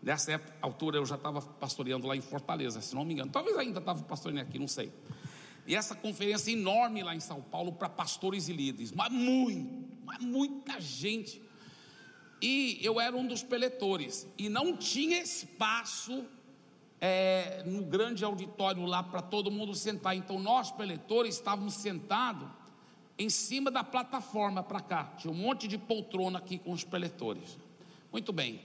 Nessa 0.00 0.32
época, 0.32 0.54
altura 0.62 0.98
eu 0.98 1.04
já 1.04 1.16
estava 1.16 1.42
pastoreando 1.42 2.06
lá 2.06 2.16
em 2.16 2.20
Fortaleza, 2.20 2.80
se 2.80 2.94
não 2.94 3.04
me 3.04 3.12
engano. 3.12 3.30
Talvez 3.30 3.58
ainda 3.58 3.80
estava 3.80 4.02
pastoreando 4.04 4.48
aqui, 4.48 4.58
não 4.58 4.68
sei. 4.68 4.92
E 5.66 5.74
essa 5.74 5.94
conferência 5.94 6.52
enorme 6.52 7.02
lá 7.02 7.14
em 7.14 7.20
São 7.20 7.42
Paulo 7.42 7.72
para 7.72 7.88
pastores 7.88 8.48
e 8.48 8.52
líderes, 8.52 8.92
mas 8.92 9.12
muito, 9.12 9.88
mas 10.04 10.20
muita 10.20 10.80
gente. 10.80 11.42
E 12.46 12.78
eu 12.82 13.00
era 13.00 13.16
um 13.16 13.26
dos 13.26 13.42
peletores. 13.42 14.28
E 14.36 14.50
não 14.50 14.76
tinha 14.76 15.22
espaço 15.22 16.26
é, 17.00 17.62
no 17.64 17.82
grande 17.82 18.22
auditório 18.22 18.84
lá 18.84 19.02
para 19.02 19.22
todo 19.22 19.50
mundo 19.50 19.74
sentar. 19.74 20.14
Então 20.14 20.38
nós, 20.38 20.70
peletores, 20.70 21.36
estávamos 21.36 21.72
sentados 21.72 22.46
em 23.18 23.30
cima 23.30 23.70
da 23.70 23.82
plataforma 23.82 24.62
para 24.62 24.80
cá. 24.80 25.04
Tinha 25.16 25.32
um 25.32 25.36
monte 25.36 25.66
de 25.66 25.78
poltrona 25.78 26.36
aqui 26.36 26.58
com 26.58 26.72
os 26.72 26.84
preletores. 26.84 27.56
Muito 28.12 28.30
bem. 28.30 28.60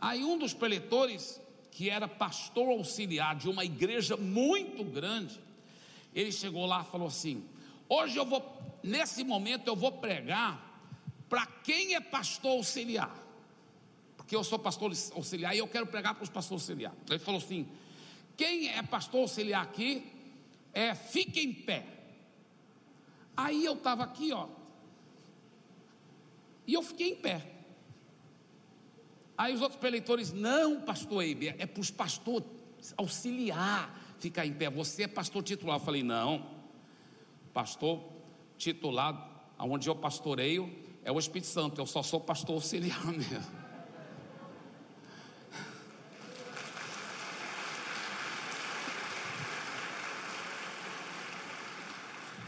Aí 0.00 0.22
um 0.22 0.38
dos 0.38 0.54
preletores, 0.54 1.40
que 1.72 1.90
era 1.90 2.06
pastor 2.06 2.68
auxiliar 2.68 3.34
de 3.34 3.50
uma 3.50 3.64
igreja 3.64 4.16
muito 4.16 4.84
grande, 4.84 5.40
ele 6.14 6.30
chegou 6.30 6.66
lá 6.66 6.82
e 6.82 6.92
falou 6.92 7.08
assim: 7.08 7.42
Hoje 7.88 8.16
eu 8.16 8.24
vou, 8.24 8.62
nesse 8.80 9.24
momento, 9.24 9.66
eu 9.66 9.74
vou 9.74 9.90
pregar 9.90 10.86
para 11.28 11.46
quem 11.46 11.96
é 11.96 12.00
pastor 12.00 12.52
auxiliar. 12.52 13.23
Porque 14.24 14.34
eu 14.34 14.42
sou 14.42 14.58
pastor 14.58 14.90
auxiliar 15.14 15.54
e 15.54 15.58
eu 15.58 15.68
quero 15.68 15.86
pregar 15.86 16.14
para 16.14 16.24
os 16.24 16.30
pastores 16.30 16.62
auxiliar. 16.62 16.94
Ele 17.08 17.18
falou 17.18 17.38
assim: 17.38 17.68
quem 18.38 18.70
é 18.70 18.82
pastor 18.82 19.20
auxiliar 19.20 19.62
aqui, 19.62 20.02
é 20.72 20.94
fique 20.94 21.40
em 21.40 21.52
pé. 21.52 21.86
Aí 23.36 23.64
eu 23.66 23.74
estava 23.74 24.02
aqui, 24.02 24.32
ó. 24.32 24.48
E 26.66 26.72
eu 26.72 26.82
fiquei 26.82 27.10
em 27.10 27.16
pé. 27.16 27.44
Aí 29.36 29.52
os 29.52 29.60
outros 29.60 29.78
preleitores, 29.78 30.32
não, 30.32 30.80
pastor 30.80 31.22
Eibe, 31.22 31.48
é 31.48 31.66
para 31.66 31.80
os 31.80 31.90
pastores 31.90 32.48
auxiliar 32.96 33.94
ficar 34.18 34.46
em 34.46 34.54
pé. 34.54 34.70
Você 34.70 35.02
é 35.02 35.08
pastor 35.08 35.42
titular. 35.42 35.76
Eu 35.76 35.84
falei, 35.84 36.02
não, 36.02 36.46
pastor 37.52 38.02
titulado, 38.56 39.22
aonde 39.58 39.86
eu 39.86 39.94
pastoreio, 39.94 40.74
é 41.04 41.12
o 41.12 41.18
Espírito 41.18 41.48
Santo. 41.48 41.78
Eu 41.78 41.86
só 41.86 42.02
sou 42.02 42.20
pastor 42.20 42.54
auxiliar 42.54 43.04
mesmo. 43.12 43.63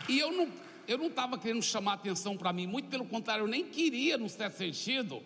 E 0.09 0.19
eu 0.19 0.33
não 0.33 0.49
eu 0.89 0.99
não 0.99 1.09
estava 1.09 1.37
querendo 1.37 1.63
chamar 1.63 1.95
atenção 1.95 2.37
para 2.37 2.53
mim, 2.53 2.67
muito 2.67 2.89
pelo 2.89 3.05
contrário, 3.05 3.43
eu 3.43 3.49
nem 3.49 3.65
queria, 3.65 4.17
no 4.17 4.29
certo 4.29 4.57
sentido, 4.57 5.23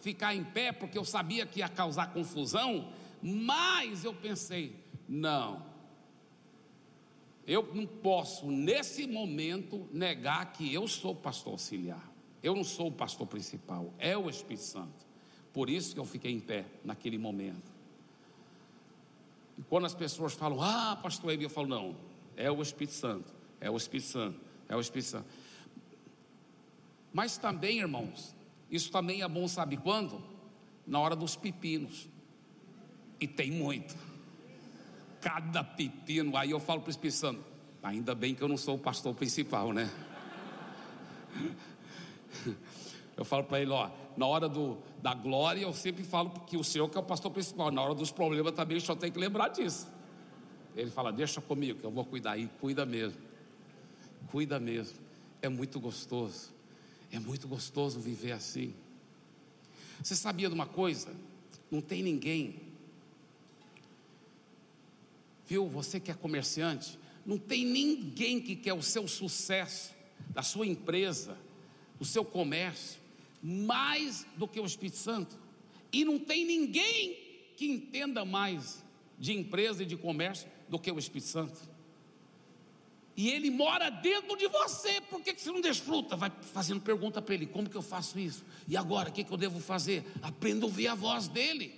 ficar 0.00 0.34
em 0.34 0.42
pé, 0.42 0.72
porque 0.72 0.98
eu 0.98 1.04
sabia 1.04 1.46
que 1.46 1.60
ia 1.60 1.68
causar 1.68 2.12
confusão, 2.12 2.92
mas 3.22 4.04
eu 4.04 4.12
pensei, 4.12 4.74
não, 5.08 5.64
eu 7.46 7.70
não 7.72 7.86
posso, 7.86 8.50
nesse 8.50 9.06
momento, 9.06 9.88
negar 9.92 10.52
que 10.52 10.72
eu 10.74 10.88
sou 10.88 11.14
pastor 11.14 11.52
auxiliar, 11.52 12.12
eu 12.42 12.54
não 12.54 12.64
sou 12.64 12.88
o 12.88 12.92
pastor 12.92 13.26
principal, 13.26 13.94
é 13.98 14.16
o 14.16 14.28
Espírito 14.28 14.64
Santo, 14.64 15.06
por 15.52 15.70
isso 15.70 15.94
que 15.94 16.00
eu 16.00 16.04
fiquei 16.04 16.32
em 16.32 16.40
pé 16.40 16.64
naquele 16.84 17.16
momento. 17.16 17.76
E 19.56 19.62
quando 19.62 19.86
as 19.86 19.94
pessoas 19.94 20.34
falam, 20.34 20.60
ah, 20.60 20.98
pastor 21.00 21.32
Ebi, 21.32 21.44
eu 21.44 21.50
falo, 21.50 21.68
não, 21.68 21.96
é 22.36 22.50
o 22.50 22.60
Espírito 22.60 22.92
Santo, 22.92 23.32
é 23.60 23.70
o 23.70 23.76
Espírito 23.76 24.08
Santo. 24.08 24.40
É 24.68 24.76
o 24.76 24.80
Espírito 24.80 25.08
Santo. 25.08 25.26
Mas 27.12 27.38
também, 27.38 27.78
irmãos, 27.78 28.34
isso 28.70 28.90
também 28.90 29.22
é 29.22 29.28
bom, 29.28 29.48
sabe 29.48 29.76
quando? 29.76 30.22
Na 30.86 31.00
hora 31.00 31.16
dos 31.16 31.36
pepinos. 31.36 32.08
E 33.18 33.26
tem 33.26 33.50
muito. 33.50 33.96
Cada 35.20 35.64
pepino. 35.64 36.36
Aí 36.36 36.50
eu 36.50 36.60
falo 36.60 36.80
para 36.80 36.88
o 36.88 36.90
Espírito 36.90 37.16
Santo: 37.16 37.42
ainda 37.82 38.14
bem 38.14 38.34
que 38.34 38.42
eu 38.42 38.48
não 38.48 38.56
sou 38.56 38.76
o 38.76 38.78
pastor 38.78 39.14
principal, 39.14 39.72
né? 39.72 39.90
Eu 43.16 43.24
falo 43.24 43.44
para 43.44 43.62
ele: 43.62 43.70
ó, 43.70 43.88
na 44.14 44.26
hora 44.26 44.46
do, 44.46 44.76
da 45.02 45.14
glória, 45.14 45.62
eu 45.62 45.72
sempre 45.72 46.04
falo 46.04 46.28
que 46.46 46.54
o 46.54 46.62
Senhor 46.62 46.86
que 46.90 46.98
é 46.98 47.00
o 47.00 47.02
pastor 47.02 47.30
principal. 47.30 47.70
Na 47.70 47.80
hora 47.80 47.94
dos 47.94 48.12
problemas 48.12 48.52
também, 48.52 48.76
eu 48.76 48.80
só 48.82 48.94
tenho 48.94 49.10
que 49.10 49.18
lembrar 49.18 49.48
disso. 49.48 49.88
Ele 50.76 50.90
fala: 50.90 51.10
deixa 51.10 51.40
comigo, 51.40 51.80
que 51.80 51.86
eu 51.86 51.90
vou 51.90 52.04
cuidar. 52.04 52.36
E 52.36 52.46
cuida 52.60 52.84
mesmo 52.84 53.25
cuida 54.30 54.58
mesmo. 54.58 54.98
É 55.40 55.48
muito 55.48 55.78
gostoso. 55.80 56.52
É 57.10 57.18
muito 57.18 57.46
gostoso 57.46 58.00
viver 58.00 58.32
assim. 58.32 58.74
Você 60.02 60.14
sabia 60.14 60.48
de 60.48 60.54
uma 60.54 60.66
coisa? 60.66 61.14
Não 61.70 61.80
tem 61.80 62.02
ninguém. 62.02 62.60
Viu? 65.46 65.68
Você 65.68 66.00
que 66.00 66.10
é 66.10 66.14
comerciante, 66.14 66.98
não 67.24 67.38
tem 67.38 67.64
ninguém 67.64 68.40
que 68.40 68.56
quer 68.56 68.74
o 68.74 68.82
seu 68.82 69.06
sucesso, 69.08 69.94
da 70.30 70.42
sua 70.42 70.66
empresa, 70.66 71.36
do 71.98 72.04
seu 72.04 72.24
comércio, 72.24 73.00
mais 73.42 74.26
do 74.36 74.46
que 74.48 74.60
o 74.60 74.66
Espírito 74.66 74.98
Santo. 74.98 75.36
E 75.92 76.04
não 76.04 76.18
tem 76.18 76.44
ninguém 76.44 77.16
que 77.56 77.66
entenda 77.66 78.24
mais 78.24 78.84
de 79.18 79.32
empresa 79.32 79.82
e 79.82 79.86
de 79.86 79.96
comércio 79.96 80.48
do 80.68 80.78
que 80.78 80.90
o 80.90 80.98
Espírito 80.98 81.28
Santo. 81.28 81.75
E 83.16 83.30
ele 83.30 83.50
mora 83.50 83.88
dentro 83.88 84.36
de 84.36 84.46
você, 84.46 85.00
por 85.00 85.22
que, 85.22 85.32
você 85.32 85.50
não 85.50 85.62
desfruta? 85.62 86.16
Vai 86.16 86.30
fazendo 86.52 86.82
pergunta 86.82 87.22
para 87.22 87.34
ele: 87.34 87.46
como 87.46 87.68
que 87.68 87.76
eu 87.76 87.82
faço 87.82 88.18
isso? 88.18 88.44
E 88.68 88.76
agora, 88.76 89.08
o 89.08 89.12
que, 89.12 89.24
que 89.24 89.32
eu 89.32 89.38
devo 89.38 89.58
fazer? 89.58 90.04
Aprenda 90.22 90.64
a 90.64 90.66
ouvir 90.66 90.88
a 90.88 90.94
voz 90.94 91.26
dele. 91.26 91.74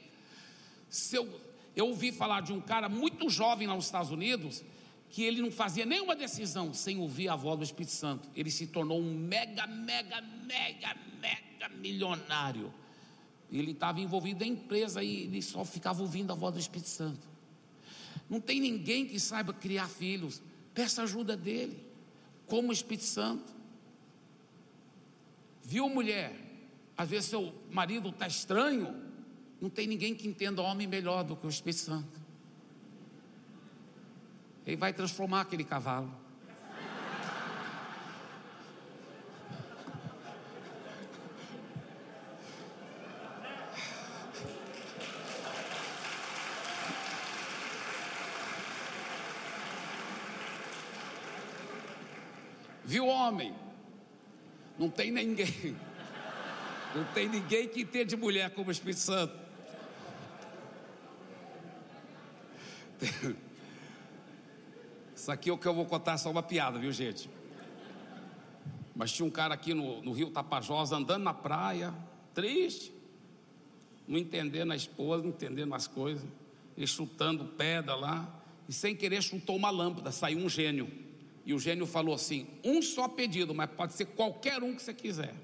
Se 0.89 1.15
eu, 1.15 1.29
eu 1.77 1.87
ouvi 1.87 2.11
falar 2.11 2.41
de 2.41 2.53
um 2.53 2.61
cara 2.61 2.89
muito 2.89 3.31
jovem 3.31 3.69
lá 3.69 3.77
nos 3.77 3.85
Estados 3.85 4.11
Unidos, 4.11 4.65
que 5.11 5.23
ele 5.23 5.41
não 5.41 5.51
fazia 5.51 5.87
nenhuma 5.87 6.17
decisão 6.17 6.75
sem 6.75 6.99
ouvir 6.99 7.29
a 7.29 7.37
voz 7.37 7.59
do 7.59 7.65
Espírito 7.65 7.93
Santo. 7.93 8.29
Ele 8.35 8.51
se 8.51 8.67
tornou 8.67 9.01
um 9.01 9.15
mega, 9.15 9.67
mega, 9.67 10.21
mega, 10.21 10.97
mega 11.21 11.69
milionário. 11.77 12.73
Ele 13.51 13.71
estava 13.71 14.01
envolvido 14.01 14.45
em 14.45 14.53
empresa 14.53 15.03
e 15.03 15.23
ele 15.23 15.41
só 15.41 15.65
ficava 15.65 16.03
ouvindo 16.03 16.33
a 16.33 16.35
voz 16.35 16.55
do 16.55 16.61
Espírito 16.61 16.89
Santo. 16.89 17.27
Não 18.29 18.41
tem 18.41 18.61
ninguém 18.61 19.07
que 19.07 19.19
saiba 19.19 19.55
criar 19.55 19.89
filhos. 19.89 20.43
Peça 20.79 21.03
ajuda 21.03 21.37
dele, 21.37 21.85
como 22.47 22.73
Espírito 22.73 23.03
Santo. 23.03 23.53
Viu, 25.61 25.89
mulher? 25.89 26.33
Às 26.97 27.09
vezes 27.09 27.31
seu 27.31 27.53
marido 27.69 28.11
está 28.11 28.29
estranho, 28.29 28.95
não 29.61 29.69
tem 29.69 29.89
ninguém 29.89 30.15
que 30.15 30.29
entenda 30.29 30.63
homem 30.63 30.87
melhor 30.87 31.25
do 31.25 31.35
que 31.35 31.45
o 31.45 31.51
Espírito 31.51 31.81
Santo. 31.81 32.21
Ele 34.65 34.77
vai 34.77 34.93
transformar 34.93 35.41
aquele 35.41 35.65
cavalo. 35.65 36.15
Viu, 52.89 53.07
homem? 53.07 53.55
Não 54.79 54.89
tem 54.89 55.11
ninguém. 55.11 55.77
Não 56.95 57.05
tem 57.13 57.29
ninguém 57.29 57.69
que 57.69 57.83
entende 57.83 58.17
mulher 58.17 58.49
como 58.55 58.69
o 58.69 58.73
Espírito 58.73 59.01
Santo. 59.01 59.39
Isso 65.15 65.31
aqui 65.31 65.51
é 65.51 65.53
o 65.53 65.59
que 65.59 65.69
eu 65.69 65.75
vou 65.75 65.85
contar 65.85 66.17
só 66.17 66.31
uma 66.31 66.43
piada, 66.43 66.79
viu, 66.79 66.91
gente? 66.91 67.29
Mas 68.97 69.13
tinha 69.13 69.27
um 69.27 69.31
cara 69.31 69.53
aqui 69.53 69.75
no, 69.75 70.01
no 70.01 70.13
Rio 70.13 70.31
Tapajós 70.31 70.91
andando 70.91 71.25
na 71.25 71.35
praia, 71.35 71.93
triste, 72.33 72.91
não 74.07 74.19
entendendo 74.19 74.73
a 74.73 74.77
esposa, 74.77 75.25
não 75.25 75.29
entendendo 75.29 75.75
as 75.75 75.87
coisas, 75.87 76.27
ele 76.75 76.87
chutando 76.87 77.45
pedra 77.45 77.95
lá, 77.95 78.27
e 78.67 78.73
sem 78.73 78.97
querer 78.97 79.21
chutou 79.21 79.57
uma 79.57 79.69
lâmpada, 79.69 80.11
saiu 80.11 80.39
um 80.39 80.49
gênio. 80.49 81.07
E 81.49 81.55
o 81.55 81.59
gênio 81.59 81.87
falou 81.87 82.15
assim: 82.15 82.47
um 82.63 82.83
só 82.83 83.09
pedido, 83.09 83.55
mas 83.55 83.71
pode 83.71 83.95
ser 83.95 84.05
qualquer 84.05 84.63
um 84.63 84.75
que 84.75 84.83
você 84.83 84.93
quiser. 84.93 85.35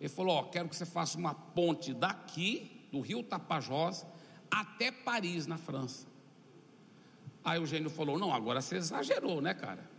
Ele 0.00 0.08
falou: 0.08 0.36
Ó, 0.36 0.44
quero 0.44 0.66
que 0.66 0.74
você 0.74 0.86
faça 0.86 1.18
uma 1.18 1.34
ponte 1.34 1.92
daqui, 1.92 2.70
do 2.90 3.00
rio 3.00 3.22
Tapajós, 3.22 4.06
até 4.50 4.90
Paris, 4.90 5.46
na 5.46 5.58
França. 5.58 6.06
Aí 7.44 7.60
o 7.60 7.66
gênio 7.66 7.90
falou: 7.90 8.18
Não, 8.18 8.32
agora 8.32 8.62
você 8.62 8.76
exagerou, 8.76 9.42
né, 9.42 9.52
cara? 9.52 9.90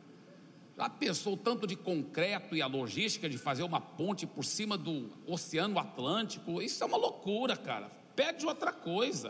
Já 0.76 0.90
pensou 0.90 1.38
tanto 1.38 1.68
de 1.68 1.76
concreto 1.76 2.56
e 2.56 2.62
a 2.64 2.66
logística 2.66 3.30
de 3.30 3.38
fazer 3.38 3.62
uma 3.62 3.80
ponte 3.80 4.26
por 4.26 4.44
cima 4.44 4.76
do 4.76 5.08
Oceano 5.28 5.78
Atlântico? 5.78 6.64
Isso 6.64 6.84
é 6.84 6.88
uma 6.88 6.98
loucura, 6.98 7.56
cara. 7.56 7.92
Pede 8.16 8.44
outra 8.44 8.74
coisa. 8.74 9.30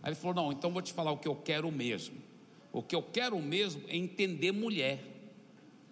Aí 0.00 0.10
ele 0.10 0.14
falou: 0.14 0.44
Não, 0.44 0.52
então 0.52 0.70
vou 0.70 0.80
te 0.80 0.92
falar 0.92 1.10
o 1.10 1.18
que 1.18 1.26
eu 1.26 1.34
quero 1.34 1.72
mesmo. 1.72 2.22
O 2.72 2.84
que 2.84 2.94
eu 2.94 3.02
quero 3.02 3.36
mesmo 3.42 3.82
é 3.88 3.96
entender 3.96 4.52
mulher 4.52 5.15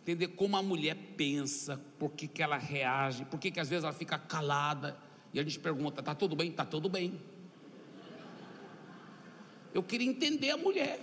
entender 0.04 0.28
como 0.28 0.54
a 0.54 0.62
mulher 0.62 0.94
pensa, 1.16 1.80
por 1.98 2.10
que, 2.10 2.28
que 2.28 2.42
ela 2.42 2.58
reage, 2.58 3.24
por 3.24 3.40
que, 3.40 3.50
que 3.50 3.58
às 3.58 3.70
vezes 3.70 3.84
ela 3.84 3.92
fica 3.92 4.18
calada, 4.18 4.98
e 5.32 5.40
a 5.40 5.42
gente 5.42 5.58
pergunta: 5.58 6.00
está 6.00 6.14
tudo 6.14 6.36
bem? 6.36 6.50
Está 6.50 6.66
tudo 6.66 6.90
bem. 6.90 7.18
Eu 9.72 9.82
queria 9.82 10.08
entender 10.08 10.50
a 10.50 10.58
mulher. 10.58 11.00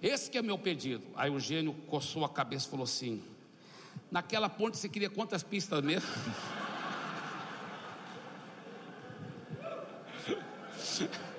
Esse 0.00 0.30
que 0.30 0.38
é 0.38 0.42
meu 0.42 0.56
pedido. 0.56 1.04
Aí 1.14 1.28
o 1.28 1.38
gênio 1.38 1.74
coçou 1.88 2.24
a 2.24 2.28
cabeça 2.28 2.68
e 2.68 2.70
falou 2.70 2.84
assim: 2.84 3.22
naquela 4.10 4.48
ponte 4.48 4.78
você 4.78 4.88
queria 4.88 5.10
quantas 5.10 5.42
pistas 5.42 5.84
mesmo? 5.84 6.08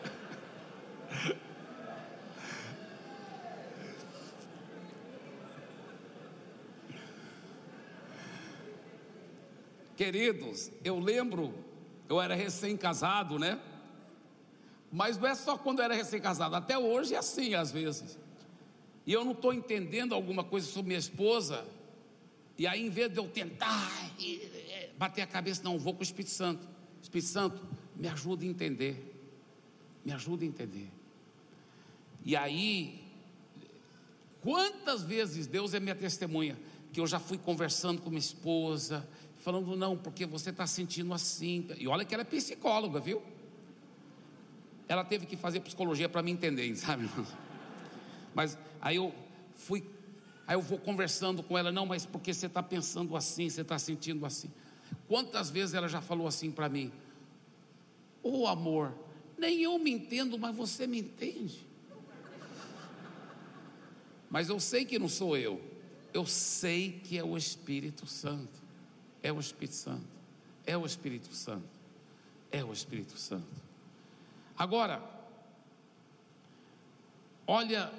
Queridos, 10.01 10.71
eu 10.83 10.97
lembro, 10.97 11.53
eu 12.09 12.19
era 12.19 12.33
recém-casado, 12.33 13.37
né? 13.37 13.61
Mas 14.91 15.15
não 15.15 15.27
é 15.27 15.35
só 15.35 15.55
quando 15.55 15.77
eu 15.77 15.85
era 15.85 15.93
recém-casado, 15.93 16.55
até 16.55 16.75
hoje 16.75 17.13
é 17.13 17.19
assim 17.19 17.53
às 17.53 17.71
vezes. 17.71 18.17
E 19.05 19.13
eu 19.13 19.23
não 19.23 19.33
estou 19.33 19.53
entendendo 19.53 20.15
alguma 20.15 20.43
coisa 20.43 20.65
sobre 20.65 20.87
minha 20.87 20.97
esposa, 20.97 21.63
e 22.57 22.65
aí, 22.65 22.83
em 22.83 22.89
vez 22.89 23.11
de 23.11 23.19
eu 23.19 23.27
tentar 23.27 23.91
bater 24.97 25.21
a 25.21 25.27
cabeça, 25.27 25.61
não, 25.63 25.77
vou 25.77 25.93
com 25.93 25.99
o 25.99 26.03
Espírito 26.03 26.31
Santo. 26.31 26.67
Espírito 26.99 27.27
Santo, 27.27 27.63
me 27.95 28.07
ajuda 28.07 28.43
a 28.43 28.47
entender. 28.47 29.15
Me 30.03 30.13
ajuda 30.13 30.43
a 30.43 30.47
entender. 30.47 30.89
E 32.25 32.35
aí, 32.35 33.03
quantas 34.41 35.03
vezes 35.03 35.45
Deus 35.45 35.75
é 35.75 35.79
minha 35.79 35.93
testemunha, 35.93 36.57
que 36.91 36.99
eu 36.99 37.05
já 37.05 37.19
fui 37.19 37.37
conversando 37.37 38.01
com 38.01 38.09
minha 38.09 38.19
esposa, 38.19 39.07
falando, 39.41 39.75
não, 39.75 39.97
porque 39.97 40.25
você 40.25 40.51
está 40.51 40.65
sentindo 40.65 41.13
assim. 41.13 41.67
E 41.77 41.87
olha 41.87 42.05
que 42.05 42.13
ela 42.13 42.21
é 42.21 42.25
psicóloga, 42.25 42.99
viu? 42.99 43.21
Ela 44.87 45.03
teve 45.03 45.25
que 45.25 45.35
fazer 45.35 45.59
psicologia 45.61 46.07
para 46.07 46.21
me 46.21 46.31
entender, 46.31 46.73
sabe? 46.77 47.09
Mas 48.33 48.57
aí 48.79 48.95
eu 48.95 49.13
fui, 49.55 49.83
aí 50.47 50.55
eu 50.55 50.61
vou 50.61 50.77
conversando 50.77 51.43
com 51.43 51.57
ela, 51.57 51.71
não, 51.71 51.85
mas 51.85 52.05
porque 52.05 52.33
você 52.33 52.45
está 52.45 52.61
pensando 52.61 53.15
assim, 53.15 53.49
você 53.49 53.61
está 53.61 53.77
sentindo 53.77 54.25
assim. 54.25 54.49
Quantas 55.07 55.49
vezes 55.49 55.73
ela 55.73 55.87
já 55.87 56.01
falou 56.01 56.27
assim 56.27 56.51
para 56.51 56.69
mim? 56.69 56.91
Ô 58.23 58.41
oh, 58.41 58.47
amor, 58.47 58.93
nem 59.37 59.61
eu 59.61 59.77
me 59.79 59.91
entendo, 59.91 60.37
mas 60.37 60.55
você 60.55 60.85
me 60.85 60.99
entende. 60.99 61.67
Mas 64.29 64.47
eu 64.47 64.59
sei 64.59 64.85
que 64.85 64.97
não 64.97 65.09
sou 65.09 65.35
eu, 65.35 65.59
eu 66.13 66.25
sei 66.25 67.01
que 67.03 67.17
é 67.17 67.23
o 67.23 67.35
Espírito 67.35 68.05
Santo. 68.05 68.61
É 69.23 69.31
o 69.31 69.39
Espírito 69.39 69.75
Santo. 69.75 70.07
É 70.65 70.77
o 70.77 70.85
Espírito 70.85 71.33
Santo. 71.33 71.69
É 72.51 72.63
o 72.63 72.71
Espírito 72.71 73.17
Santo. 73.17 73.47
Agora, 74.57 75.01
olha 77.47 77.91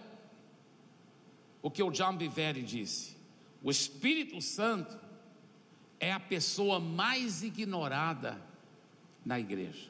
o 1.60 1.70
que 1.70 1.82
o 1.82 1.90
John 1.90 2.16
Biveri 2.16 2.62
disse. 2.62 3.16
O 3.62 3.70
Espírito 3.70 4.40
Santo 4.40 4.98
é 6.00 6.12
a 6.12 6.20
pessoa 6.20 6.80
mais 6.80 7.42
ignorada 7.42 8.40
na 9.24 9.38
igreja. 9.38 9.88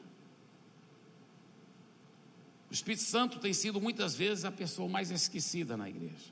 O 2.69 2.73
Espírito 2.73 3.03
Santo 3.03 3.39
tem 3.39 3.53
sido 3.53 3.81
muitas 3.81 4.15
vezes 4.15 4.45
a 4.45 4.51
pessoa 4.51 4.87
mais 4.87 5.11
esquecida 5.11 5.75
na 5.75 5.89
igreja. 5.89 6.31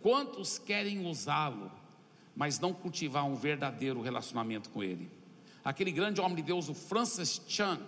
Quantos 0.00 0.58
querem 0.58 1.06
usá-lo, 1.06 1.70
mas 2.36 2.60
não 2.60 2.74
cultivar 2.74 3.24
um 3.24 3.34
verdadeiro 3.34 4.02
relacionamento 4.02 4.68
com 4.70 4.82
ele? 4.82 5.10
Aquele 5.64 5.90
grande 5.90 6.20
homem 6.20 6.36
de 6.36 6.42
Deus, 6.42 6.68
o 6.68 6.74
Francis 6.74 7.40
Chan, 7.48 7.80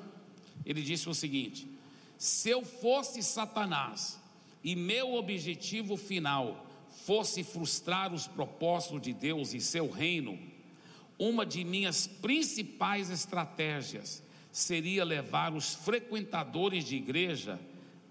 ele 0.64 0.82
disse 0.82 1.08
o 1.08 1.14
seguinte: 1.14 1.68
se 2.16 2.48
eu 2.48 2.64
fosse 2.64 3.22
Satanás 3.22 4.18
e 4.64 4.74
meu 4.74 5.14
objetivo 5.14 5.96
final 5.96 6.66
fosse 6.90 7.44
frustrar 7.44 8.12
os 8.12 8.26
propósitos 8.26 9.02
de 9.02 9.12
Deus 9.12 9.54
e 9.54 9.60
seu 9.60 9.88
reino, 9.88 10.38
uma 11.18 11.44
de 11.44 11.62
minhas 11.64 12.06
principais 12.06 13.10
estratégias 13.10 14.22
seria 14.50 15.04
levar 15.04 15.54
os 15.54 15.74
frequentadores 15.74 16.84
de 16.84 16.96
igreja 16.96 17.60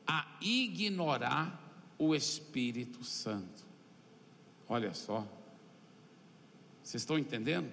a 0.06 0.26
ignorar 0.40 1.62
o 1.98 2.16
Espírito 2.16 3.04
Santo. 3.04 3.66
Olha 4.70 4.94
só, 4.94 5.28
vocês 6.88 7.02
estão 7.02 7.20
entendendo? 7.20 7.70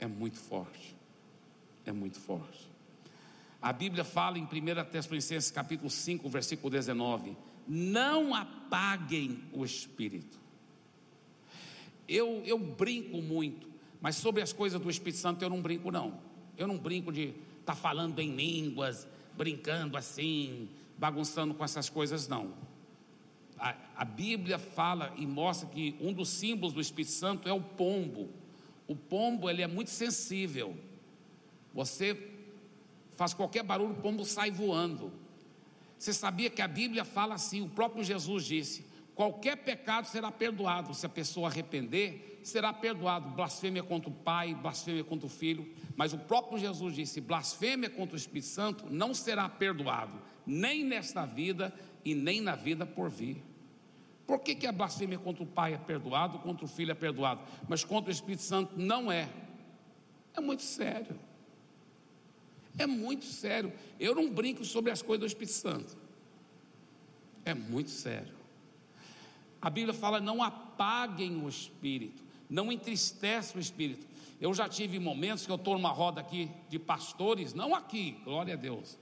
É 0.00 0.08
muito 0.08 0.36
forte, 0.36 0.96
é 1.86 1.92
muito 1.92 2.18
forte. 2.18 2.68
A 3.62 3.72
Bíblia 3.72 4.02
fala 4.02 4.40
em 4.40 4.42
1 4.42 4.48
Tessalonicenses 4.90 5.52
capítulo 5.52 5.88
5, 5.88 6.28
versículo 6.28 6.68
19: 6.68 7.36
Não 7.68 8.34
apaguem 8.34 9.44
o 9.52 9.64
Espírito. 9.64 10.36
Eu, 12.08 12.42
eu 12.44 12.58
brinco 12.58 13.22
muito, 13.22 13.68
mas 14.00 14.16
sobre 14.16 14.42
as 14.42 14.52
coisas 14.52 14.80
do 14.80 14.90
Espírito 14.90 15.20
Santo 15.20 15.44
eu 15.44 15.48
não 15.48 15.62
brinco, 15.62 15.92
não. 15.92 16.20
Eu 16.58 16.66
não 16.66 16.76
brinco 16.76 17.12
de 17.12 17.28
estar 17.60 17.66
tá 17.66 17.74
falando 17.76 18.18
em 18.18 18.34
línguas, 18.34 19.06
brincando 19.36 19.96
assim, 19.96 20.68
bagunçando 20.98 21.54
com 21.54 21.62
essas 21.62 21.88
coisas, 21.88 22.26
não. 22.26 22.52
A, 23.56 23.76
a 23.94 24.04
Bíblia 24.04 24.58
fala 24.58 25.14
e 25.16 25.24
mostra 25.24 25.68
que 25.68 25.94
um 26.00 26.12
dos 26.12 26.30
símbolos 26.30 26.72
do 26.72 26.80
Espírito 26.80 27.12
Santo 27.12 27.48
é 27.48 27.52
o 27.52 27.60
pombo. 27.60 28.39
O 28.90 28.96
pombo 28.96 29.48
ele 29.48 29.62
é 29.62 29.68
muito 29.68 29.90
sensível. 29.90 30.76
Você 31.72 32.28
faz 33.12 33.32
qualquer 33.32 33.62
barulho, 33.62 33.92
o 33.92 34.02
pombo 34.02 34.24
sai 34.24 34.50
voando. 34.50 35.12
Você 35.96 36.12
sabia 36.12 36.50
que 36.50 36.60
a 36.60 36.66
Bíblia 36.66 37.04
fala 37.04 37.36
assim, 37.36 37.60
o 37.60 37.68
próprio 37.68 38.02
Jesus 38.02 38.44
disse: 38.44 38.84
qualquer 39.14 39.58
pecado 39.58 40.08
será 40.08 40.32
perdoado, 40.32 40.92
se 40.92 41.06
a 41.06 41.08
pessoa 41.08 41.46
arrepender, 41.46 42.40
será 42.42 42.72
perdoado. 42.72 43.30
Blasfêmia 43.30 43.84
contra 43.84 44.10
o 44.10 44.12
Pai, 44.12 44.56
blasfêmia 44.56 45.04
contra 45.04 45.28
o 45.28 45.30
Filho, 45.30 45.72
mas 45.94 46.12
o 46.12 46.18
próprio 46.18 46.58
Jesus 46.58 46.92
disse: 46.92 47.20
blasfêmia 47.20 47.88
contra 47.88 48.16
o 48.16 48.18
Espírito 48.18 48.48
Santo 48.48 48.86
não 48.90 49.14
será 49.14 49.48
perdoado, 49.48 50.20
nem 50.44 50.82
nesta 50.82 51.24
vida 51.24 51.72
e 52.04 52.12
nem 52.12 52.40
na 52.40 52.56
vida 52.56 52.84
por 52.84 53.08
vir. 53.08 53.40
Por 54.30 54.38
que, 54.38 54.54
que 54.54 54.64
a 54.64 54.70
blasfêmia 54.70 55.18
contra 55.18 55.42
o 55.42 55.46
Pai 55.46 55.74
é 55.74 55.76
perdoado, 55.76 56.38
contra 56.38 56.64
o 56.64 56.68
Filho 56.68 56.92
é 56.92 56.94
perdoado, 56.94 57.40
mas 57.68 57.82
contra 57.82 58.10
o 58.10 58.12
Espírito 58.12 58.44
Santo 58.44 58.78
não 58.78 59.10
é? 59.10 59.28
É 60.32 60.40
muito 60.40 60.62
sério. 60.62 61.18
É 62.78 62.86
muito 62.86 63.24
sério. 63.24 63.72
Eu 63.98 64.14
não 64.14 64.30
brinco 64.30 64.64
sobre 64.64 64.92
as 64.92 65.02
coisas 65.02 65.18
do 65.18 65.26
Espírito 65.26 65.54
Santo. 65.54 65.98
É 67.44 67.54
muito 67.54 67.90
sério. 67.90 68.32
A 69.60 69.68
Bíblia 69.68 69.92
fala: 69.92 70.20
não 70.20 70.40
apaguem 70.44 71.44
o 71.44 71.48
espírito, 71.48 72.22
não 72.48 72.70
entristeçam 72.70 73.56
o 73.56 73.60
espírito. 73.60 74.06
Eu 74.40 74.54
já 74.54 74.68
tive 74.68 75.00
momentos 75.00 75.44
que 75.44 75.50
eu 75.50 75.56
estou 75.56 75.74
numa 75.74 75.90
roda 75.90 76.20
aqui 76.20 76.48
de 76.68 76.78
pastores, 76.78 77.52
não 77.52 77.74
aqui, 77.74 78.12
glória 78.22 78.54
a 78.54 78.56
Deus, 78.56 78.96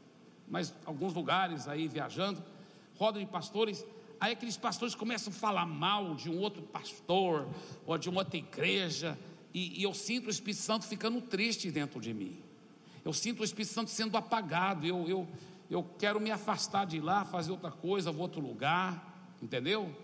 mas 0.49 0.75
alguns 0.87 1.13
lugares 1.13 1.69
aí 1.69 1.87
viajando, 1.87 2.43
roda 2.97 3.21
de 3.21 3.27
pastores, 3.27 3.85
aí 4.21 4.33
aqueles 4.33 4.57
pastores 4.57 4.95
começam 4.95 5.33
a 5.33 5.37
falar 5.37 5.67
mal 5.67 6.15
de 6.15 6.31
um 6.31 6.39
outro 6.39 6.63
pastor 6.63 7.49
ou 7.87 7.97
de 7.97 8.09
uma 8.09 8.21
outra 8.21 8.37
igreja, 8.37 9.19
e, 9.53 9.81
e 9.81 9.83
eu 9.83 9.95
sinto 9.95 10.27
o 10.27 10.31
Espírito 10.31 10.61
Santo 10.61 10.87
ficando 10.87 11.21
triste 11.21 11.71
dentro 11.71 12.01
de 12.01 12.13
mim. 12.13 12.39
Eu 13.05 13.13
sinto 13.13 13.41
o 13.41 13.45
Espírito 13.45 13.73
Santo 13.73 13.91
sendo 13.91 14.17
apagado. 14.17 14.87
Eu, 14.87 15.09
eu, 15.09 15.29
eu 15.71 15.83
quero 15.99 16.21
me 16.21 16.31
afastar 16.31 16.87
de 16.87 17.01
lá, 17.01 17.25
fazer 17.25 17.51
outra 17.51 17.71
coisa, 17.71 18.13
vou 18.13 18.23
outro 18.23 18.41
lugar, 18.41 19.33
entendeu? 19.43 19.95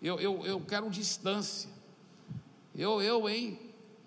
Eu, 0.00 0.20
eu, 0.20 0.46
eu 0.46 0.60
quero 0.60 0.88
distância. 0.88 1.68
Eu, 2.74 3.02
eu, 3.02 3.28
hein? 3.28 3.58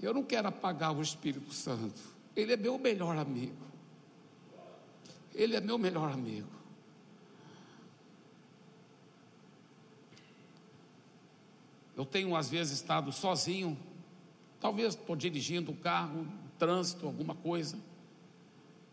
Eu 0.02 0.14
não 0.14 0.24
quero 0.24 0.48
apagar 0.48 0.96
o 0.96 1.02
Espírito 1.02 1.54
Santo. 1.54 2.00
Ele 2.36 2.54
é 2.54 2.58
meu 2.58 2.78
melhor 2.78 3.18
amigo. 3.18 3.66
Ele 5.34 5.56
é 5.56 5.62
meu 5.62 5.78
melhor 5.78 6.12
amigo. 6.12 6.55
Eu 11.96 12.06
tenho 12.06 12.36
às 12.36 12.50
vezes 12.50 12.74
estado 12.74 13.12
sozinho, 13.12 13.78
talvez 14.60 14.96
estou 14.96 15.16
dirigindo 15.16 15.72
o 15.72 15.76
carro, 15.76 16.28
trânsito, 16.60 17.06
alguma 17.06 17.36
coisa. 17.36 17.78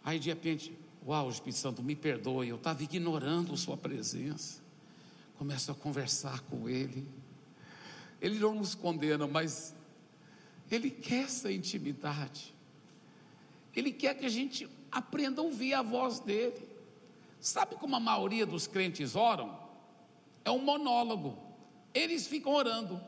Aí 0.04 0.18
de 0.18 0.28
repente, 0.28 0.72
uau, 1.06 1.28
Espírito 1.28 1.58
Santo, 1.58 1.82
me 1.82 1.96
perdoe, 1.96 2.48
eu 2.48 2.56
estava 2.56 2.82
ignorando 2.82 3.56
Sua 3.56 3.76
presença. 3.76 4.60
Começo 5.36 5.72
a 5.72 5.74
conversar 5.74 6.40
com 6.42 6.68
Ele. 6.68 7.06
Ele 8.20 8.38
não 8.38 8.54
nos 8.54 8.74
condena, 8.74 9.26
mas 9.26 9.74
Ele 10.70 10.90
quer 10.90 11.24
essa 11.24 11.50
intimidade. 11.50 12.54
Ele 13.74 13.90
quer 13.90 14.16
que 14.16 14.26
a 14.26 14.28
gente 14.28 14.68
aprenda 14.90 15.40
a 15.40 15.44
ouvir 15.44 15.74
a 15.74 15.82
voz 15.82 16.20
dele. 16.20 16.68
Sabe 17.40 17.74
como 17.74 17.96
a 17.96 18.00
maioria 18.00 18.46
dos 18.46 18.68
crentes 18.68 19.16
oram? 19.16 19.58
É 20.44 20.50
um 20.50 20.60
monólogo. 20.60 21.36
Eles 21.94 22.26
ficam 22.26 22.52
orando. 22.52 23.00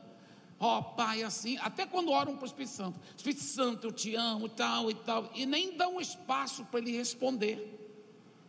Ó 0.59 0.79
oh, 0.79 0.83
Pai, 0.83 1.21
assim, 1.21 1.57
até 1.57 1.85
quando 1.85 2.11
oram 2.11 2.35
para 2.35 2.43
o 2.43 2.47
Espírito 2.47 2.71
Santo, 2.71 2.99
Espírito 3.15 3.43
Santo, 3.43 3.87
eu 3.87 3.91
te 3.91 4.15
amo, 4.15 4.47
tal 4.47 4.89
e 4.89 4.93
tal, 4.93 5.29
e 5.35 5.45
nem 5.45 5.75
dão 5.75 5.99
espaço 5.99 6.63
para 6.65 6.79
ele 6.79 6.95
responder, 6.95 7.77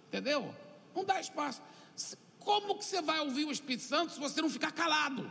entendeu? 0.06 0.54
Não 0.94 1.04
dá 1.04 1.20
espaço. 1.20 1.60
Como 2.38 2.78
que 2.78 2.84
você 2.84 3.02
vai 3.02 3.18
ouvir 3.20 3.44
o 3.44 3.50
Espírito 3.50 3.82
Santo 3.82 4.12
se 4.12 4.20
você 4.20 4.40
não 4.40 4.48
ficar 4.48 4.70
calado? 4.70 5.30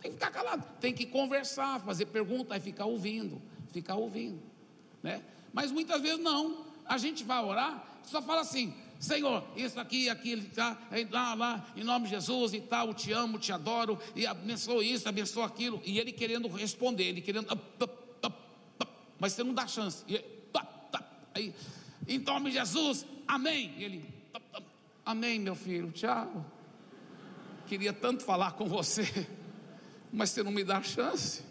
Tem 0.00 0.10
que 0.10 0.18
ficar 0.18 0.30
calado, 0.30 0.64
tem 0.80 0.92
que 0.92 1.06
conversar, 1.06 1.80
fazer 1.80 2.06
pergunta, 2.06 2.54
aí 2.54 2.60
ficar 2.60 2.84
ouvindo, 2.84 3.40
ficar 3.72 3.94
ouvindo, 3.94 4.42
né? 5.02 5.24
Mas 5.50 5.72
muitas 5.72 6.02
vezes 6.02 6.18
não, 6.18 6.66
a 6.84 6.98
gente 6.98 7.24
vai 7.24 7.42
orar, 7.42 8.00
só 8.02 8.20
fala 8.20 8.42
assim: 8.42 8.74
Senhor, 8.98 9.44
isso 9.56 9.78
aqui, 9.78 10.08
aquilo, 10.08 10.42
tá, 10.54 10.78
lá, 11.10 11.34
lá, 11.34 11.66
em 11.76 11.84
nome 11.84 12.06
de 12.06 12.10
Jesus 12.12 12.54
e 12.54 12.60
tal, 12.60 12.94
te 12.94 13.12
amo, 13.12 13.38
te 13.38 13.52
adoro, 13.52 13.98
e 14.14 14.26
abençoa 14.26 14.82
isso, 14.82 15.08
abençoa 15.08 15.46
aquilo, 15.46 15.80
e 15.84 15.98
ele 15.98 16.12
querendo 16.12 16.48
responder, 16.48 17.04
ele 17.04 17.20
querendo. 17.20 17.46
mas 19.18 19.32
você 19.32 19.44
não 19.44 19.52
dá 19.52 19.66
chance. 19.66 20.02
E, 20.08 20.24
aí, 21.34 21.54
em 22.08 22.18
nome 22.18 22.50
de 22.50 22.56
Jesus, 22.56 23.04
amém. 23.28 23.74
E 23.76 23.84
ele, 23.84 24.14
amém, 25.04 25.38
meu 25.38 25.54
filho, 25.54 25.90
tchau. 25.92 26.44
Queria 27.66 27.92
tanto 27.92 28.24
falar 28.24 28.52
com 28.52 28.66
você, 28.66 29.02
mas 30.12 30.30
você 30.30 30.42
não 30.42 30.52
me 30.52 30.64
dá 30.64 30.82
chance. 30.82 31.42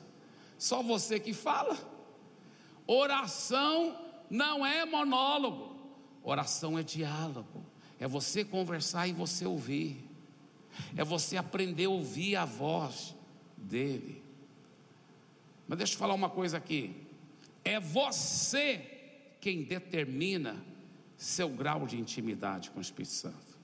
Só 0.58 0.82
você 0.82 1.20
que 1.20 1.34
fala. 1.34 1.78
Oração 2.88 4.00
não 4.30 4.66
é 4.66 4.86
monólogo, 4.86 5.74
oração 6.26 6.78
é 6.78 6.84
diálogo. 6.84 7.63
É 7.99 8.07
você 8.07 8.43
conversar 8.43 9.07
e 9.07 9.13
você 9.13 9.45
ouvir. 9.45 10.03
É 10.97 11.03
você 11.03 11.38
aprender 11.38 11.86
a 11.86 11.89
ouvir 11.89 12.36
a 12.36 12.43
voz 12.43 13.15
dele. 13.55 14.21
Mas 15.67 15.78
deixa 15.78 15.93
eu 15.93 15.99
falar 15.99 16.13
uma 16.13 16.30
coisa 16.30 16.57
aqui. 16.57 16.95
É 17.63 17.80
você 17.80 18.91
quem 19.39 19.63
determina 19.63 20.63
seu 21.17 21.49
grau 21.49 21.88
de 21.88 21.97
intimidade 21.97 22.71
com 22.71 22.80
o 22.80 22.82
Espírito 22.82 23.13
Santo. 23.13 23.55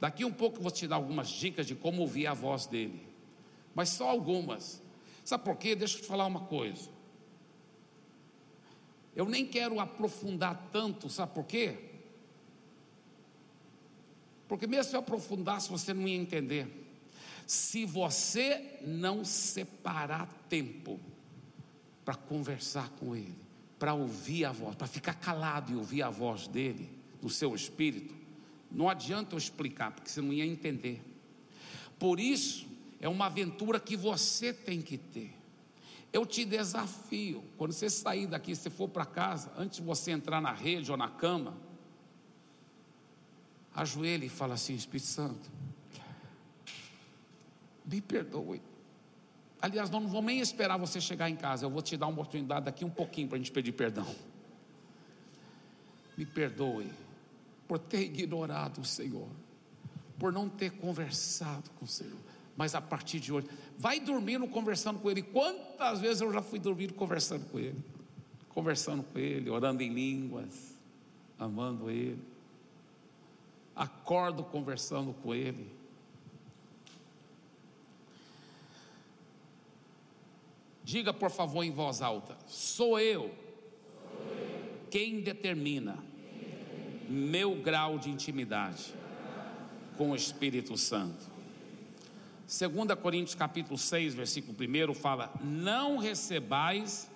Daqui 0.00 0.24
um 0.24 0.32
pouco 0.32 0.58
eu 0.58 0.62
vou 0.62 0.70
te 0.70 0.86
dar 0.86 0.96
algumas 0.96 1.28
dicas 1.28 1.66
de 1.66 1.74
como 1.74 2.00
ouvir 2.00 2.26
a 2.26 2.32
voz 2.32 2.66
dele. 2.66 3.06
Mas 3.74 3.90
só 3.90 4.08
algumas. 4.08 4.82
Sabe 5.24 5.44
por 5.44 5.56
quê? 5.56 5.76
Deixa 5.76 5.98
eu 5.98 6.02
te 6.02 6.06
falar 6.06 6.26
uma 6.26 6.40
coisa. 6.40 6.88
Eu 9.14 9.26
nem 9.26 9.46
quero 9.46 9.80
aprofundar 9.80 10.70
tanto, 10.72 11.08
sabe 11.08 11.34
por 11.34 11.44
quê? 11.44 11.76
Porque 14.48 14.66
mesmo 14.66 14.90
se 14.90 14.96
eu 14.96 15.00
aprofundasse, 15.00 15.68
você 15.68 15.94
não 15.94 16.06
ia 16.06 16.16
entender. 16.16 16.66
Se 17.46 17.84
você 17.84 18.78
não 18.82 19.24
separar 19.24 20.26
tempo 20.48 20.98
para 22.04 22.14
conversar 22.14 22.90
com 22.90 23.14
Ele, 23.14 23.38
para 23.78 23.94
ouvir 23.94 24.44
a 24.44 24.52
voz, 24.52 24.76
para 24.76 24.86
ficar 24.86 25.14
calado 25.14 25.72
e 25.72 25.76
ouvir 25.76 26.02
a 26.02 26.10
voz 26.10 26.46
dele, 26.46 26.90
no 27.22 27.28
seu 27.28 27.54
espírito, 27.54 28.14
não 28.70 28.88
adianta 28.88 29.34
eu 29.34 29.38
explicar, 29.38 29.90
porque 29.90 30.08
você 30.08 30.20
não 30.20 30.32
ia 30.32 30.46
entender. 30.46 31.02
Por 31.98 32.18
isso, 32.18 32.66
é 33.00 33.08
uma 33.08 33.26
aventura 33.26 33.80
que 33.80 33.96
você 33.96 34.52
tem 34.52 34.80
que 34.80 34.96
ter. 34.96 35.39
Eu 36.12 36.26
te 36.26 36.44
desafio, 36.44 37.44
quando 37.56 37.72
você 37.72 37.88
sair 37.88 38.26
daqui, 38.26 38.56
se 38.56 38.68
for 38.68 38.88
para 38.88 39.04
casa, 39.04 39.52
antes 39.56 39.78
de 39.78 39.84
você 39.84 40.10
entrar 40.10 40.40
na 40.40 40.52
rede 40.52 40.90
ou 40.90 40.96
na 40.96 41.08
cama, 41.08 41.56
ajoelhe 43.74 44.26
e 44.26 44.28
fala 44.28 44.54
assim: 44.54 44.74
Espírito 44.74 45.06
Santo, 45.06 45.50
me 47.84 48.00
perdoe. 48.00 48.60
Aliás, 49.62 49.88
não 49.90 50.08
vamos 50.08 50.24
nem 50.24 50.40
esperar 50.40 50.78
você 50.78 51.00
chegar 51.00 51.30
em 51.30 51.36
casa, 51.36 51.64
eu 51.64 51.70
vou 51.70 51.82
te 51.82 51.96
dar 51.96 52.06
uma 52.06 52.14
oportunidade 52.14 52.64
daqui 52.64 52.84
um 52.84 52.90
pouquinho 52.90 53.28
para 53.28 53.36
a 53.36 53.38
gente 53.38 53.52
pedir 53.52 53.72
perdão. 53.72 54.06
Me 56.16 56.26
perdoe 56.26 56.90
por 57.68 57.78
ter 57.78 58.00
ignorado 58.00 58.80
o 58.80 58.84
Senhor, 58.84 59.28
por 60.18 60.32
não 60.32 60.48
ter 60.48 60.70
conversado 60.70 61.70
com 61.78 61.84
o 61.84 61.88
Senhor 61.88 62.29
mas 62.60 62.74
a 62.74 62.80
partir 62.82 63.20
de 63.20 63.32
hoje, 63.32 63.48
vai 63.78 63.98
dormindo 63.98 64.46
conversando 64.46 64.98
com 64.98 65.10
Ele. 65.10 65.22
Quantas 65.22 65.98
vezes 65.98 66.20
eu 66.20 66.30
já 66.30 66.42
fui 66.42 66.58
dormindo 66.58 66.92
conversando 66.92 67.46
com 67.46 67.58
Ele? 67.58 67.82
Conversando 68.50 69.02
com 69.02 69.18
Ele, 69.18 69.48
orando 69.48 69.82
em 69.82 69.88
línguas, 69.90 70.76
amando 71.38 71.90
Ele. 71.90 72.22
Acordo 73.74 74.44
conversando 74.44 75.14
com 75.22 75.34
Ele. 75.34 75.72
Diga 80.84 81.14
por 81.14 81.30
favor 81.30 81.62
em 81.62 81.70
voz 81.70 82.02
alta: 82.02 82.36
sou 82.46 83.00
eu, 83.00 83.34
quem 84.90 85.22
determina 85.22 85.96
meu 87.08 87.54
grau 87.62 87.98
de 87.98 88.10
intimidade 88.10 88.92
com 89.96 90.10
o 90.10 90.14
Espírito 90.14 90.76
Santo. 90.76 91.29
2 92.50 92.98
Coríntios 93.00 93.36
capítulo 93.36 93.78
6, 93.78 94.12
versículo 94.14 94.56
1 94.58 94.92
fala: 94.94 95.32
Não 95.40 95.98
recebais 95.98 97.08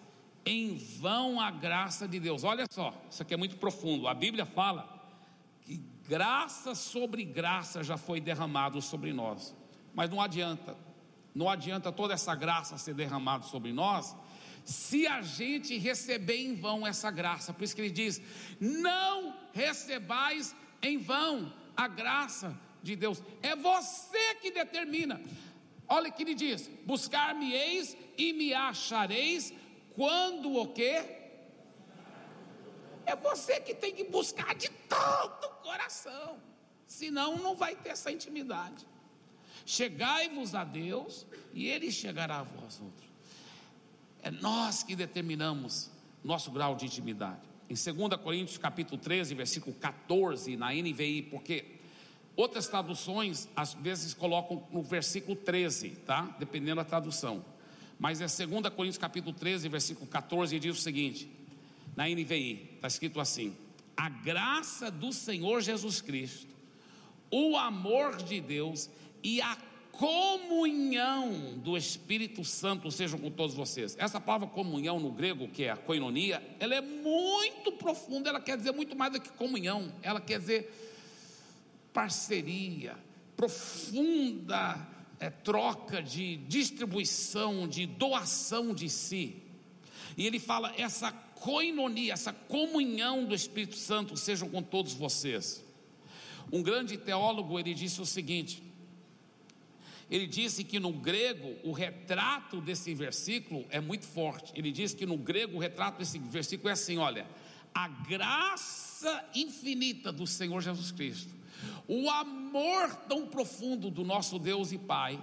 em 0.47 0.77
vão 0.77 1.41
a 1.41 1.51
graça 1.51 2.07
de 2.07 2.21
Deus. 2.21 2.45
Olha 2.45 2.67
só, 2.71 2.95
isso 3.11 3.21
aqui 3.21 3.35
é 3.35 3.37
muito 3.37 3.57
profundo. 3.57 4.07
A 4.07 4.15
Bíblia 4.15 4.47
fala 4.47 4.89
que 5.63 5.83
graça 6.09 6.77
sobre 6.77 7.25
graça 7.25 7.83
já 7.83 7.97
foi 7.97 8.21
derramado 8.21 8.81
sobre 8.81 9.13
nós. 9.13 9.53
Mas 9.93 10.09
não 10.09 10.21
adianta, 10.21 10.77
não 11.35 11.51
adianta 11.51 11.91
toda 11.91 12.15
essa 12.15 12.37
graça 12.37 12.79
ser 12.79 12.95
derramada 12.95 13.43
sobre 13.43 13.73
nós, 13.73 14.15
se 14.65 15.05
a 15.05 15.21
gente 15.21 15.77
receber 15.77 16.37
em 16.37 16.55
vão 16.55 16.87
essa 16.87 17.11
graça. 17.11 17.53
Por 17.53 17.65
isso 17.65 17.75
que 17.75 17.83
ele 17.83 17.91
diz: 17.91 18.23
Não 18.61 19.35
recebais 19.53 20.55
em 20.81 20.97
vão 20.97 21.53
a 21.77 21.89
graça 21.89 22.57
de 22.85 22.95
Deus. 22.95 23.23
É 23.43 23.57
você 23.57 24.35
que 24.37 24.51
determina. 24.51 25.21
Olha 25.89 26.11
que 26.11 26.23
ele 26.23 26.35
diz: 26.35 26.71
buscar-me-eis 26.85 27.97
e 28.17 28.33
me 28.33 28.53
achareis 28.53 29.53
quando 29.95 30.55
o 30.55 30.69
quê? 30.69 31.23
É 33.07 33.17
você 33.17 33.61
que 33.61 33.75
tem 33.75 33.93
que 33.95 34.05
buscar 34.05 34.55
de 34.55 34.69
todo 34.89 35.45
o 35.45 35.63
coração. 35.63 36.39
Senão 36.87 37.37
não 37.39 37.57
vai 37.57 37.75
ter 37.75 37.91
essa 37.91 38.13
intimidade. 38.13 38.87
Chegai-vos 39.67 40.55
a 40.55 40.63
Deus 40.63 41.27
e 41.53 41.67
ele 41.67 41.91
chegará 41.91 42.41
a 42.41 42.43
vós 42.43 42.81
outros. 42.81 43.11
É 44.23 44.31
nós 44.31 44.83
que 44.83 44.95
determinamos 44.95 45.91
nosso 46.23 46.51
grau 46.51 46.75
de 46.75 46.87
intimidade. 46.87 47.41
Em 47.69 47.75
2 47.75 48.21
Coríntios 48.23 48.59
capítulo 48.59 48.99
13, 48.99 49.35
versículo 49.35 49.75
14, 49.77 50.57
na 50.57 50.73
NVI, 50.73 51.23
porque 51.31 51.74
Outras 52.37 52.67
traduções, 52.67 53.49
às 53.55 53.75
vezes, 53.75 54.13
colocam 54.13 54.67
no 54.73 54.83
versículo 54.83 55.37
13, 55.37 55.91
tá? 56.07 56.35
Dependendo 56.39 56.77
da 56.77 56.85
tradução. 56.85 57.45
Mas 57.99 58.21
é 58.21 58.47
2 58.47 58.69
Coríntios 58.75 58.99
capítulo 58.99 59.33
13, 59.33 59.69
versículo 59.69 60.07
14, 60.07 60.57
e 60.57 60.59
diz 60.59 60.77
o 60.77 60.81
seguinte: 60.81 61.31
na 61.97 62.09
NVI, 62.09 62.71
está 62.75 62.89
escrito 62.89 63.21
assim: 63.21 63.57
A 63.97 64.09
graça 64.09 64.91
do 64.91 65.13
Senhor 65.13 65.61
Jesus 65.61 66.01
Cristo, 66.01 66.55
o 67.31 67.57
amor 67.57 68.17
de 68.17 68.41
Deus 68.41 68.91
e 69.23 69.41
a 69.41 69.57
comunhão 69.93 71.57
do 71.59 71.77
Espírito 71.77 72.45
Santo 72.45 72.91
sejam 72.91 73.19
com 73.19 73.31
todos 73.31 73.55
vocês. 73.55 73.97
Essa 73.99 74.21
palavra 74.21 74.49
comunhão 74.49 74.99
no 74.99 75.13
grego, 75.13 75.47
que 75.47 75.65
é 75.65 75.71
a 75.71 75.77
koinonia, 75.77 76.43
ela 76.59 76.75
é 76.75 76.81
muito 76.81 77.73
profunda, 77.73 78.29
ela 78.29 78.41
quer 78.41 78.57
dizer 78.57 78.73
muito 78.73 78.97
mais 78.97 79.13
do 79.13 79.21
que 79.21 79.31
comunhão, 79.31 79.93
ela 80.03 80.21
quer 80.21 80.41
dizer 80.41 80.84
parceria, 81.95 82.99
profunda 83.37 84.87
é, 85.21 85.31
troca 85.31 86.03
de 86.03 86.37
distribuição, 86.37 87.67
de 87.69 87.87
doação 87.87 88.75
de 88.75 88.91
si. 88.91 89.37
E 90.17 90.27
ele 90.27 90.39
fala: 90.39 90.75
essa 90.77 91.13
coinonia, 91.13 92.13
essa 92.13 92.33
comunhão 92.33 93.25
do 93.25 93.35
Espírito 93.35 93.77
Santo 93.77 94.17
sejam 94.17 94.49
com 94.51 94.63
todos 94.63 94.93
vocês. 94.93 95.65
Um 96.53 96.63
grande 96.63 96.99
teólogo 96.99 97.59
ele 97.59 97.73
disse 97.73 98.01
o 98.01 98.07
seguinte: 98.07 98.63
ele 100.11 100.27
disse 100.27 100.65
que 100.65 100.81
no 100.81 100.93
grego 100.93 101.57
o 101.63 101.73
retrato 101.73 102.61
desse 102.61 102.93
versículo 102.93 103.65
é 103.71 103.81
muito 103.81 104.05
forte. 104.05 104.53
Ele 104.57 104.73
disse 104.73 104.97
que 104.97 105.07
no 105.07 105.17
grego 105.17 105.57
o 105.57 105.61
retrato 105.61 105.99
desse 105.99 106.19
versículo 106.19 106.69
é 106.69 106.73
assim: 106.73 106.99
olha, 106.99 107.27
a 107.73 107.87
graça 107.87 109.25
infinita 109.35 110.13
do 110.13 110.27
Senhor 110.27 110.61
Jesus 110.61 110.91
Cristo 110.91 111.44
o 111.87 112.11
amor 112.11 112.95
tão 113.09 113.27
profundo 113.27 113.91
do 113.91 114.05
nosso 114.05 114.39
Deus 114.39 114.73
e 114.73 114.79
Pai 114.79 115.21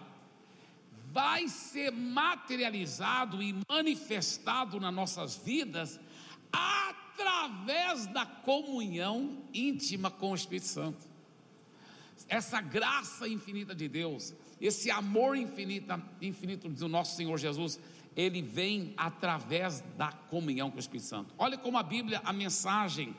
vai 1.11 1.47
ser 1.47 1.91
materializado 1.91 3.41
e 3.43 3.55
manifestado 3.69 4.79
nas 4.79 4.93
nossas 4.93 5.35
vidas 5.35 5.99
através 6.51 8.07
da 8.07 8.25
comunhão 8.25 9.43
íntima 9.53 10.09
com 10.09 10.31
o 10.31 10.35
Espírito 10.35 10.67
Santo. 10.67 11.09
Essa 12.27 12.61
graça 12.61 13.27
infinita 13.27 13.75
de 13.75 13.89
Deus, 13.89 14.33
esse 14.59 14.89
amor 14.89 15.35
infinito, 15.35 16.01
infinito 16.21 16.69
do 16.69 16.87
nosso 16.87 17.15
Senhor 17.17 17.37
Jesus, 17.37 17.79
ele 18.15 18.41
vem 18.41 18.93
através 18.95 19.81
da 19.97 20.11
comunhão 20.11 20.69
com 20.69 20.77
o 20.77 20.79
Espírito 20.79 21.07
Santo. 21.07 21.33
Olha 21.37 21.57
como 21.57 21.77
a 21.77 21.83
Bíblia, 21.83 22.21
a 22.23 22.31
mensagem, 22.31 23.15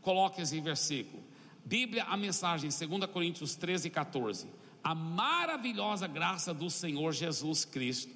coloca 0.00 0.40
esse 0.40 0.60
versículo. 0.60 1.22
Bíblia, 1.66 2.04
a 2.04 2.16
mensagem, 2.16 2.70
2 2.70 3.10
Coríntios 3.10 3.56
13 3.56 3.88
e 3.88 3.90
14. 3.90 4.46
A 4.84 4.94
maravilhosa 4.94 6.06
graça 6.06 6.54
do 6.54 6.70
Senhor 6.70 7.12
Jesus 7.12 7.64
Cristo, 7.64 8.14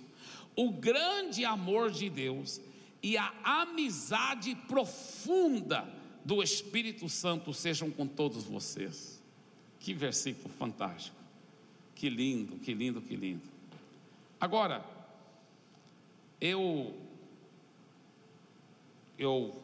o 0.55 0.70
grande 0.70 1.44
amor 1.44 1.90
de 1.90 2.09
Deus 2.09 2.61
e 3.03 3.18
a 3.18 3.32
amizade 3.42 4.55
profunda 4.68 5.84
do 6.24 6.40
Espírito 6.40 7.09
Santo 7.09 7.53
sejam 7.53 7.90
com 7.90 8.07
todos 8.07 8.44
vocês. 8.44 9.20
Que 9.80 9.92
versículo 9.92 10.48
fantástico. 10.48 11.16
Que 11.96 12.09
lindo, 12.09 12.57
que 12.57 12.72
lindo, 12.72 13.03
que 13.03 13.16
lindo. 13.16 13.42
Agora, 14.40 14.84
eu 16.40 16.94
eu 19.18 19.61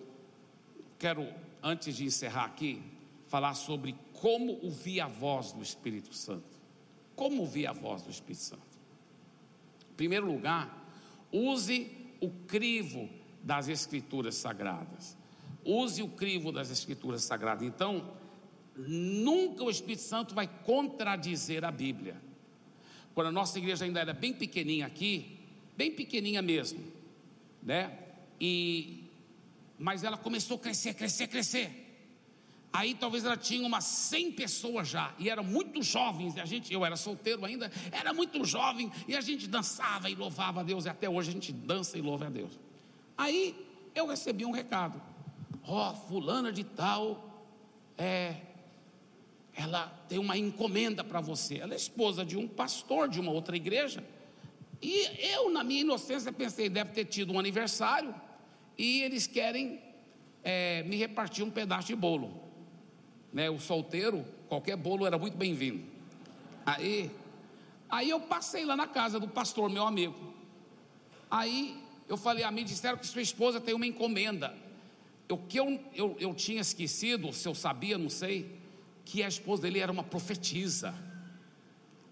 quero, 0.99 1.33
antes 1.63 1.97
de 1.97 2.05
encerrar 2.05 2.47
aqui, 2.47 2.83
falar 3.27 3.55
sobre 3.55 3.97
como 4.13 4.59
ouvir 4.63 5.01
a 5.01 5.09
voz 5.09 5.53
do 5.53 5.63
Espírito 5.63 6.15
Santo. 6.15 6.57
Como 7.15 7.43
ouvir 7.43 7.67
a 7.67 7.73
voz 7.73 8.03
do 8.03 8.11
Espírito 8.11 8.43
Santo? 8.43 8.63
Em 9.91 9.95
primeiro 9.97 10.27
lugar, 10.27 10.87
use 11.33 11.91
o 12.21 12.31
crivo 12.47 13.09
das 13.43 13.69
Escrituras 13.69 14.35
Sagradas. 14.37 15.17
Use 15.65 16.03
o 16.03 16.09
crivo 16.09 16.53
das 16.53 16.71
Escrituras 16.71 17.23
Sagradas. 17.25 17.67
Então, 17.67 18.13
nunca 18.77 19.65
o 19.65 19.71
Espírito 19.71 20.03
Santo 20.03 20.35
vai 20.35 20.47
contradizer 20.65 21.65
a 21.65 21.71
Bíblia. 21.71 22.21
Quando 23.15 23.29
a 23.29 23.33
nossa 23.33 23.59
igreja 23.59 23.85
ainda 23.85 24.01
era 24.01 24.13
bem 24.13 24.33
pequenininha 24.33 24.87
aqui, 24.87 25.39
bem 25.77 25.91
pequenininha 25.91 26.43
mesmo, 26.43 26.85
né? 27.63 27.99
E 28.41 29.03
mas 29.79 30.05
ela 30.05 30.17
começou 30.17 30.57
a 30.57 30.61
crescer, 30.61 30.95
crescer, 30.95 31.27
crescer. 31.27 31.86
Aí 32.77 32.95
talvez 32.95 33.25
ela 33.25 33.39
tinha 33.39 33.67
umas 33.67 33.85
100 33.85 34.33
pessoas 34.33 34.87
já, 34.87 35.15
e 35.19 35.31
eram 35.31 35.43
muito 35.43 35.83
jovens, 35.83 36.37
e 36.37 36.41
a 36.41 36.45
gente, 36.45 36.71
eu 36.71 36.85
era 36.85 36.95
solteiro 36.95 37.43
ainda, 37.43 37.73
era 37.91 38.13
muito 38.13 38.45
jovem, 38.45 38.93
e 39.09 39.17
a 39.17 39.21
gente 39.23 39.49
dançava 39.49 40.11
e 40.11 40.15
louvava 40.15 40.61
a 40.61 40.63
Deus, 40.63 40.85
e 40.85 40.91
até 40.91 41.09
hoje 41.09 41.31
a 41.31 41.33
gente 41.33 41.55
dança 41.55 41.97
e 41.97 42.03
louva 42.03 42.27
a 42.27 42.29
Deus. 42.29 42.53
Aí 43.17 43.57
eu 43.95 44.07
recebi 44.07 44.45
um 44.45 44.51
recado: 44.51 45.01
Ó, 45.67 45.91
oh, 45.91 45.95
fulana 45.95 46.53
de 46.53 46.65
tal, 46.65 47.43
é, 47.97 48.43
ela 49.55 49.87
tem 50.07 50.19
uma 50.19 50.37
encomenda 50.37 51.03
para 51.03 51.23
você. 51.23 51.57
Ela 51.57 51.73
é 51.73 51.77
esposa 51.79 52.27
de 52.27 52.37
um 52.37 52.47
pastor 52.47 53.09
de 53.09 53.19
uma 53.19 53.33
outra 53.33 53.57
igreja. 53.57 54.05
E 54.83 55.33
eu, 55.33 55.51
na 55.51 55.65
minha 55.65 55.81
inocência, 55.81 56.31
pensei, 56.31 56.69
deve 56.69 56.93
ter 56.93 57.07
tido 57.07 57.33
um 57.33 57.39
aniversário 57.39 58.15
e 58.77 59.01
eles 59.01 59.27
querem 59.27 59.81
é, 60.45 60.83
me 60.83 60.97
repartir 60.97 61.43
um 61.43 61.51
pedaço 61.51 61.87
de 61.87 61.97
bolo. 61.97 62.45
Né, 63.33 63.51
o 63.51 63.59
solteiro, 63.59 64.25
qualquer 64.49 64.77
bolo 64.77 65.07
era 65.07 65.19
muito 65.19 65.37
bem-vindo. 65.37 65.85
Aí, 66.65 67.11
aí 67.89 68.09
eu 68.11 68.21
passei 68.21 68.65
lá 68.65 68.77
na 68.77 68.87
casa 68.87 69.21
do 69.21 69.29
pastor, 69.29 69.69
meu 69.69 69.87
amigo. 69.87 70.35
Aí 71.31 71.83
eu 72.09 72.17
falei, 72.17 72.45
a 72.45 72.49
ah, 72.49 72.51
mim 72.51 72.65
disseram 72.65 72.97
que 72.99 73.07
sua 73.07 73.23
esposa 73.23 73.61
tem 73.61 73.75
uma 73.75 73.87
encomenda. 73.87 74.57
O 75.29 75.37
que 75.37 75.59
eu, 75.59 75.81
eu, 75.95 76.17
eu 76.21 76.35
tinha 76.35 76.61
esquecido, 76.61 77.33
se 77.33 77.49
eu 77.49 77.55
sabia, 77.55 77.99
não 77.99 78.09
sei, 78.09 78.59
que 79.05 79.23
a 79.23 79.29
esposa 79.29 79.63
dele 79.63 79.81
era 79.81 79.91
uma 79.91 80.05
profetisa. 80.05 80.95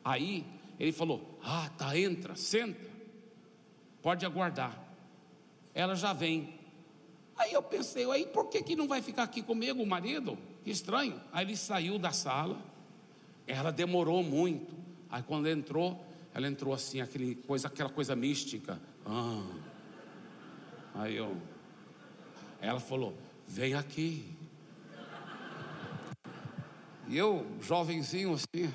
Aí 0.05 0.45
ele 0.79 0.93
falou: 0.93 1.39
Ah, 1.43 1.71
tá, 1.79 1.97
entra, 1.99 2.35
senta, 2.35 2.91
pode 4.03 4.27
aguardar. 4.27 4.79
Ela 5.73 5.95
já 5.95 6.13
vem. 6.13 6.55
Aí 7.37 7.53
eu 7.53 7.63
pensei, 7.63 8.09
aí 8.11 8.27
por 8.27 8.49
que, 8.49 8.63
que 8.63 8.77
não 8.77 8.87
vai 8.87 9.03
ficar 9.03 9.25
aqui 9.25 9.43
comigo 9.43 9.83
o 9.83 9.87
marido? 9.87 10.39
Que 10.65 10.71
estranho. 10.71 11.21
Aí 11.31 11.45
ele 11.45 11.57
saiu 11.57 11.99
da 11.99 12.11
sala, 12.11 12.59
ela 13.47 13.71
demorou 13.71 14.23
muito. 14.23 14.75
Aí 15.11 15.23
quando 15.23 15.47
entrou, 15.47 16.03
ela 16.33 16.49
entrou 16.49 16.73
assim, 16.73 17.03
aquele 17.03 17.35
coisa, 17.35 17.69
aquela 17.69 17.91
coisa 17.91 18.17
mística. 18.17 18.81
Ah. 19.05 19.47
Aí 20.95 21.17
eu, 21.17 21.37
ela 22.63 22.81
falou: 22.81 23.15
vem 23.47 23.75
aqui. 23.75 24.25
E 27.07 27.19
eu, 27.19 27.47
jovenzinho 27.61 28.33
assim, 28.33 28.73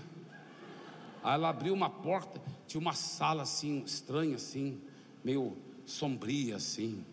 aí 1.23 1.33
ela 1.33 1.49
abriu 1.49 1.73
uma 1.73 1.89
porta, 1.89 2.39
tinha 2.67 2.79
uma 2.79 2.93
sala 2.93 3.41
assim, 3.41 3.81
estranha 3.83 4.35
assim, 4.35 4.79
meio 5.23 5.57
sombria 5.87 6.57
assim. 6.57 7.03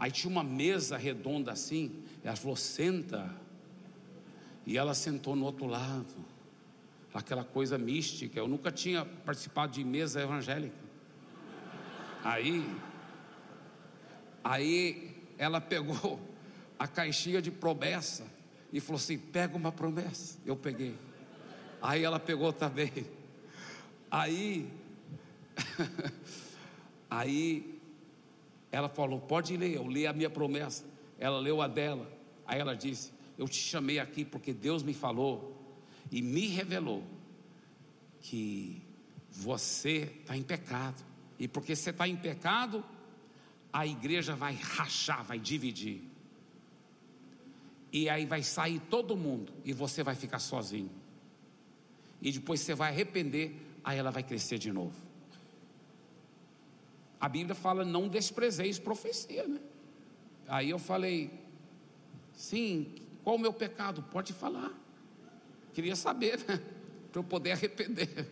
Aí 0.00 0.10
tinha 0.10 0.28
uma 0.28 0.42
mesa 0.42 0.96
redonda 0.96 1.52
assim, 1.52 2.02
ela 2.24 2.34
falou: 2.34 2.56
senta. 2.56 3.39
E 4.66 4.76
ela 4.76 4.94
sentou 4.94 5.34
no 5.34 5.44
outro 5.44 5.66
lado, 5.66 6.06
aquela 7.12 7.44
coisa 7.44 7.78
mística. 7.78 8.38
Eu 8.38 8.46
nunca 8.46 8.70
tinha 8.70 9.04
participado 9.04 9.72
de 9.72 9.84
mesa 9.84 10.20
evangélica. 10.20 10.76
Aí, 12.22 12.66
aí 14.44 15.16
ela 15.38 15.60
pegou 15.60 16.20
a 16.78 16.86
caixinha 16.86 17.40
de 17.40 17.50
promessa 17.50 18.26
e 18.72 18.80
falou 18.80 18.96
assim: 18.96 19.18
pega 19.18 19.56
uma 19.56 19.72
promessa. 19.72 20.38
Eu 20.44 20.56
peguei. 20.56 20.94
Aí 21.80 22.04
ela 22.04 22.20
pegou 22.20 22.52
também. 22.52 22.92
Aí, 24.10 24.70
aí 27.10 27.80
ela 28.70 28.88
falou: 28.88 29.20
pode 29.20 29.56
ler. 29.56 29.76
Eu 29.76 29.88
li 29.88 30.06
a 30.06 30.12
minha 30.12 30.30
promessa. 30.30 30.84
Ela 31.18 31.38
leu 31.38 31.62
a 31.62 31.68
dela. 31.68 32.10
Aí 32.46 32.60
ela 32.60 32.76
disse: 32.76 33.12
Eu 33.40 33.48
te 33.48 33.56
chamei 33.56 33.98
aqui 33.98 34.22
porque 34.22 34.52
Deus 34.52 34.82
me 34.82 34.92
falou 34.92 35.56
e 36.12 36.20
me 36.20 36.46
revelou 36.48 37.02
que 38.20 38.82
você 39.30 40.12
está 40.20 40.36
em 40.36 40.42
pecado. 40.42 41.02
E 41.38 41.48
porque 41.48 41.74
você 41.74 41.88
está 41.88 42.06
em 42.06 42.16
pecado, 42.16 42.84
a 43.72 43.86
igreja 43.86 44.36
vai 44.36 44.54
rachar, 44.54 45.24
vai 45.24 45.38
dividir 45.38 46.02
e 47.90 48.10
aí 48.10 48.26
vai 48.26 48.42
sair 48.42 48.78
todo 48.90 49.16
mundo 49.16 49.54
e 49.64 49.72
você 49.72 50.02
vai 50.02 50.14
ficar 50.14 50.38
sozinho. 50.38 50.90
E 52.20 52.30
depois 52.30 52.60
você 52.60 52.74
vai 52.74 52.90
arrepender, 52.90 53.56
aí 53.82 53.98
ela 53.98 54.10
vai 54.10 54.22
crescer 54.22 54.58
de 54.58 54.70
novo. 54.70 54.94
A 57.18 57.26
Bíblia 57.26 57.54
fala: 57.54 57.86
não 57.86 58.06
desprezeis 58.06 58.78
profecia, 58.78 59.48
né? 59.48 59.60
Aí 60.46 60.68
eu 60.68 60.78
falei: 60.78 61.30
sim, 62.34 62.94
qual 63.30 63.36
o 63.36 63.40
meu 63.40 63.52
pecado? 63.52 64.02
Pode 64.02 64.32
falar. 64.32 64.72
Queria 65.72 65.94
saber, 65.94 66.38
né? 66.48 66.60
Para 67.12 67.20
eu 67.20 67.24
poder 67.24 67.52
arrepender. 67.52 68.28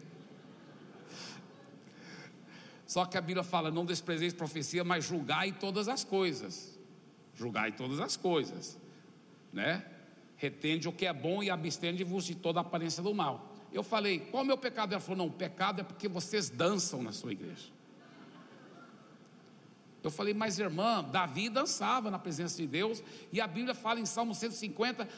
Só 2.87 3.05
que 3.05 3.17
a 3.17 3.21
Bíblia 3.21 3.45
fala: 3.45 3.71
não 3.71 3.85
desprezeis 3.85 4.33
profecia, 4.33 4.83
mas 4.83 5.05
julgai 5.05 5.53
todas 5.53 5.89
as 5.89 6.03
coisas. 6.03 6.79
Julgai 7.35 7.73
todas 7.73 8.01
as 8.01 8.17
coisas 8.17 8.79
né? 9.53 9.85
Retende 10.37 10.89
o 10.89 10.93
que 10.93 11.07
é 11.07 11.13
bom 11.13 11.43
e 11.43 11.51
abstende-vos 11.51 12.25
de 12.25 12.35
toda 12.35 12.61
aparência 12.61 13.03
do 13.03 13.15
mal. 13.15 13.57
Eu 13.73 13.83
falei, 13.83 14.21
qual 14.21 14.43
o 14.43 14.47
meu 14.47 14.57
pecado? 14.57 14.93
Ela 14.93 15.01
falou, 15.01 15.27
não, 15.27 15.31
pecado 15.31 15.81
é 15.81 15.85
porque 15.85 16.09
vocês 16.09 16.49
dançam 16.49 17.03
na 17.03 17.13
sua 17.13 17.33
igreja. 17.33 17.78
Eu 20.03 20.11
falei, 20.11 20.33
mas 20.33 20.59
irmã, 20.59 21.03
Davi 21.03 21.49
dançava 21.49 22.11
na 22.11 22.19
presença 22.19 22.57
de 22.57 22.67
Deus, 22.67 23.03
e 23.33 23.41
a 23.41 23.47
Bíblia 23.47 23.75
fala 23.75 23.99
em 23.99 24.07
Salmo 24.07 24.35
150, 24.35 25.09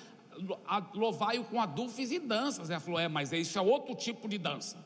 louvai-o 0.94 1.44
com 1.44 1.60
adufes 1.60 2.10
e 2.10 2.18
danças. 2.18 2.70
Ela 2.70 2.80
falou, 2.80 2.98
é, 2.98 3.08
mas 3.08 3.32
isso 3.32 3.58
é 3.58 3.62
outro 3.62 3.94
tipo 3.94 4.28
de 4.28 4.38
dança. 4.38 4.82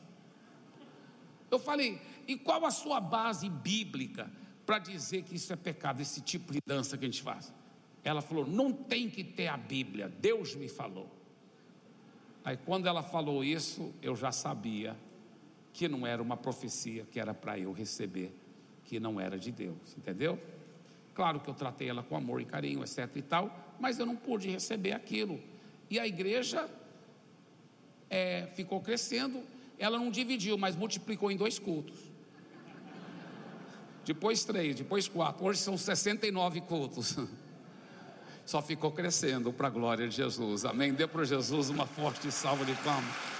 Eu 1.49 1.59
falei, 1.59 2.01
e 2.27 2.35
qual 2.35 2.65
a 2.65 2.71
sua 2.71 2.99
base 2.99 3.49
bíblica 3.49 4.29
para 4.65 4.79
dizer 4.79 5.23
que 5.23 5.35
isso 5.35 5.53
é 5.53 5.55
pecado, 5.55 6.01
esse 6.01 6.21
tipo 6.21 6.51
de 6.51 6.59
dança 6.65 6.97
que 6.97 7.05
a 7.05 7.07
gente 7.07 7.21
faz? 7.21 7.53
Ela 8.03 8.21
falou: 8.21 8.45
não 8.45 8.71
tem 8.71 9.09
que 9.09 9.23
ter 9.23 9.47
a 9.47 9.57
Bíblia, 9.57 10.07
Deus 10.07 10.55
me 10.55 10.67
falou. 10.67 11.09
Aí 12.43 12.57
quando 12.57 12.87
ela 12.87 13.01
falou 13.01 13.43
isso, 13.43 13.93
eu 14.01 14.15
já 14.15 14.31
sabia 14.31 14.95
que 15.73 15.87
não 15.87 16.05
era 16.05 16.21
uma 16.21 16.37
profecia 16.37 17.05
que 17.05 17.19
era 17.19 17.33
para 17.33 17.57
eu 17.57 17.71
receber, 17.71 18.31
que 18.85 18.99
não 18.99 19.19
era 19.19 19.37
de 19.37 19.51
Deus, 19.51 19.97
entendeu? 19.97 20.39
Claro 21.13 21.39
que 21.39 21.49
eu 21.49 21.53
tratei 21.53 21.89
ela 21.89 22.03
com 22.03 22.15
amor 22.15 22.41
e 22.41 22.45
carinho, 22.45 22.81
etc 22.81 23.09
e 23.15 23.21
tal, 23.21 23.75
mas 23.79 23.99
eu 23.99 24.05
não 24.05 24.15
pude 24.15 24.49
receber 24.49 24.91
aquilo. 24.93 25.39
E 25.89 25.99
a 25.99 26.07
igreja 26.07 26.69
é, 28.09 28.47
ficou 28.55 28.81
crescendo, 28.81 29.41
ela 29.77 29.97
não 29.97 30.09
dividiu, 30.09 30.57
mas 30.57 30.75
multiplicou 30.75 31.31
em 31.31 31.37
dois 31.37 31.59
cultos. 31.59 31.99
Depois 34.05 34.43
três, 34.43 34.75
depois 34.75 35.07
quatro, 35.07 35.45
hoje 35.45 35.59
são 35.59 35.77
69 35.77 36.61
cultos. 36.61 37.17
só 38.45 38.61
ficou 38.61 38.91
crescendo 38.91 39.51
para 39.51 39.67
a 39.67 39.71
glória 39.71 40.07
de 40.07 40.15
Jesus. 40.15 40.63
Amém? 40.63 40.93
Dê 40.93 41.07
para 41.07 41.23
Jesus 41.23 41.69
uma 41.69 41.87
forte 41.87 42.31
salva 42.31 42.63
de 42.63 42.75
palmas. 42.75 43.34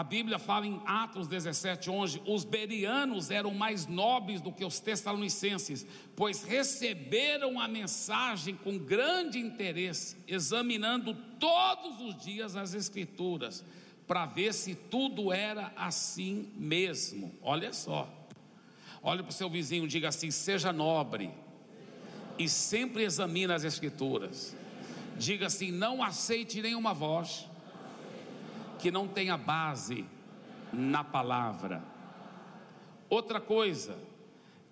A 0.00 0.02
Bíblia 0.02 0.38
fala 0.38 0.66
em 0.66 0.80
Atos 0.86 1.28
17, 1.28 1.90
11: 1.90 2.22
os 2.26 2.42
berianos 2.42 3.30
eram 3.30 3.52
mais 3.52 3.86
nobres 3.86 4.40
do 4.40 4.50
que 4.50 4.64
os 4.64 4.80
tessalonicenses, 4.80 5.86
pois 6.16 6.42
receberam 6.42 7.60
a 7.60 7.68
mensagem 7.68 8.54
com 8.54 8.78
grande 8.78 9.38
interesse, 9.38 10.16
examinando 10.26 11.14
todos 11.38 12.00
os 12.00 12.16
dias 12.16 12.56
as 12.56 12.72
Escrituras, 12.72 13.62
para 14.06 14.24
ver 14.24 14.54
se 14.54 14.74
tudo 14.74 15.34
era 15.34 15.70
assim 15.76 16.50
mesmo. 16.56 17.34
Olha 17.42 17.70
só. 17.74 18.08
Olhe 19.02 19.22
para 19.22 19.28
o 19.28 19.34
seu 19.34 19.50
vizinho 19.50 19.86
diga 19.86 20.08
assim: 20.08 20.30
seja 20.30 20.72
nobre 20.72 21.30
e 22.38 22.48
sempre 22.48 23.02
examine 23.02 23.52
as 23.52 23.64
Escrituras. 23.64 24.56
Diga 25.18 25.48
assim: 25.48 25.70
não 25.70 26.02
aceite 26.02 26.62
nenhuma 26.62 26.94
voz 26.94 27.49
que 28.80 28.90
não 28.90 29.06
tenha 29.06 29.36
base 29.36 30.04
na 30.72 31.04
palavra. 31.04 31.84
Outra 33.08 33.40
coisa, 33.40 33.98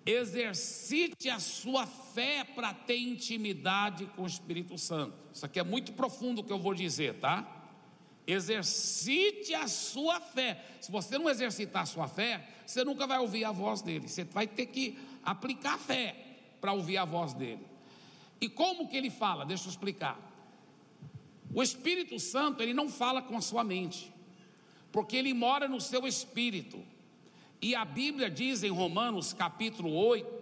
exercite 0.05 1.29
a 1.29 1.39
sua 1.39 1.85
fé 1.85 2.43
para 2.43 2.73
ter 2.73 2.97
intimidade 2.97 4.05
com 4.15 4.23
o 4.23 4.27
Espírito 4.27 4.77
Santo. 4.77 5.13
Isso 5.33 5.45
aqui 5.45 5.59
é 5.59 5.63
muito 5.63 5.93
profundo 5.93 6.41
o 6.41 6.43
que 6.43 6.51
eu 6.51 6.59
vou 6.59 6.73
dizer, 6.73 7.19
tá? 7.19 7.47
Exercite 8.25 9.53
a 9.53 9.67
sua 9.67 10.19
fé. 10.19 10.63
Se 10.79 10.91
você 10.91 11.17
não 11.17 11.29
exercitar 11.29 11.83
a 11.83 11.85
sua 11.85 12.07
fé, 12.07 12.47
você 12.65 12.83
nunca 12.83 13.05
vai 13.05 13.19
ouvir 13.19 13.43
a 13.43 13.51
voz 13.51 13.81
dele. 13.81 14.07
Você 14.07 14.23
vai 14.23 14.47
ter 14.47 14.67
que 14.67 14.97
aplicar 15.23 15.77
fé 15.77 16.15
para 16.61 16.73
ouvir 16.73 16.97
a 16.97 17.05
voz 17.05 17.33
dele. 17.33 17.65
E 18.41 18.47
como 18.47 18.87
que 18.87 18.95
ele 18.95 19.09
fala? 19.09 19.45
Deixa 19.45 19.65
eu 19.65 19.69
explicar. 19.69 20.28
O 21.53 21.63
Espírito 21.63 22.19
Santo, 22.19 22.61
ele 22.61 22.73
não 22.73 22.89
fala 22.89 23.21
com 23.21 23.35
a 23.35 23.41
sua 23.41 23.63
mente, 23.63 24.13
porque 24.91 25.15
ele 25.15 25.33
mora 25.33 25.67
no 25.67 25.81
seu 25.81 26.07
espírito. 26.07 26.83
E 27.61 27.75
a 27.75 27.83
Bíblia 27.83 28.29
diz 28.29 28.63
em 28.63 28.69
Romanos 28.69 29.33
capítulo 29.33 29.91
8, 29.93 30.39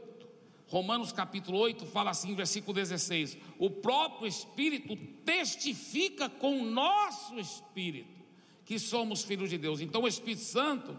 Romanos 0.68 1.14
capítulo 1.14 1.58
8 1.60 1.86
fala 1.86 2.12
assim, 2.12 2.36
versículo 2.36 2.74
16: 2.74 3.38
O 3.58 3.70
próprio 3.70 4.28
Espírito 4.28 4.97
testifica 5.24 6.30
com 6.30 6.62
o 6.62 6.66
nosso 6.66 7.39
espírito 7.39 8.18
que 8.66 8.78
somos 8.78 9.24
filhos 9.24 9.49
de 9.49 9.58
Deus. 9.58 9.80
Então 9.80 10.03
o 10.03 10.08
Espírito 10.08 10.43
Santo, 10.43 10.97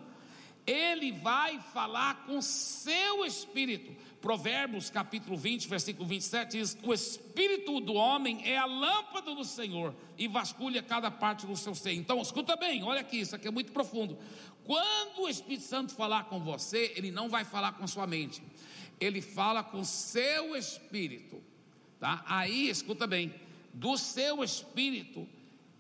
ele 0.67 1.13
vai 1.13 1.61
falar 1.61 2.25
com 2.25 2.41
seu 2.41 3.27
espírito. 3.27 3.95
Provérbios 4.21 4.91
capítulo 4.91 5.37
20, 5.37 5.69
versículo 5.69 6.09
27 6.09 6.59
diz: 6.59 6.77
O 6.83 6.93
espírito 6.93 7.81
do 7.81 7.95
homem 7.95 8.41
é 8.45 8.59
a 8.59 8.67
lâmpada 8.67 9.33
do 9.33 9.45
Senhor 9.45 9.95
e 10.17 10.27
vasculha 10.27 10.83
cada 10.83 11.11
parte 11.11 11.47
do 11.47 11.57
seu 11.57 11.75
ser. 11.75 11.93
Então, 11.93 12.21
escuta 12.21 12.57
bem, 12.57 12.83
olha 12.83 13.01
aqui, 13.01 13.21
isso 13.21 13.37
aqui 13.37 13.47
é 13.47 13.51
muito 13.51 13.71
profundo. 13.71 14.19
Quando 14.65 15.23
o 15.23 15.29
Espírito 15.29 15.63
Santo 15.63 15.95
falar 15.95 16.25
com 16.25 16.41
você, 16.41 16.93
ele 16.97 17.13
não 17.13 17.29
vai 17.29 17.45
falar 17.45 17.73
com 17.73 17.87
sua 17.87 18.07
mente, 18.07 18.43
ele 19.01 19.23
fala 19.23 19.63
com 19.63 19.85
seu 19.85 20.57
espírito, 20.57 21.41
tá? 22.01 22.25
Aí, 22.27 22.69
escuta 22.69 23.07
bem, 23.07 23.33
do 23.73 23.97
seu 23.97 24.43
espírito, 24.43 25.29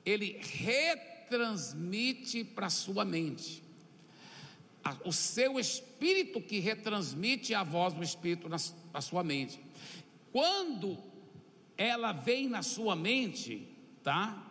ele 0.05 0.39
retransmite 0.41 2.45
para 2.45 2.70
sua 2.70 3.05
mente. 3.05 3.66
O 5.05 5.12
seu 5.12 5.59
espírito 5.59 6.41
que 6.41 6.59
retransmite 6.59 7.55
a 7.55 7.62
voz 7.62 7.95
do 7.95 8.03
espírito 8.03 8.49
na, 8.49 8.57
na 8.93 9.01
sua 9.01 9.24
mente. 9.24 9.61
Quando 10.32 10.99
ela 11.76 12.12
vem 12.12 12.49
na 12.49 12.62
sua 12.62 12.95
mente, 12.95 13.68
tá? 14.03 14.49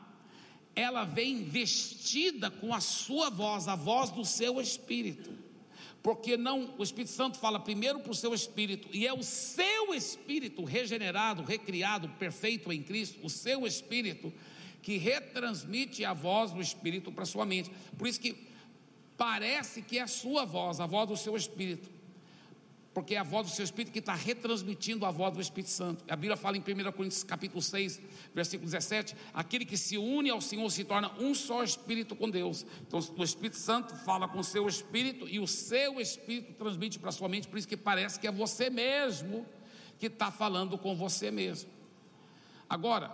ela 0.77 1.03
vem 1.03 1.43
vestida 1.43 2.51
com 2.51 2.71
a 2.71 2.79
sua 2.79 3.31
voz, 3.31 3.67
a 3.67 3.75
voz 3.75 4.11
do 4.11 4.23
seu 4.23 4.61
espírito. 4.61 5.31
Porque 6.03 6.37
não, 6.37 6.75
o 6.77 6.83
Espírito 6.83 7.11
Santo 7.11 7.39
fala 7.39 7.59
primeiro 7.59 7.99
para 7.99 8.11
o 8.11 8.15
seu 8.15 8.31
espírito, 8.31 8.87
e 8.93 9.07
é 9.07 9.11
o 9.11 9.23
seu 9.23 9.93
espírito 9.95 10.63
regenerado, 10.63 11.41
recriado, 11.41 12.07
perfeito 12.19 12.71
em 12.71 12.83
Cristo, 12.83 13.25
o 13.25 13.29
seu 13.29 13.65
espírito 13.65 14.31
que 14.83 14.97
retransmite 14.97 16.05
a 16.05 16.13
voz 16.13 16.51
do 16.51 16.61
espírito 16.61 17.11
para 17.11 17.25
sua 17.25 17.43
mente. 17.43 17.71
Por 17.97 18.07
isso 18.07 18.21
que 18.21 18.37
parece 19.17 19.81
que 19.81 19.97
é 19.97 20.03
a 20.03 20.07
sua 20.07 20.45
voz, 20.45 20.79
a 20.79 20.85
voz 20.85 21.09
do 21.09 21.17
seu 21.17 21.35
espírito 21.35 21.97
porque 22.97 23.13
é 23.13 23.19
a 23.19 23.23
voz 23.23 23.45
do 23.45 23.53
seu 23.53 23.63
Espírito 23.63 23.93
que 23.93 23.99
está 23.99 24.15
retransmitindo 24.15 25.05
a 25.05 25.11
voz 25.11 25.31
do 25.31 25.39
Espírito 25.39 25.69
Santo. 25.69 26.03
A 26.09 26.15
Bíblia 26.15 26.35
fala 26.35 26.57
em 26.57 26.61
1 26.61 26.91
Coríntios 26.93 27.23
capítulo 27.23 27.61
6, 27.61 28.01
versículo 28.33 28.65
17, 28.65 29.15
aquele 29.35 29.65
que 29.65 29.77
se 29.77 29.99
une 29.99 30.31
ao 30.31 30.41
Senhor 30.41 30.67
se 30.71 30.83
torna 30.83 31.11
um 31.19 31.35
só 31.35 31.63
Espírito 31.63 32.15
com 32.15 32.27
Deus. 32.27 32.65
Então 32.87 32.99
o 32.99 33.23
Espírito 33.23 33.57
Santo 33.57 33.95
fala 33.97 34.27
com 34.27 34.39
o 34.39 34.43
seu 34.43 34.67
Espírito 34.67 35.29
e 35.29 35.39
o 35.39 35.45
seu 35.45 36.01
Espírito 36.01 36.53
transmite 36.53 36.97
para 36.97 37.09
a 37.09 37.11
sua 37.11 37.29
mente, 37.29 37.47
por 37.47 37.59
isso 37.59 37.67
que 37.67 37.77
parece 37.77 38.19
que 38.19 38.25
é 38.25 38.31
você 38.31 38.67
mesmo 38.67 39.45
que 39.99 40.07
está 40.07 40.31
falando 40.31 40.75
com 40.75 40.95
você 40.95 41.29
mesmo. 41.29 41.69
Agora, 42.67 43.11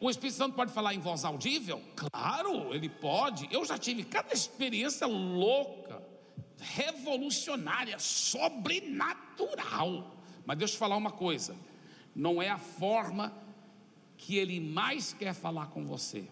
o 0.00 0.08
Espírito 0.08 0.36
Santo 0.36 0.54
pode 0.54 0.72
falar 0.72 0.94
em 0.94 1.00
voz 1.00 1.24
audível? 1.24 1.82
Claro, 1.96 2.74
ele 2.74 2.88
pode. 2.88 3.48
Eu 3.50 3.64
já 3.64 3.76
tive 3.76 4.04
cada 4.04 4.32
experiência 4.32 5.06
louca 5.06 6.00
revolucionária, 6.60 7.98
sobrenatural. 7.98 10.16
Mas 10.44 10.58
deixa 10.58 10.74
eu 10.74 10.78
falar 10.78 10.96
uma 10.96 11.10
coisa: 11.10 11.56
não 12.14 12.42
é 12.42 12.48
a 12.48 12.58
forma 12.58 13.32
que 14.16 14.36
ele 14.36 14.60
mais 14.60 15.12
quer 15.12 15.34
falar 15.34 15.66
com 15.66 15.84
você. 15.84 16.24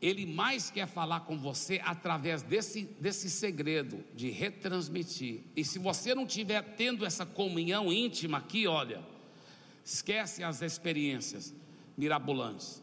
Ele 0.00 0.26
mais 0.26 0.68
quer 0.68 0.88
falar 0.88 1.20
com 1.20 1.38
você 1.38 1.80
através 1.84 2.42
desse, 2.42 2.82
desse 3.00 3.30
segredo 3.30 4.04
de 4.14 4.30
retransmitir. 4.30 5.42
E 5.54 5.64
se 5.64 5.78
você 5.78 6.12
não 6.12 6.24
estiver 6.24 6.60
tendo 6.74 7.06
essa 7.06 7.24
comunhão 7.24 7.92
íntima 7.92 8.38
aqui, 8.38 8.66
olha, 8.66 9.00
esquece 9.84 10.42
as 10.42 10.60
experiências 10.60 11.54
mirabolantes, 11.96 12.81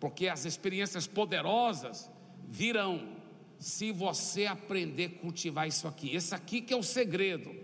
porque 0.00 0.26
as 0.26 0.46
experiências 0.46 1.06
poderosas 1.06 2.10
virão 2.48 3.20
se 3.58 3.92
você 3.92 4.46
aprender 4.46 5.04
a 5.04 5.20
cultivar 5.20 5.68
isso 5.68 5.86
aqui. 5.86 6.16
Esse 6.16 6.34
aqui 6.34 6.62
que 6.62 6.72
é 6.72 6.76
o 6.76 6.82
segredo. 6.82 7.54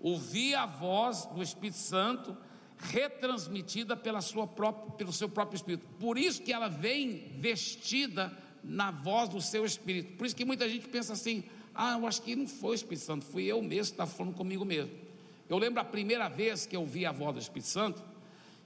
Ouvir 0.00 0.56
a 0.56 0.66
voz 0.66 1.24
do 1.26 1.40
Espírito 1.40 1.78
Santo 1.78 2.36
retransmitida 2.76 3.96
pela 3.96 4.20
sua 4.20 4.46
própria, 4.46 4.92
pelo 4.96 5.12
seu 5.12 5.28
próprio 5.28 5.56
espírito. 5.56 5.86
Por 5.98 6.18
isso 6.18 6.42
que 6.42 6.52
ela 6.52 6.68
vem 6.68 7.30
vestida 7.38 8.36
na 8.62 8.90
voz 8.90 9.28
do 9.28 9.40
seu 9.40 9.64
espírito. 9.64 10.16
Por 10.16 10.26
isso 10.26 10.34
que 10.36 10.44
muita 10.44 10.68
gente 10.68 10.88
pensa 10.88 11.12
assim: 11.12 11.44
"Ah, 11.74 11.96
eu 11.96 12.06
acho 12.06 12.20
que 12.20 12.34
não 12.34 12.48
foi 12.48 12.70
o 12.70 12.74
Espírito 12.74 13.04
Santo, 13.04 13.24
fui 13.24 13.44
eu 13.44 13.62
mesmo 13.62 13.92
que 13.92 13.92
estava 13.92 14.10
falando 14.10 14.34
comigo 14.34 14.64
mesmo". 14.64 14.90
Eu 15.48 15.58
lembro 15.58 15.80
a 15.80 15.84
primeira 15.84 16.28
vez 16.28 16.66
que 16.66 16.74
eu 16.74 16.84
vi 16.84 17.06
a 17.06 17.12
voz 17.12 17.34
do 17.34 17.40
Espírito 17.40 17.68
Santo, 17.68 18.02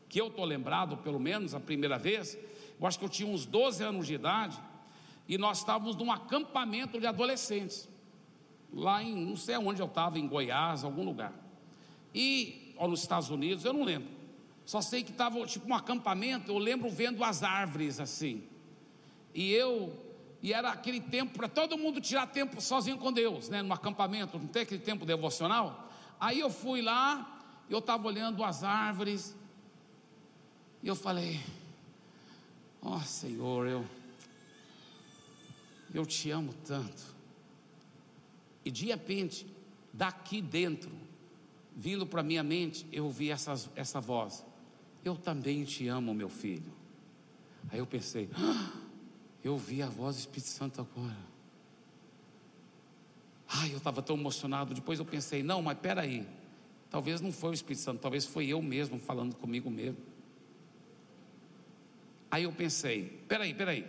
que 0.08 0.20
eu 0.20 0.28
estou 0.28 0.44
lembrado, 0.44 0.96
pelo 0.96 1.20
menos 1.20 1.54
a 1.54 1.60
primeira 1.60 1.98
vez, 1.98 2.38
eu 2.80 2.86
acho 2.86 2.98
que 2.98 3.04
eu 3.04 3.08
tinha 3.08 3.28
uns 3.28 3.44
12 3.44 3.82
anos 3.82 4.06
de 4.06 4.14
idade, 4.14 4.58
e 5.26 5.36
nós 5.36 5.58
estávamos 5.58 5.96
num 5.96 6.10
acampamento 6.10 6.98
de 6.98 7.06
adolescentes, 7.06 7.88
lá 8.72 9.02
em, 9.02 9.14
não 9.26 9.36
sei 9.36 9.56
onde 9.56 9.80
eu 9.82 9.86
estava, 9.86 10.18
em 10.18 10.26
Goiás, 10.26 10.84
algum 10.84 11.04
lugar, 11.04 11.32
e, 12.14 12.74
ou 12.76 12.88
nos 12.88 13.00
Estados 13.00 13.28
Unidos, 13.30 13.64
eu 13.64 13.72
não 13.72 13.84
lembro, 13.84 14.08
só 14.64 14.80
sei 14.80 15.02
que 15.02 15.10
estava 15.10 15.44
tipo 15.46 15.68
um 15.68 15.74
acampamento, 15.74 16.50
eu 16.50 16.58
lembro 16.58 16.88
vendo 16.88 17.22
as 17.24 17.42
árvores 17.42 17.98
assim, 18.00 18.44
e 19.34 19.52
eu, 19.52 19.92
e 20.42 20.52
era 20.52 20.70
aquele 20.70 21.00
tempo 21.00 21.36
para 21.36 21.48
todo 21.48 21.76
mundo 21.76 22.00
tirar 22.00 22.26
tempo 22.28 22.60
sozinho 22.60 22.96
com 22.96 23.12
Deus, 23.12 23.48
né, 23.48 23.60
no 23.60 23.72
acampamento, 23.74 24.38
não 24.38 24.46
tem 24.46 24.62
aquele 24.62 24.80
tempo 24.80 25.04
devocional, 25.04 25.90
aí 26.18 26.40
eu 26.40 26.50
fui 26.50 26.80
lá, 26.80 27.34
eu 27.68 27.80
estava 27.80 28.06
olhando 28.06 28.42
as 28.44 28.62
árvores, 28.64 29.36
e 30.82 30.88
eu 30.88 30.94
falei, 30.94 31.40
oh, 32.82 33.00
Senhor, 33.00 33.66
eu 33.66 33.84
eu 35.92 36.04
te 36.04 36.30
amo 36.30 36.54
tanto. 36.64 37.02
E 38.64 38.70
de 38.70 38.86
repente, 38.86 39.46
daqui 39.92 40.42
dentro, 40.42 40.90
vindo 41.74 42.06
para 42.06 42.22
minha 42.22 42.42
mente, 42.42 42.86
eu 42.92 43.06
ouvi 43.06 43.30
essas, 43.30 43.70
essa 43.74 44.00
voz: 44.00 44.44
Eu 45.04 45.16
também 45.16 45.64
te 45.64 45.88
amo, 45.88 46.12
meu 46.12 46.28
filho. 46.28 46.72
Aí 47.70 47.78
eu 47.78 47.86
pensei: 47.86 48.28
ah, 48.34 48.72
Eu 49.42 49.52
ouvi 49.54 49.82
a 49.82 49.88
voz 49.88 50.16
do 50.16 50.20
Espírito 50.20 50.48
Santo 50.48 50.80
agora. 50.80 51.28
Ai, 53.48 53.72
eu 53.72 53.78
estava 53.78 54.02
tão 54.02 54.16
emocionado. 54.16 54.74
Depois 54.74 54.98
eu 54.98 55.04
pensei: 55.04 55.42
Não, 55.42 55.62
mas 55.62 55.78
peraí. 55.78 56.26
Talvez 56.90 57.20
não 57.20 57.32
foi 57.32 57.50
o 57.50 57.54
Espírito 57.54 57.82
Santo, 57.82 58.00
talvez 58.00 58.24
foi 58.24 58.46
eu 58.46 58.62
mesmo 58.62 58.98
falando 58.98 59.34
comigo 59.36 59.70
mesmo. 59.70 59.98
Aí 62.30 62.44
eu 62.44 62.52
pensei: 62.52 63.20
Peraí, 63.28 63.54
peraí. 63.54 63.84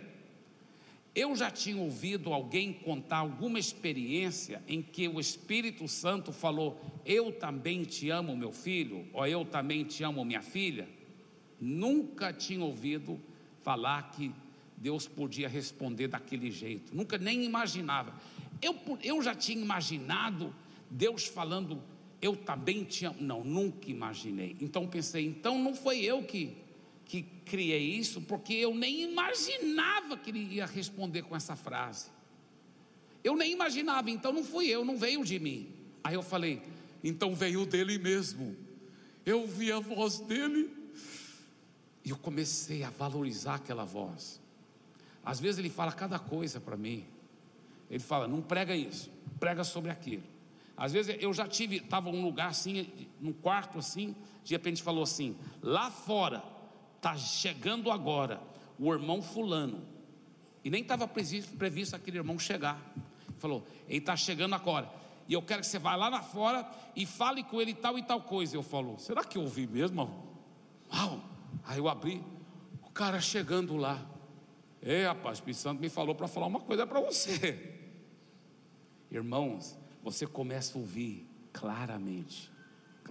Eu 1.14 1.34
já 1.34 1.50
tinha 1.50 1.76
ouvido 1.76 2.32
alguém 2.32 2.72
contar 2.72 3.18
alguma 3.18 3.58
experiência 3.58 4.62
em 4.68 4.80
que 4.80 5.08
o 5.08 5.18
Espírito 5.18 5.88
Santo 5.88 6.32
falou: 6.32 6.80
Eu 7.04 7.32
também 7.32 7.84
te 7.84 8.10
amo, 8.10 8.36
meu 8.36 8.52
filho, 8.52 9.06
ou 9.12 9.26
eu 9.26 9.44
também 9.44 9.84
te 9.84 10.04
amo, 10.04 10.24
minha 10.24 10.42
filha. 10.42 10.88
Nunca 11.60 12.32
tinha 12.32 12.64
ouvido 12.64 13.20
falar 13.62 14.10
que 14.12 14.32
Deus 14.76 15.06
podia 15.06 15.48
responder 15.48 16.08
daquele 16.08 16.50
jeito, 16.50 16.96
nunca 16.96 17.18
nem 17.18 17.44
imaginava. 17.44 18.14
Eu, 18.62 18.76
eu 19.02 19.22
já 19.22 19.34
tinha 19.34 19.60
imaginado 19.60 20.54
Deus 20.90 21.26
falando: 21.26 21.82
Eu 22.22 22.36
também 22.36 22.84
te 22.84 23.04
amo. 23.04 23.16
Não, 23.20 23.44
nunca 23.44 23.90
imaginei. 23.90 24.56
Então 24.60 24.86
pensei: 24.86 25.26
então 25.26 25.62
não 25.62 25.74
foi 25.74 26.00
eu 26.00 26.22
que 26.22 26.56
que 27.10 27.22
criei 27.44 27.96
isso, 27.96 28.20
porque 28.20 28.54
eu 28.54 28.72
nem 28.72 29.02
imaginava 29.02 30.16
que 30.16 30.30
ele 30.30 30.54
ia 30.54 30.64
responder 30.64 31.22
com 31.22 31.34
essa 31.34 31.56
frase. 31.56 32.06
Eu 33.24 33.34
nem 33.34 33.50
imaginava, 33.50 34.08
então 34.08 34.32
não 34.32 34.44
fui 34.44 34.68
eu, 34.68 34.84
não 34.84 34.96
veio 34.96 35.24
de 35.24 35.36
mim. 35.40 35.74
Aí 36.04 36.14
eu 36.14 36.22
falei, 36.22 36.62
então 37.02 37.34
veio 37.34 37.66
dele 37.66 37.98
mesmo. 37.98 38.56
Eu 39.26 39.44
vi 39.44 39.72
a 39.72 39.80
voz 39.80 40.20
dele 40.20 40.70
e 42.04 42.10
eu 42.10 42.16
comecei 42.16 42.84
a 42.84 42.90
valorizar 42.90 43.56
aquela 43.56 43.84
voz. 43.84 44.40
Às 45.24 45.40
vezes 45.40 45.58
ele 45.58 45.68
fala 45.68 45.90
cada 45.90 46.16
coisa 46.16 46.60
para 46.60 46.76
mim. 46.76 47.04
Ele 47.90 47.98
fala, 47.98 48.28
não 48.28 48.40
prega 48.40 48.76
isso, 48.76 49.10
prega 49.40 49.64
sobre 49.64 49.90
aquilo. 49.90 50.22
Às 50.76 50.92
vezes 50.92 51.16
eu 51.18 51.34
já 51.34 51.48
tive, 51.48 51.78
estava 51.78 52.12
num 52.12 52.22
lugar 52.22 52.50
assim, 52.50 52.86
num 53.20 53.32
quarto 53.32 53.80
assim, 53.80 54.14
de 54.44 54.54
repente 54.54 54.80
falou 54.80 55.02
assim: 55.02 55.36
lá 55.60 55.90
fora 55.90 56.59
está 57.00 57.16
chegando 57.16 57.90
agora 57.90 58.40
o 58.78 58.92
irmão 58.92 59.22
fulano. 59.22 59.82
E 60.62 60.68
nem 60.68 60.82
estava 60.82 61.08
previsto, 61.08 61.56
previsto 61.56 61.96
aquele 61.96 62.18
irmão 62.18 62.38
chegar. 62.38 62.78
Falou, 63.38 63.66
ele 63.88 63.98
está 63.98 64.14
chegando 64.14 64.54
agora. 64.54 64.90
E 65.26 65.32
eu 65.32 65.40
quero 65.40 65.62
que 65.62 65.66
você 65.66 65.78
vá 65.78 65.96
lá 65.96 66.10
na 66.10 66.22
fora 66.22 66.68
e 66.94 67.06
fale 67.06 67.42
com 67.42 67.60
ele 67.60 67.72
tal 67.72 67.98
e 67.98 68.02
tal 68.02 68.20
coisa. 68.20 68.54
Eu 68.54 68.62
falo, 68.62 68.98
será 68.98 69.24
que 69.24 69.38
eu 69.38 69.42
ouvi 69.42 69.66
mesmo? 69.66 70.02
Uau! 70.92 71.22
Aí 71.64 71.78
eu 71.78 71.88
abri, 71.88 72.22
o 72.82 72.90
cara 72.90 73.18
chegando 73.20 73.76
lá. 73.76 73.98
É, 74.82 75.06
rapaz, 75.06 75.38
o 75.38 75.40
Espírito 75.40 75.60
Santo 75.60 75.80
me 75.80 75.88
falou 75.88 76.14
para 76.14 76.28
falar 76.28 76.46
uma 76.46 76.60
coisa 76.60 76.86
para 76.86 77.00
você. 77.00 77.78
Irmãos, 79.10 79.76
você 80.02 80.26
começa 80.26 80.76
a 80.76 80.80
ouvir 80.80 81.26
claramente, 81.52 82.50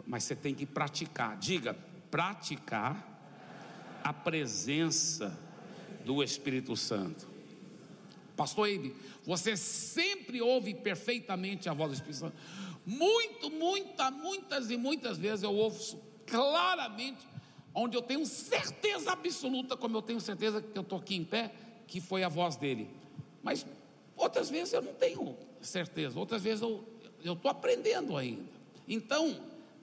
mas 0.05 0.23
você 0.23 0.35
tem 0.35 0.53
que 0.53 0.65
praticar. 0.65 1.37
Diga, 1.37 1.73
praticar 2.09 3.08
a 4.03 4.13
presença 4.13 5.37
do 6.05 6.23
Espírito 6.23 6.75
Santo. 6.75 7.27
Pastor 8.35 8.67
Eibe, 8.67 8.95
você 9.25 9.57
sempre 9.57 10.41
ouve 10.41 10.73
perfeitamente 10.73 11.67
a 11.67 11.73
voz 11.73 11.91
do 11.91 11.95
Espírito 11.95 12.19
Santo. 12.19 12.35
Muito, 12.85 13.51
muita, 13.51 14.09
muitas 14.09 14.71
e 14.71 14.77
muitas 14.77 15.17
vezes 15.17 15.43
eu 15.43 15.53
ouço 15.53 16.01
claramente, 16.25 17.27
onde 17.73 17.97
eu 17.97 18.01
tenho 18.01 18.25
certeza 18.25 19.11
absoluta, 19.11 19.75
como 19.75 19.97
eu 19.97 20.01
tenho 20.01 20.19
certeza 20.19 20.61
que 20.61 20.77
eu 20.77 20.81
estou 20.81 20.99
aqui 20.99 21.15
em 21.15 21.23
pé, 21.23 21.51
que 21.85 21.99
foi 21.99 22.23
a 22.23 22.29
voz 22.29 22.55
dele. 22.55 22.89
Mas 23.43 23.65
outras 24.15 24.49
vezes 24.49 24.73
eu 24.73 24.81
não 24.81 24.93
tenho 24.93 25.35
certeza, 25.61 26.17
outras 26.17 26.41
vezes 26.41 26.61
eu 26.61 26.83
estou 27.33 27.51
aprendendo 27.51 28.15
ainda. 28.15 28.49
Então, 28.87 29.39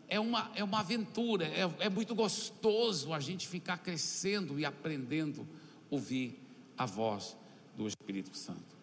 é 0.09 0.21
uma, 0.21 0.51
é 0.55 0.63
uma 0.63 0.81
aventura, 0.81 1.47
é, 1.47 1.63
é 1.81 1.89
muito 1.89 2.15
gostoso 2.15 3.13
a 3.13 3.21
gente 3.21 3.49
ficar 3.49 3.79
crescendo 3.79 4.59
e 4.59 4.65
aprendendo 4.65 5.47
a 5.91 5.95
ouvir 5.95 6.41
a 6.79 6.87
voz 6.87 7.37
do 7.77 7.87
Espírito 7.87 8.37
Santo. 8.37 8.77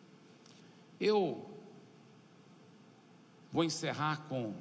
Eu 0.99 1.49
vou 3.51 3.63
encerrar 3.63 4.25
com 4.27 4.53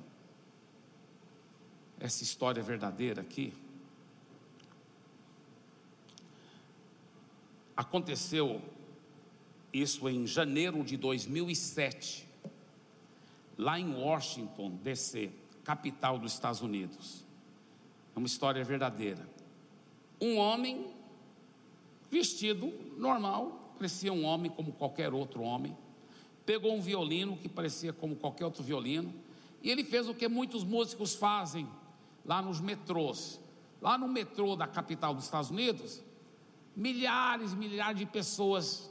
essa 1.98 2.22
história 2.22 2.62
verdadeira 2.62 3.22
aqui. 3.22 3.52
Aconteceu 7.76 8.60
isso 9.72 10.08
em 10.08 10.26
janeiro 10.26 10.84
de 10.84 10.96
2007, 10.96 12.28
lá 13.56 13.80
em 13.80 13.94
Washington, 13.94 14.70
D.C., 14.82 15.30
capital 15.64 16.18
dos 16.18 16.32
Estados 16.32 16.60
Unidos. 16.60 17.24
É 18.14 18.18
uma 18.18 18.26
história 18.26 18.62
verdadeira. 18.64 19.28
Um 20.20 20.36
homem 20.36 20.86
vestido 22.10 22.72
normal, 22.98 23.74
parecia 23.76 24.12
um 24.12 24.24
homem 24.24 24.50
como 24.50 24.72
qualquer 24.72 25.12
outro 25.12 25.42
homem, 25.42 25.76
pegou 26.44 26.74
um 26.74 26.80
violino 26.80 27.36
que 27.36 27.48
parecia 27.48 27.92
como 27.92 28.16
qualquer 28.16 28.44
outro 28.44 28.62
violino, 28.62 29.12
e 29.62 29.70
ele 29.70 29.84
fez 29.84 30.08
o 30.08 30.14
que 30.14 30.28
muitos 30.28 30.64
músicos 30.64 31.14
fazem 31.14 31.68
lá 32.24 32.42
nos 32.42 32.60
metrôs. 32.60 33.40
Lá 33.80 33.96
no 33.96 34.08
metrô 34.08 34.54
da 34.54 34.66
capital 34.66 35.14
dos 35.14 35.24
Estados 35.24 35.50
Unidos, 35.50 36.02
milhares 36.76 37.52
e 37.52 37.56
milhares 37.56 37.98
de 37.98 38.06
pessoas 38.06 38.90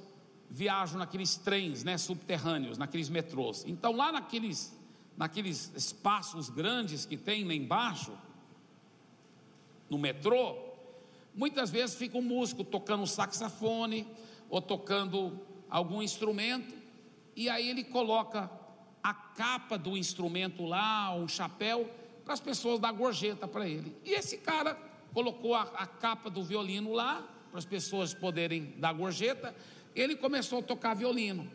viajam 0.49 0.99
naqueles 0.99 1.37
trens 1.37 1.83
né, 1.83 1.97
subterrâneos, 1.97 2.77
naqueles 2.77 3.09
metrôs. 3.09 3.63
Então, 3.65 3.95
lá 3.95 4.11
naqueles, 4.11 4.77
naqueles 5.17 5.71
espaços 5.75 6.49
grandes 6.49 7.05
que 7.05 7.17
tem 7.17 7.43
lá 7.43 7.53
embaixo, 7.53 8.11
no 9.89 9.97
metrô, 9.97 10.57
muitas 11.35 11.69
vezes 11.69 11.95
fica 11.95 12.17
um 12.17 12.21
músico 12.21 12.63
tocando 12.63 13.05
saxofone, 13.05 14.07
ou 14.49 14.61
tocando 14.61 15.39
algum 15.69 16.01
instrumento, 16.01 16.75
e 17.35 17.49
aí 17.49 17.69
ele 17.69 17.85
coloca 17.85 18.51
a 19.01 19.13
capa 19.13 19.77
do 19.77 19.97
instrumento 19.97 20.65
lá, 20.65 21.15
um 21.15 21.27
chapéu, 21.27 21.89
para 22.23 22.33
as 22.33 22.39
pessoas 22.39 22.79
dar 22.79 22.91
gorjeta 22.91 23.47
para 23.47 23.67
ele. 23.67 23.95
E 24.03 24.11
esse 24.11 24.37
cara 24.37 24.77
colocou 25.13 25.55
a, 25.55 25.61
a 25.61 25.87
capa 25.87 26.29
do 26.29 26.43
violino 26.43 26.93
lá, 26.93 27.25
para 27.49 27.59
as 27.59 27.65
pessoas 27.65 28.13
poderem 28.13 28.75
dar 28.77 28.93
gorjeta, 28.93 29.55
ele 29.95 30.15
começou 30.15 30.59
a 30.59 30.63
tocar 30.63 30.93
violino. 30.93 31.49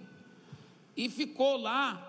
E 0.96 1.08
ficou 1.08 1.56
lá 1.56 2.05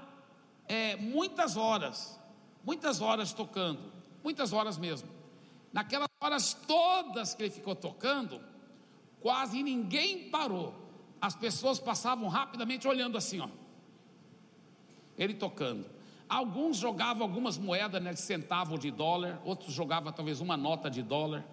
é, 0.68 0.95
muitas 0.95 1.55
horas, 1.55 2.20
muitas 2.63 3.01
horas 3.01 3.34
tocando, 3.34 3.80
muitas 4.24 4.53
horas 4.53 4.78
mesmo. 4.78 5.09
Naquelas 5.72 6.07
horas 6.22 6.53
todas 6.53 7.34
que 7.34 7.43
ele 7.43 7.51
ficou 7.51 7.76
tocando, 7.76 8.41
quase 9.22 9.61
ninguém 9.63 10.30
parou. 10.30 10.74
As 11.20 11.36
pessoas 11.36 11.80
passavam 11.80 12.28
rapidamente 12.28 12.88
olhando 12.88 13.18
assim, 13.18 13.39
ó. 13.39 13.49
Ele 15.18 15.34
tocando. 15.34 15.86
Alguns 16.30 16.78
jogavam 16.78 17.24
algumas 17.24 17.57
moedas 17.57 18.01
né, 18.01 18.13
de 18.13 18.20
centavo 18.20 18.74
ou 18.74 18.78
de 18.78 18.91
dólar, 18.91 19.41
outros 19.45 19.74
jogavam 19.74 20.11
talvez 20.11 20.41
uma 20.41 20.57
nota 20.57 20.89
de 20.89 21.01
dólar. 21.01 21.45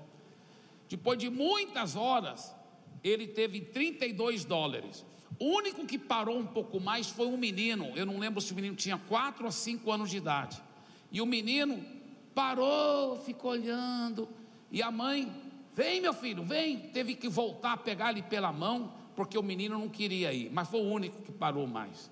Depois 0.89 1.19
de 1.19 1.31
muitas 1.31 1.97
horas, 1.97 2.55
ele 3.03 3.27
teve 3.27 3.61
32 3.61 4.45
dólares. 4.45 5.05
O 5.39 5.47
único 5.57 5.87
que 5.87 5.99
parou 5.99 6.39
um 6.39 6.47
pouco 6.47 6.81
mais 6.81 7.09
foi 7.09 7.27
um 7.27 7.37
menino. 7.37 7.93
Eu 7.97 8.07
não 8.07 8.19
lembro 8.19 8.41
se 8.41 8.53
o 8.53 8.57
menino 8.57 8.77
tinha 8.77 8.99
4 8.99 9.45
ou 9.45 9.53
5 9.53 9.91
anos 9.91 10.11
de 10.11 10.17
idade. 10.17 10.63
E 11.11 11.21
o 11.21 11.27
menino 11.27 11.85
parou, 12.35 13.21
ficou 13.21 13.53
olhando. 13.53 14.29
E 14.71 14.83
a 14.83 14.91
mãe 14.91 15.31
Vem, 15.75 16.01
meu 16.01 16.15
filho, 16.15 16.45
vem. 16.45 16.79
Teve 16.79 17.15
que 17.17 17.29
voltar 17.29 17.73
a 17.73 17.77
pegar 17.77 18.11
ele 18.11 18.23
pela 18.23 18.53
mão, 18.53 18.95
porque 19.17 19.37
o 19.37 19.43
menino 19.43 19.77
não 19.77 19.89
queria 19.89 20.33
ir, 20.33 20.51
mas 20.53 20.69
foi 20.69 20.81
o 20.81 20.85
único 20.85 21.21
que 21.23 21.33
parou 21.33 21.67
mais. 21.67 22.11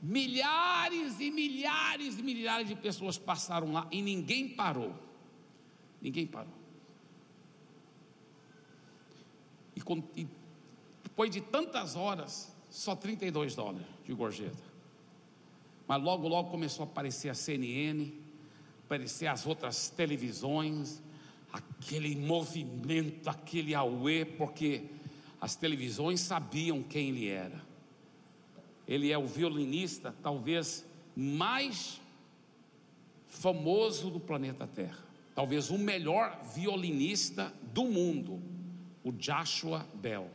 Milhares 0.00 1.18
e 1.18 1.30
milhares 1.30 2.18
e 2.18 2.22
milhares 2.22 2.68
de 2.68 2.76
pessoas 2.76 3.18
passaram 3.18 3.72
lá 3.72 3.88
e 3.90 4.00
ninguém 4.00 4.48
parou. 4.48 4.94
Ninguém 6.00 6.26
parou. 6.26 6.52
E, 9.74 9.80
e 10.20 10.28
depois 11.14 11.30
de 11.30 11.40
tantas 11.40 11.94
horas, 11.94 12.52
só 12.68 12.96
32 12.96 13.54
dólares 13.54 13.86
de 14.04 14.12
gorjeta. 14.12 14.64
Mas 15.86 16.02
logo, 16.02 16.26
logo 16.26 16.50
começou 16.50 16.84
a 16.84 16.88
aparecer 16.88 17.28
a 17.28 17.34
CNN, 17.34 18.12
aparecer 18.84 19.28
as 19.28 19.46
outras 19.46 19.88
televisões, 19.90 21.00
aquele 21.52 22.16
movimento, 22.16 23.30
aquele 23.30 23.76
auê, 23.76 24.24
porque 24.24 24.86
as 25.40 25.54
televisões 25.54 26.18
sabiam 26.18 26.82
quem 26.82 27.10
ele 27.10 27.28
era. 27.28 27.62
Ele 28.84 29.12
é 29.12 29.16
o 29.16 29.24
violinista, 29.24 30.12
talvez 30.20 30.84
mais 31.14 32.00
famoso 33.28 34.10
do 34.10 34.18
planeta 34.18 34.66
Terra, 34.66 34.98
talvez 35.32 35.70
o 35.70 35.78
melhor 35.78 36.42
violinista 36.56 37.54
do 37.72 37.84
mundo, 37.84 38.42
o 39.04 39.12
Joshua 39.12 39.86
Bell. 39.94 40.28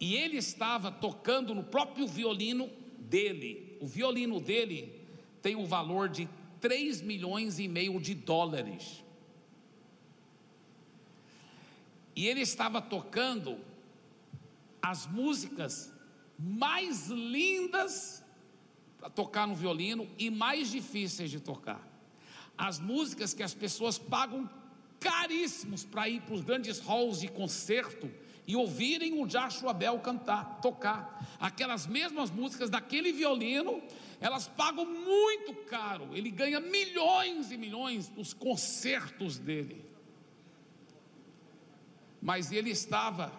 E 0.00 0.16
ele 0.16 0.38
estava 0.38 0.90
tocando 0.90 1.54
no 1.54 1.62
próprio 1.62 2.08
violino 2.08 2.68
dele. 2.98 3.76
O 3.80 3.86
violino 3.86 4.40
dele 4.40 4.98
tem 5.42 5.54
o 5.54 5.66
valor 5.66 6.08
de 6.08 6.28
3 6.60 7.02
milhões 7.02 7.58
e 7.58 7.68
meio 7.68 8.00
de 8.00 8.14
dólares. 8.14 9.04
e 12.20 12.26
ele 12.26 12.42
estava 12.42 12.82
tocando 12.82 13.58
as 14.82 15.06
músicas 15.06 15.90
mais 16.38 17.06
lindas 17.06 18.22
para 18.98 19.08
tocar 19.08 19.46
no 19.46 19.54
violino 19.54 20.06
e 20.18 20.28
mais 20.28 20.70
difíceis 20.70 21.30
de 21.30 21.40
tocar. 21.40 21.82
As 22.58 22.78
músicas 22.78 23.32
que 23.32 23.42
as 23.42 23.54
pessoas 23.54 23.96
pagam 23.96 24.48
caríssimos 24.98 25.82
para 25.82 26.10
ir 26.10 26.20
para 26.20 26.34
os 26.34 26.42
grandes 26.42 26.78
halls 26.80 27.20
de 27.20 27.28
concerto 27.28 28.10
e 28.50 28.56
ouvirem 28.56 29.22
o 29.22 29.26
Joshua 29.26 29.72
Bell 29.72 30.00
cantar, 30.00 30.60
tocar. 30.60 31.36
Aquelas 31.38 31.86
mesmas 31.86 32.32
músicas 32.32 32.68
daquele 32.68 33.12
violino, 33.12 33.80
elas 34.20 34.48
pagam 34.48 34.84
muito 34.84 35.54
caro. 35.66 36.08
Ele 36.16 36.32
ganha 36.32 36.58
milhões 36.58 37.52
e 37.52 37.56
milhões 37.56 38.10
nos 38.10 38.34
concertos 38.34 39.38
dele. 39.38 39.84
Mas 42.20 42.50
ele 42.50 42.70
estava, 42.70 43.32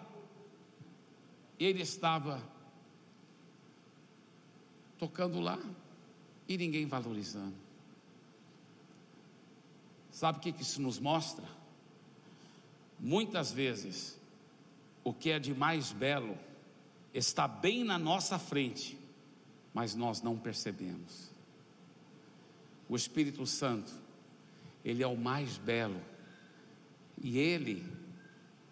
ele 1.59 1.81
estava 1.81 2.41
tocando 4.97 5.41
lá 5.41 5.59
e 6.47 6.57
ninguém 6.57 6.85
valorizando. 6.85 7.55
Sabe 10.09 10.37
o 10.37 10.41
que 10.41 10.61
isso 10.61 10.81
nos 10.81 10.99
mostra? 10.99 11.45
Muitas 12.97 13.51
vezes, 13.51 14.20
o 15.03 15.13
que 15.13 15.31
é 15.31 15.39
de 15.39 15.53
mais 15.53 15.91
belo 15.91 16.37
está 17.13 17.47
bem 17.47 17.83
na 17.83 17.97
nossa 17.97 18.37
frente, 18.39 18.97
mas 19.73 19.95
nós 19.95 20.21
não 20.21 20.37
percebemos. 20.37 21.31
O 22.87 22.95
Espírito 22.95 23.45
Santo, 23.45 23.91
ele 24.83 25.01
é 25.03 25.07
o 25.07 25.17
mais 25.17 25.57
belo. 25.57 25.99
E 27.21 27.37
ele, 27.37 27.85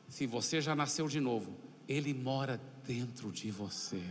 se 0.08 0.26
você 0.26 0.62
já 0.62 0.76
nasceu 0.76 1.08
de 1.08 1.20
novo, 1.20 1.56
ele 1.88 2.14
mora 2.14 2.60
dentro 2.86 3.32
de 3.32 3.50
você. 3.50 4.04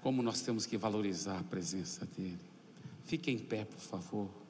Como 0.00 0.22
nós 0.22 0.40
temos 0.40 0.66
que 0.66 0.76
valorizar 0.76 1.38
a 1.38 1.44
presença 1.44 2.06
dele. 2.06 2.40
Fique 3.04 3.30
em 3.30 3.38
pé, 3.38 3.64
por 3.64 3.80
favor. 3.80 4.41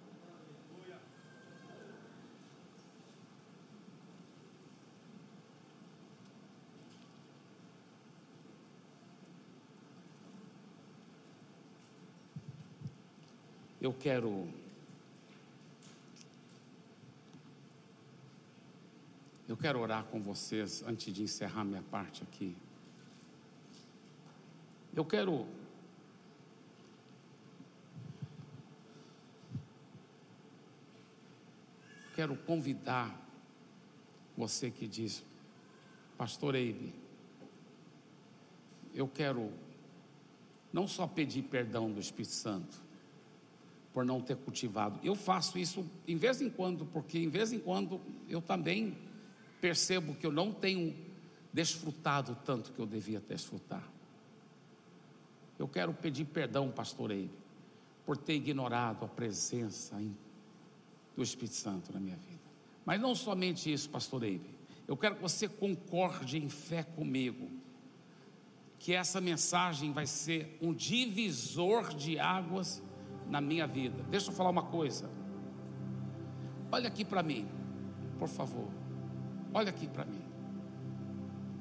Eu 13.83 13.93
quero 13.93 14.49
Eu 19.49 19.57
quero 19.57 19.81
orar 19.81 20.05
com 20.05 20.23
vocês 20.23 20.85
antes 20.87 21.13
de 21.13 21.25
encerrar 21.25 21.65
minha 21.65 21.83
parte 21.83 22.23
aqui. 22.23 22.57
Eu 24.95 25.05
quero 25.05 25.49
quero 32.15 32.37
convidar 32.37 33.21
você 34.37 34.71
que 34.71 34.87
diz, 34.87 35.25
Pastor 36.17 36.55
Eibe, 36.55 36.95
eu 38.95 39.09
quero 39.09 39.53
não 40.73 40.87
só 40.87 41.09
pedir 41.09 41.43
perdão 41.43 41.91
do 41.91 41.99
Espírito 41.99 42.35
Santo 42.35 42.92
por 43.93 44.05
não 44.05 44.21
ter 44.21 44.37
cultivado. 44.37 44.99
Eu 45.03 45.15
faço 45.15 45.59
isso 45.59 45.85
em 46.09 46.17
vez 46.17 46.41
em 46.41 46.49
quando, 46.49 46.87
porque 46.87 47.19
em 47.19 47.29
vez 47.29 47.53
em 47.53 47.59
quando 47.59 48.01
eu 48.29 48.41
também 48.41 48.97
percebo 49.61 50.15
que 50.15 50.27
eu 50.27 50.33
não 50.33 50.53
tenho 50.53 50.95
desfrutado 51.53 52.37
tanto 52.45 52.73
que 52.73 52.79
eu 52.79 52.87
devia 52.87 53.21
desfrutar. 53.21 53.87
Eu 55.59 55.69
quero 55.69 55.93
pedir 55.93 56.25
perdão, 56.25 56.71
pastor 56.71 57.11
Eibe, 57.11 57.31
por 58.07 58.17
ter 58.17 58.35
ignorado 58.35 59.05
a 59.05 59.09
presença 59.09 60.01
do 61.15 61.23
Espírito 61.23 61.55
Santo 61.55 61.93
na 61.93 62.01
minha 62.01 62.17
vida. 62.17 62.41
Mas 62.85 63.01
não 63.01 63.15
somente 63.15 63.73
isso, 63.73 63.89
pastor 63.91 64.25
Eibe. 64.25 64.51
Eu 64.89 64.97
quero 64.97 65.17
que 65.17 65.23
você 65.23 65.49
concorde 65.49 66.39
em 66.39 66.49
fé 66.49 66.83
comigo 66.83 67.49
que 68.79 68.93
essa 68.93 69.21
mensagem 69.21 69.93
vai 69.93 70.07
ser 70.07 70.59
um 70.61 70.75
divisor 70.75 71.95
de 71.95 72.19
águas 72.19 72.83
na 73.29 73.41
minha 73.41 73.67
vida. 73.67 74.03
Deixa 74.11 74.31
eu 74.31 74.35
falar 74.35 74.51
uma 74.51 74.65
coisa. 74.65 75.11
Olha 76.71 76.89
aqui 76.89 77.05
para 77.05 77.23
mim, 77.23 77.47
por 78.19 78.29
favor. 78.29 78.69
Olha 79.53 79.71
aqui 79.71 79.87
para 79.87 80.05
mim. 80.05 80.23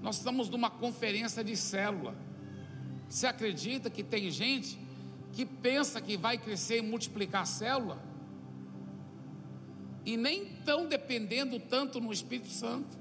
Nós 0.02 0.18
estamos 0.18 0.50
numa 0.50 0.70
conferência 0.70 1.44
de 1.44 1.56
célula. 1.56 2.16
Você 3.08 3.28
acredita 3.28 3.90
que 3.90 4.04
tem 4.04 4.32
gente 4.32 4.80
que 5.34 5.46
pensa 5.46 6.02
que 6.02 6.18
vai 6.18 6.38
crescer 6.38 6.80
e 6.80 6.82
multiplicar 6.82 7.44
a 7.44 7.46
célula? 7.46 8.02
E 10.06 10.18
nem 10.18 10.44
estão 10.44 10.88
dependendo 10.88 11.60
tanto 11.60 12.00
no 12.00 12.12
Espírito 12.12 12.50
Santo. 12.50 12.98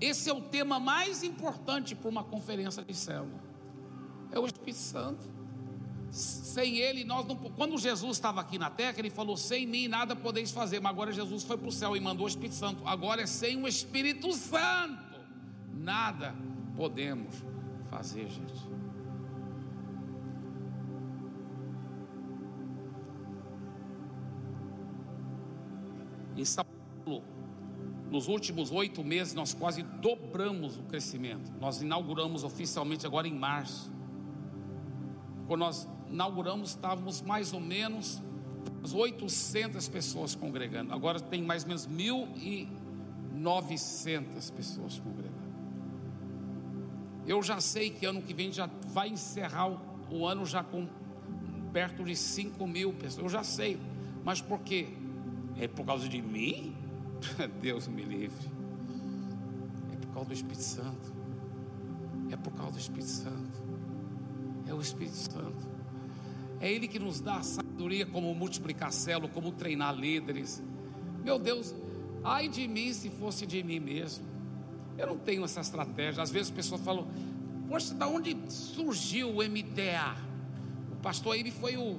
Esse 0.00 0.30
é 0.30 0.32
o 0.32 0.40
tema 0.40 0.78
mais 0.78 1.22
importante 1.22 1.94
para 1.94 2.08
uma 2.08 2.24
conferência 2.24 2.82
de 2.82 2.94
célula. 2.94 3.40
É 4.30 4.38
o 4.38 4.46
Espírito 4.46 4.78
Santo. 4.78 5.35
Sem 6.10 6.78
Ele, 6.78 7.04
nós 7.04 7.26
não. 7.26 7.36
Quando 7.36 7.76
Jesus 7.78 8.16
estava 8.16 8.40
aqui 8.40 8.58
na 8.58 8.70
terra, 8.70 8.94
Ele 8.98 9.10
falou: 9.10 9.36
Sem 9.36 9.66
mim 9.66 9.88
nada 9.88 10.16
podeis 10.16 10.50
fazer. 10.50 10.80
Mas 10.80 10.92
agora 10.92 11.12
Jesus 11.12 11.44
foi 11.44 11.56
para 11.58 11.68
o 11.68 11.72
céu 11.72 11.96
e 11.96 12.00
mandou 12.00 12.24
o 12.24 12.28
Espírito 12.28 12.54
Santo. 12.54 12.86
Agora 12.86 13.22
é 13.22 13.26
sem 13.26 13.62
o 13.62 13.68
Espírito 13.68 14.32
Santo. 14.32 15.20
Nada 15.74 16.34
podemos 16.76 17.44
fazer, 17.90 18.28
gente. 18.28 18.76
Em 26.36 26.44
São 26.44 26.66
Paulo, 27.04 27.24
nos 28.10 28.28
últimos 28.28 28.70
oito 28.70 29.02
meses, 29.02 29.34
nós 29.34 29.54
quase 29.54 29.82
dobramos 29.82 30.78
o 30.78 30.82
crescimento. 30.82 31.52
Nós 31.58 31.80
inauguramos 31.80 32.44
oficialmente 32.44 33.06
agora 33.06 33.26
em 33.26 33.34
março. 33.34 33.90
Quando 35.46 35.60
nós 35.60 35.88
inauguramos, 36.10 36.70
estávamos 36.70 37.22
mais 37.22 37.52
ou 37.52 37.60
menos 37.60 38.20
800 38.92 39.88
pessoas 39.88 40.34
congregando. 40.34 40.92
Agora 40.92 41.20
tem 41.20 41.42
mais 41.42 41.62
ou 41.62 41.68
menos 41.68 41.88
1.900 41.88 44.52
pessoas 44.52 44.98
congregando. 44.98 45.36
Eu 47.26 47.42
já 47.42 47.60
sei 47.60 47.90
que 47.90 48.06
ano 48.06 48.22
que 48.22 48.32
vem 48.32 48.52
já 48.52 48.70
vai 48.88 49.08
encerrar 49.08 49.68
o, 49.68 49.80
o 50.10 50.26
ano 50.26 50.46
já 50.46 50.62
com 50.62 50.86
perto 51.72 52.04
de 52.04 52.14
5 52.14 52.64
mil 52.66 52.92
pessoas. 52.92 53.24
Eu 53.24 53.28
já 53.28 53.42
sei. 53.42 53.80
Mas 54.24 54.40
por 54.40 54.60
quê? 54.60 54.88
É 55.58 55.66
por 55.66 55.84
causa 55.84 56.08
de 56.08 56.22
mim? 56.22 56.76
Deus 57.60 57.88
me 57.88 58.02
livre. 58.02 58.48
É 59.92 59.96
por 59.96 60.14
causa 60.14 60.28
do 60.28 60.34
Espírito 60.34 60.62
Santo. 60.62 61.12
É 62.30 62.36
por 62.36 62.52
causa 62.52 62.72
do 62.72 62.78
Espírito 62.78 63.10
Santo. 63.10 63.62
É 64.66 64.74
o 64.74 64.80
Espírito 64.80 65.16
Santo. 65.16 65.75
É 66.60 66.72
Ele 66.72 66.88
que 66.88 66.98
nos 66.98 67.20
dá 67.20 67.36
a 67.36 67.42
sabedoria 67.42 68.06
como 68.06 68.34
multiplicar 68.34 68.92
célula, 68.92 69.28
como 69.28 69.52
treinar 69.52 69.94
líderes. 69.94 70.62
Meu 71.22 71.38
Deus, 71.38 71.74
ai 72.24 72.48
de 72.48 72.66
mim 72.66 72.92
se 72.92 73.10
fosse 73.10 73.46
de 73.46 73.62
mim 73.62 73.80
mesmo. 73.80 74.24
Eu 74.96 75.08
não 75.08 75.18
tenho 75.18 75.44
essa 75.44 75.60
estratégia. 75.60 76.22
Às 76.22 76.30
vezes 76.30 76.48
as 76.48 76.54
pessoas 76.54 76.80
falam, 76.80 77.06
poxa, 77.68 77.94
da 77.94 78.08
onde 78.08 78.36
surgiu 78.48 79.30
o 79.30 79.36
MDA? 79.36 80.16
O 80.92 80.96
pastor 80.96 81.36
ele 81.36 81.50
foi 81.50 81.76
o, 81.76 81.98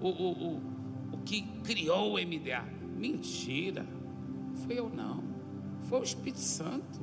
o, 0.00 0.08
o, 0.08 0.60
o, 1.12 1.18
que 1.24 1.42
criou 1.62 2.14
o 2.14 2.18
MDA. 2.18 2.64
Mentira, 2.96 3.86
foi 4.66 4.78
eu 4.78 4.90
não. 4.90 5.24
Foi 5.88 6.00
o 6.00 6.04
Espírito 6.04 6.40
Santo. 6.40 7.00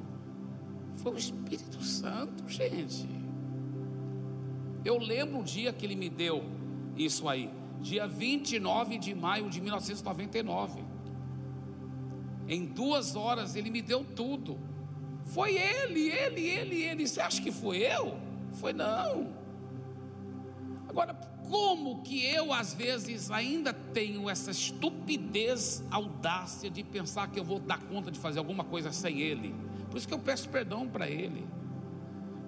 Foi 0.98 1.14
o 1.14 1.18
Espírito 1.18 1.82
Santo, 1.84 2.48
gente. 2.48 3.08
Eu 4.86 4.98
lembro 4.98 5.40
o 5.40 5.44
dia 5.44 5.74
que 5.74 5.86
ele 5.86 5.96
me 5.96 6.10
deu 6.10 6.44
isso 6.96 7.28
aí, 7.28 7.50
dia 7.80 8.08
29 8.08 8.98
de 8.98 9.14
maio 9.14 9.50
de 9.50 9.62
1999. 9.62 10.84
Em 12.48 12.66
duas 12.66 13.16
horas 13.16 13.56
ele 13.56 13.70
me 13.70 13.82
deu 13.82 14.04
tudo. 14.04 14.60
Foi 15.26 15.56
ele, 15.56 16.10
ele, 16.10 16.42
ele, 16.42 16.84
ele. 16.84 17.08
Você 17.08 17.22
acha 17.22 17.42
que 17.42 17.52
foi 17.52 17.78
eu? 17.78 18.20
Foi 18.54 18.74
não. 18.74 19.34
Agora, 20.90 21.14
como 21.50 22.02
que 22.02 22.26
eu 22.26 22.52
às 22.52 22.74
vezes 22.74 23.32
ainda 23.32 23.74
tenho 23.74 24.30
essa 24.30 24.52
estupidez, 24.52 25.84
audácia 25.90 26.70
de 26.70 26.84
pensar 26.84 27.30
que 27.30 27.40
eu 27.40 27.44
vou 27.44 27.60
dar 27.60 27.80
conta 27.84 28.12
de 28.12 28.20
fazer 28.20 28.40
alguma 28.40 28.64
coisa 28.64 28.92
sem 28.92 29.20
ele? 29.22 29.56
Por 29.90 29.98
isso 29.98 30.08
que 30.08 30.14
eu 30.14 30.20
peço 30.20 30.50
perdão 30.50 30.88
para 30.88 31.10
ele. 31.10 31.46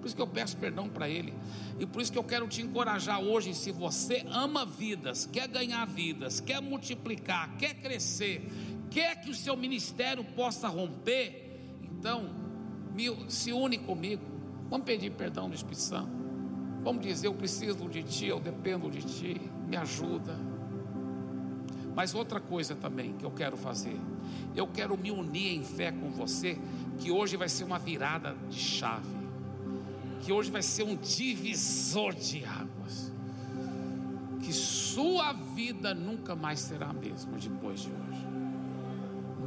Por 0.04 0.08
isso 0.08 0.16
que 0.16 0.20
eu 0.20 0.26
peço 0.26 0.58
perdão 0.58 0.86
para 0.86 1.08
Ele. 1.08 1.32
E 1.80 1.86
por 1.86 2.02
isso 2.02 2.12
que 2.12 2.18
eu 2.18 2.24
quero 2.24 2.46
te 2.46 2.60
encorajar 2.60 3.22
hoje. 3.22 3.54
Se 3.54 3.72
você 3.72 4.22
ama 4.30 4.66
vidas, 4.66 5.24
quer 5.24 5.48
ganhar 5.48 5.86
vidas, 5.86 6.40
quer 6.40 6.60
multiplicar, 6.60 7.56
quer 7.56 7.72
crescer, 7.76 8.46
quer 8.90 9.22
que 9.22 9.30
o 9.30 9.34
seu 9.34 9.56
ministério 9.56 10.22
possa 10.22 10.68
romper, 10.68 11.58
então 11.90 12.28
se 13.28 13.50
une 13.50 13.78
comigo. 13.78 14.22
Vamos 14.68 14.84
pedir 14.84 15.10
perdão 15.12 15.48
do 15.48 15.54
Espírito 15.54 15.80
Santo. 15.80 16.12
Vamos 16.82 17.02
dizer: 17.02 17.28
Eu 17.28 17.34
preciso 17.34 17.88
de 17.88 18.02
Ti, 18.02 18.26
eu 18.26 18.38
dependo 18.38 18.90
de 18.90 19.00
Ti, 19.00 19.40
me 19.66 19.74
ajuda. 19.78 20.38
Mas 21.96 22.14
outra 22.14 22.40
coisa 22.40 22.74
também 22.74 23.14
que 23.14 23.24
eu 23.24 23.30
quero 23.30 23.56
fazer, 23.56 23.98
eu 24.54 24.66
quero 24.66 24.98
me 24.98 25.10
unir 25.10 25.54
em 25.54 25.64
fé 25.64 25.90
com 25.90 26.10
você, 26.10 26.58
que 26.98 27.10
hoje 27.10 27.38
vai 27.38 27.48
ser 27.48 27.64
uma 27.64 27.78
virada 27.78 28.36
de 28.50 28.58
chave 28.58 29.23
que 30.24 30.32
hoje 30.32 30.50
vai 30.50 30.62
ser 30.62 30.84
um 30.84 30.96
divisor 30.96 32.14
de 32.14 32.44
águas. 32.46 33.12
Que 34.40 34.54
sua 34.54 35.32
vida 35.32 35.94
nunca 35.94 36.34
mais 36.34 36.60
será 36.60 36.88
a 36.88 36.92
mesma 36.94 37.36
depois 37.38 37.80
de 37.80 37.90
hoje. 37.90 38.26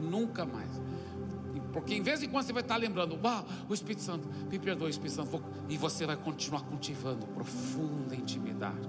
Nunca 0.08 0.46
mais. 0.46 0.70
Porque 1.74 1.96
em 1.96 2.02
vez 2.02 2.22
em 2.22 2.30
quando 2.30 2.46
você 2.46 2.54
vai 2.54 2.62
estar 2.62 2.78
lembrando, 2.78 3.20
uau, 3.24 3.46
o 3.68 3.74
Espírito 3.74 4.04
Santo, 4.04 4.28
me 4.50 4.60
perdoe, 4.60 4.90
Espírito 4.90 5.16
Santo, 5.16 5.44
e 5.68 5.78
você 5.78 6.06
vai 6.06 6.16
continuar 6.16 6.62
cultivando 6.62 7.26
profunda 7.28 8.16
intimidade. 8.16 8.88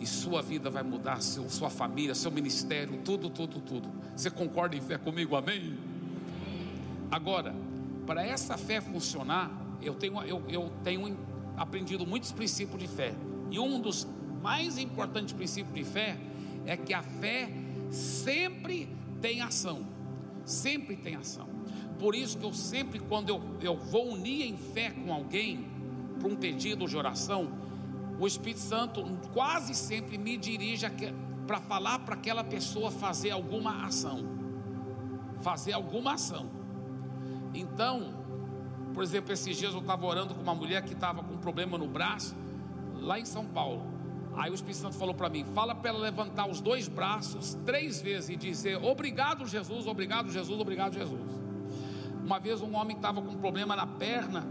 E 0.00 0.06
sua 0.06 0.42
vida 0.42 0.68
vai 0.68 0.82
mudar, 0.82 1.22
seu, 1.22 1.48
sua 1.48 1.70
família, 1.70 2.14
seu 2.14 2.30
ministério, 2.30 3.00
tudo, 3.04 3.30
tudo, 3.30 3.60
tudo. 3.60 3.88
Você 4.16 4.30
concorda 4.30 4.74
em 4.74 4.80
fé 4.80 4.98
comigo? 4.98 5.36
Amém? 5.36 5.78
Agora, 7.10 7.54
para 8.04 8.24
essa 8.24 8.56
fé 8.56 8.80
funcionar, 8.80 9.63
eu 9.84 9.94
tenho, 9.94 10.20
eu, 10.22 10.42
eu 10.48 10.72
tenho 10.82 11.16
aprendido 11.56 12.06
muitos 12.06 12.32
princípios 12.32 12.80
de 12.80 12.88
fé. 12.88 13.14
E 13.50 13.58
um 13.58 13.80
dos 13.80 14.06
mais 14.42 14.78
importante 14.78 15.34
princípio 15.34 15.72
de 15.72 15.84
fé 15.84 16.18
é 16.66 16.76
que 16.76 16.92
a 16.92 17.02
fé 17.02 17.50
sempre 17.90 18.88
tem 19.20 19.40
ação. 19.40 19.86
Sempre 20.44 20.96
tem 20.96 21.14
ação. 21.14 21.48
Por 21.98 22.14
isso 22.14 22.36
que 22.36 22.44
eu 22.44 22.52
sempre, 22.52 22.98
quando 22.98 23.28
eu, 23.28 23.40
eu 23.60 23.76
vou 23.76 24.12
unir 24.12 24.46
em 24.46 24.56
fé 24.56 24.90
com 24.90 25.12
alguém, 25.12 25.66
para 26.18 26.28
um 26.28 26.36
pedido 26.36 26.86
de 26.86 26.96
oração, 26.96 27.52
o 28.18 28.26
Espírito 28.26 28.60
Santo 28.60 29.04
quase 29.32 29.74
sempre 29.74 30.18
me 30.18 30.36
dirige 30.36 30.86
para 31.46 31.60
falar 31.60 32.00
para 32.00 32.14
aquela 32.14 32.44
pessoa 32.44 32.90
fazer 32.90 33.30
alguma 33.30 33.84
ação. 33.86 34.24
Fazer 35.42 35.72
alguma 35.72 36.14
ação. 36.14 36.50
Então, 37.54 38.23
por 38.94 39.02
exemplo, 39.02 39.32
esses 39.32 39.56
dias 39.56 39.74
eu 39.74 39.80
estava 39.80 40.06
orando 40.06 40.34
com 40.34 40.40
uma 40.40 40.54
mulher 40.54 40.82
que 40.82 40.92
estava 40.92 41.22
com 41.22 41.34
um 41.34 41.38
problema 41.38 41.76
no 41.76 41.88
braço, 41.88 42.34
lá 43.00 43.18
em 43.18 43.24
São 43.24 43.44
Paulo. 43.44 43.82
Aí 44.36 44.50
o 44.50 44.54
Espírito 44.54 44.78
Santo 44.78 44.96
falou 44.96 45.14
para 45.14 45.28
mim: 45.28 45.44
fala 45.54 45.74
para 45.74 45.90
ela 45.90 45.98
levantar 45.98 46.48
os 46.48 46.60
dois 46.60 46.88
braços 46.88 47.58
três 47.66 48.00
vezes 48.00 48.30
e 48.30 48.36
dizer: 48.36 48.82
Obrigado, 48.82 49.46
Jesus, 49.46 49.86
obrigado, 49.86 50.30
Jesus, 50.30 50.60
obrigado, 50.60 50.94
Jesus. 50.94 51.20
Uma 52.24 52.38
vez 52.38 52.62
um 52.62 52.74
homem 52.76 52.96
estava 52.96 53.20
com 53.20 53.32
um 53.32 53.36
problema 53.36 53.76
na 53.76 53.86
perna 53.86 54.46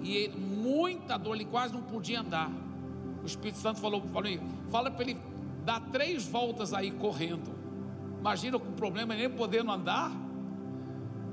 e 0.00 0.16
ele, 0.16 0.38
muita 0.38 1.18
dor, 1.18 1.34
ele 1.34 1.44
quase 1.44 1.74
não 1.74 1.82
podia 1.82 2.20
andar. 2.20 2.50
O 3.22 3.26
Espírito 3.26 3.58
Santo 3.58 3.80
falou 3.80 4.00
mim: 4.22 4.40
fala 4.70 4.90
para 4.90 5.02
ele 5.02 5.20
dar 5.64 5.80
três 5.80 6.26
voltas 6.26 6.72
aí 6.72 6.90
correndo. 6.92 7.50
Imagina 8.18 8.58
com 8.58 8.72
problema 8.72 9.14
nem 9.14 9.28
podendo 9.28 9.70
andar. 9.70 10.10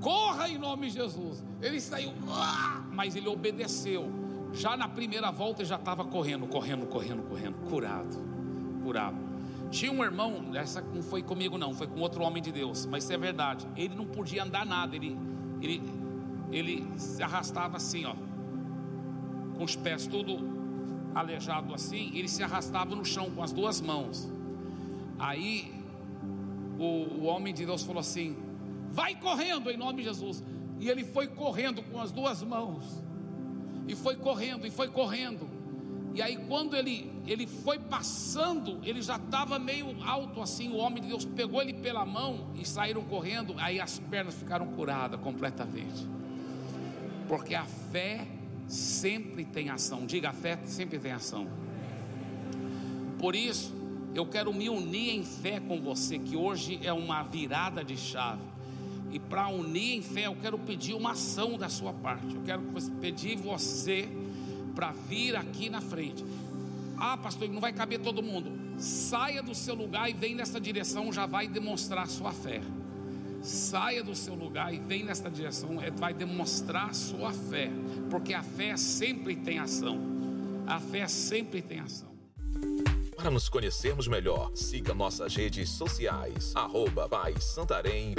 Corra 0.01 0.49
em 0.49 0.57
nome 0.57 0.87
de 0.87 0.93
Jesus. 0.93 1.43
Ele 1.61 1.79
saiu, 1.81 2.13
ah, 2.29 2.83
mas 2.91 3.15
ele 3.15 3.27
obedeceu. 3.27 4.09
Já 4.53 4.77
na 4.77 4.87
primeira 4.87 5.31
volta 5.31 5.61
ele 5.61 5.69
já 5.69 5.75
estava 5.75 6.05
correndo, 6.05 6.47
correndo, 6.47 6.85
correndo, 6.87 7.23
correndo, 7.23 7.55
curado, 7.69 8.17
curado. 8.83 9.17
Tinha 9.69 9.91
um 9.91 10.03
irmão, 10.03 10.51
essa 10.53 10.81
não 10.81 11.01
foi 11.01 11.21
comigo 11.21 11.57
não, 11.57 11.73
foi 11.73 11.87
com 11.87 11.99
outro 11.99 12.23
homem 12.23 12.41
de 12.41 12.51
Deus, 12.51 12.85
mas 12.85 13.03
isso 13.03 13.13
é 13.13 13.17
verdade. 13.17 13.67
Ele 13.75 13.95
não 13.95 14.05
podia 14.05 14.43
andar 14.43 14.65
nada, 14.65 14.95
ele, 14.95 15.17
ele, 15.61 15.81
ele 16.51 16.87
se 16.97 17.21
arrastava 17.21 17.75
assim, 17.75 18.05
ó, 18.05 18.15
com 19.57 19.63
os 19.63 19.75
pés 19.75 20.07
tudo 20.07 20.57
aleijado 21.13 21.73
assim, 21.73 22.11
ele 22.13 22.27
se 22.27 22.43
arrastava 22.43 22.95
no 22.95 23.03
chão 23.03 23.29
com 23.31 23.43
as 23.43 23.51
duas 23.51 23.81
mãos. 23.81 24.31
Aí 25.19 25.73
o, 26.79 27.21
o 27.21 27.23
homem 27.25 27.53
de 27.53 27.65
Deus 27.65 27.83
falou 27.83 27.99
assim: 27.99 28.37
vai 28.97 29.13
correndo 29.13 29.69
em 29.69 29.77
nome 29.77 29.99
de 29.99 30.05
Jesus. 30.05 30.43
E 30.79 30.89
ele 30.89 31.03
foi 31.03 31.27
correndo 31.27 31.83
com 31.83 32.01
as 32.01 32.11
duas 32.11 32.41
mãos. 32.41 32.99
E 33.87 33.95
foi 33.95 34.15
correndo, 34.15 34.65
e 34.65 34.71
foi 34.71 34.87
correndo. 34.87 35.47
E 36.15 36.21
aí, 36.21 36.35
quando 36.47 36.75
ele, 36.75 37.11
ele 37.27 37.45
foi 37.45 37.77
passando, 37.77 38.79
ele 38.83 39.03
já 39.03 39.17
estava 39.17 39.59
meio 39.59 39.95
alto 40.03 40.41
assim. 40.41 40.69
O 40.69 40.77
homem 40.77 41.03
de 41.03 41.09
Deus 41.09 41.25
pegou 41.25 41.61
ele 41.61 41.73
pela 41.73 42.03
mão 42.07 42.47
e 42.55 42.65
saíram 42.65 43.03
correndo. 43.03 43.53
Aí 43.59 43.79
as 43.79 43.99
pernas 43.99 44.33
ficaram 44.33 44.65
curadas 44.73 45.19
completamente. 45.19 46.07
Porque 47.27 47.53
a 47.53 47.65
fé 47.65 48.27
sempre 48.67 49.45
tem 49.45 49.69
ação. 49.69 50.07
Diga, 50.07 50.29
a 50.29 50.33
fé 50.33 50.57
sempre 50.65 50.97
tem 50.97 51.11
ação. 51.11 51.47
Por 53.19 53.35
isso, 53.35 53.75
eu 54.15 54.25
quero 54.25 54.51
me 54.51 54.69
unir 54.69 55.15
em 55.15 55.23
fé 55.23 55.59
com 55.59 55.79
você, 55.79 56.17
que 56.17 56.35
hoje 56.35 56.79
é 56.83 56.91
uma 56.91 57.21
virada 57.21 57.83
de 57.83 57.95
chave. 57.95 58.56
E 59.11 59.19
para 59.19 59.47
unir 59.47 59.95
em 59.95 60.01
fé, 60.01 60.27
eu 60.27 60.35
quero 60.35 60.57
pedir 60.57 60.93
uma 60.93 61.11
ação 61.11 61.57
da 61.57 61.69
sua 61.69 61.93
parte. 61.93 62.35
Eu 62.35 62.41
quero 62.43 62.61
pedir 63.01 63.37
você 63.37 64.07
para 64.75 64.91
vir 64.91 65.35
aqui 65.35 65.69
na 65.69 65.81
frente. 65.81 66.23
Ah, 66.97 67.17
pastor, 67.17 67.47
não 67.49 67.61
vai 67.61 67.71
caber 67.71 67.99
todo 67.99 68.21
mundo. 68.21 68.51
Saia 68.79 69.41
do 69.41 69.55
seu 69.55 69.75
lugar 69.75 70.09
e 70.09 70.13
vem 70.13 70.35
nessa 70.35 70.59
direção, 70.59 71.11
já 71.11 71.25
vai 71.25 71.47
demonstrar 71.47 72.07
sua 72.07 72.31
fé. 72.31 72.61
Saia 73.41 74.03
do 74.03 74.15
seu 74.15 74.35
lugar 74.35 74.73
e 74.73 74.77
vem 74.77 75.03
nessa 75.03 75.29
direção, 75.29 75.81
é, 75.81 75.89
vai 75.89 76.13
demonstrar 76.13 76.93
sua 76.93 77.31
fé, 77.31 77.71
porque 78.09 78.33
a 78.33 78.43
fé 78.43 78.75
sempre 78.75 79.35
tem 79.35 79.59
ação. 79.59 79.99
A 80.65 80.79
fé 80.79 81.07
sempre 81.07 81.61
tem 81.61 81.79
ação. 81.79 82.16
Para 83.17 83.31
nos 83.31 83.49
conhecermos 83.49 84.07
melhor, 84.07 84.51
siga 84.53 84.93
nossas 84.93 85.35
redes 85.35 85.71
sociais, 85.71 86.51
arroba 86.53 87.09
Pai 87.09 87.33
Santarém. 87.39 88.13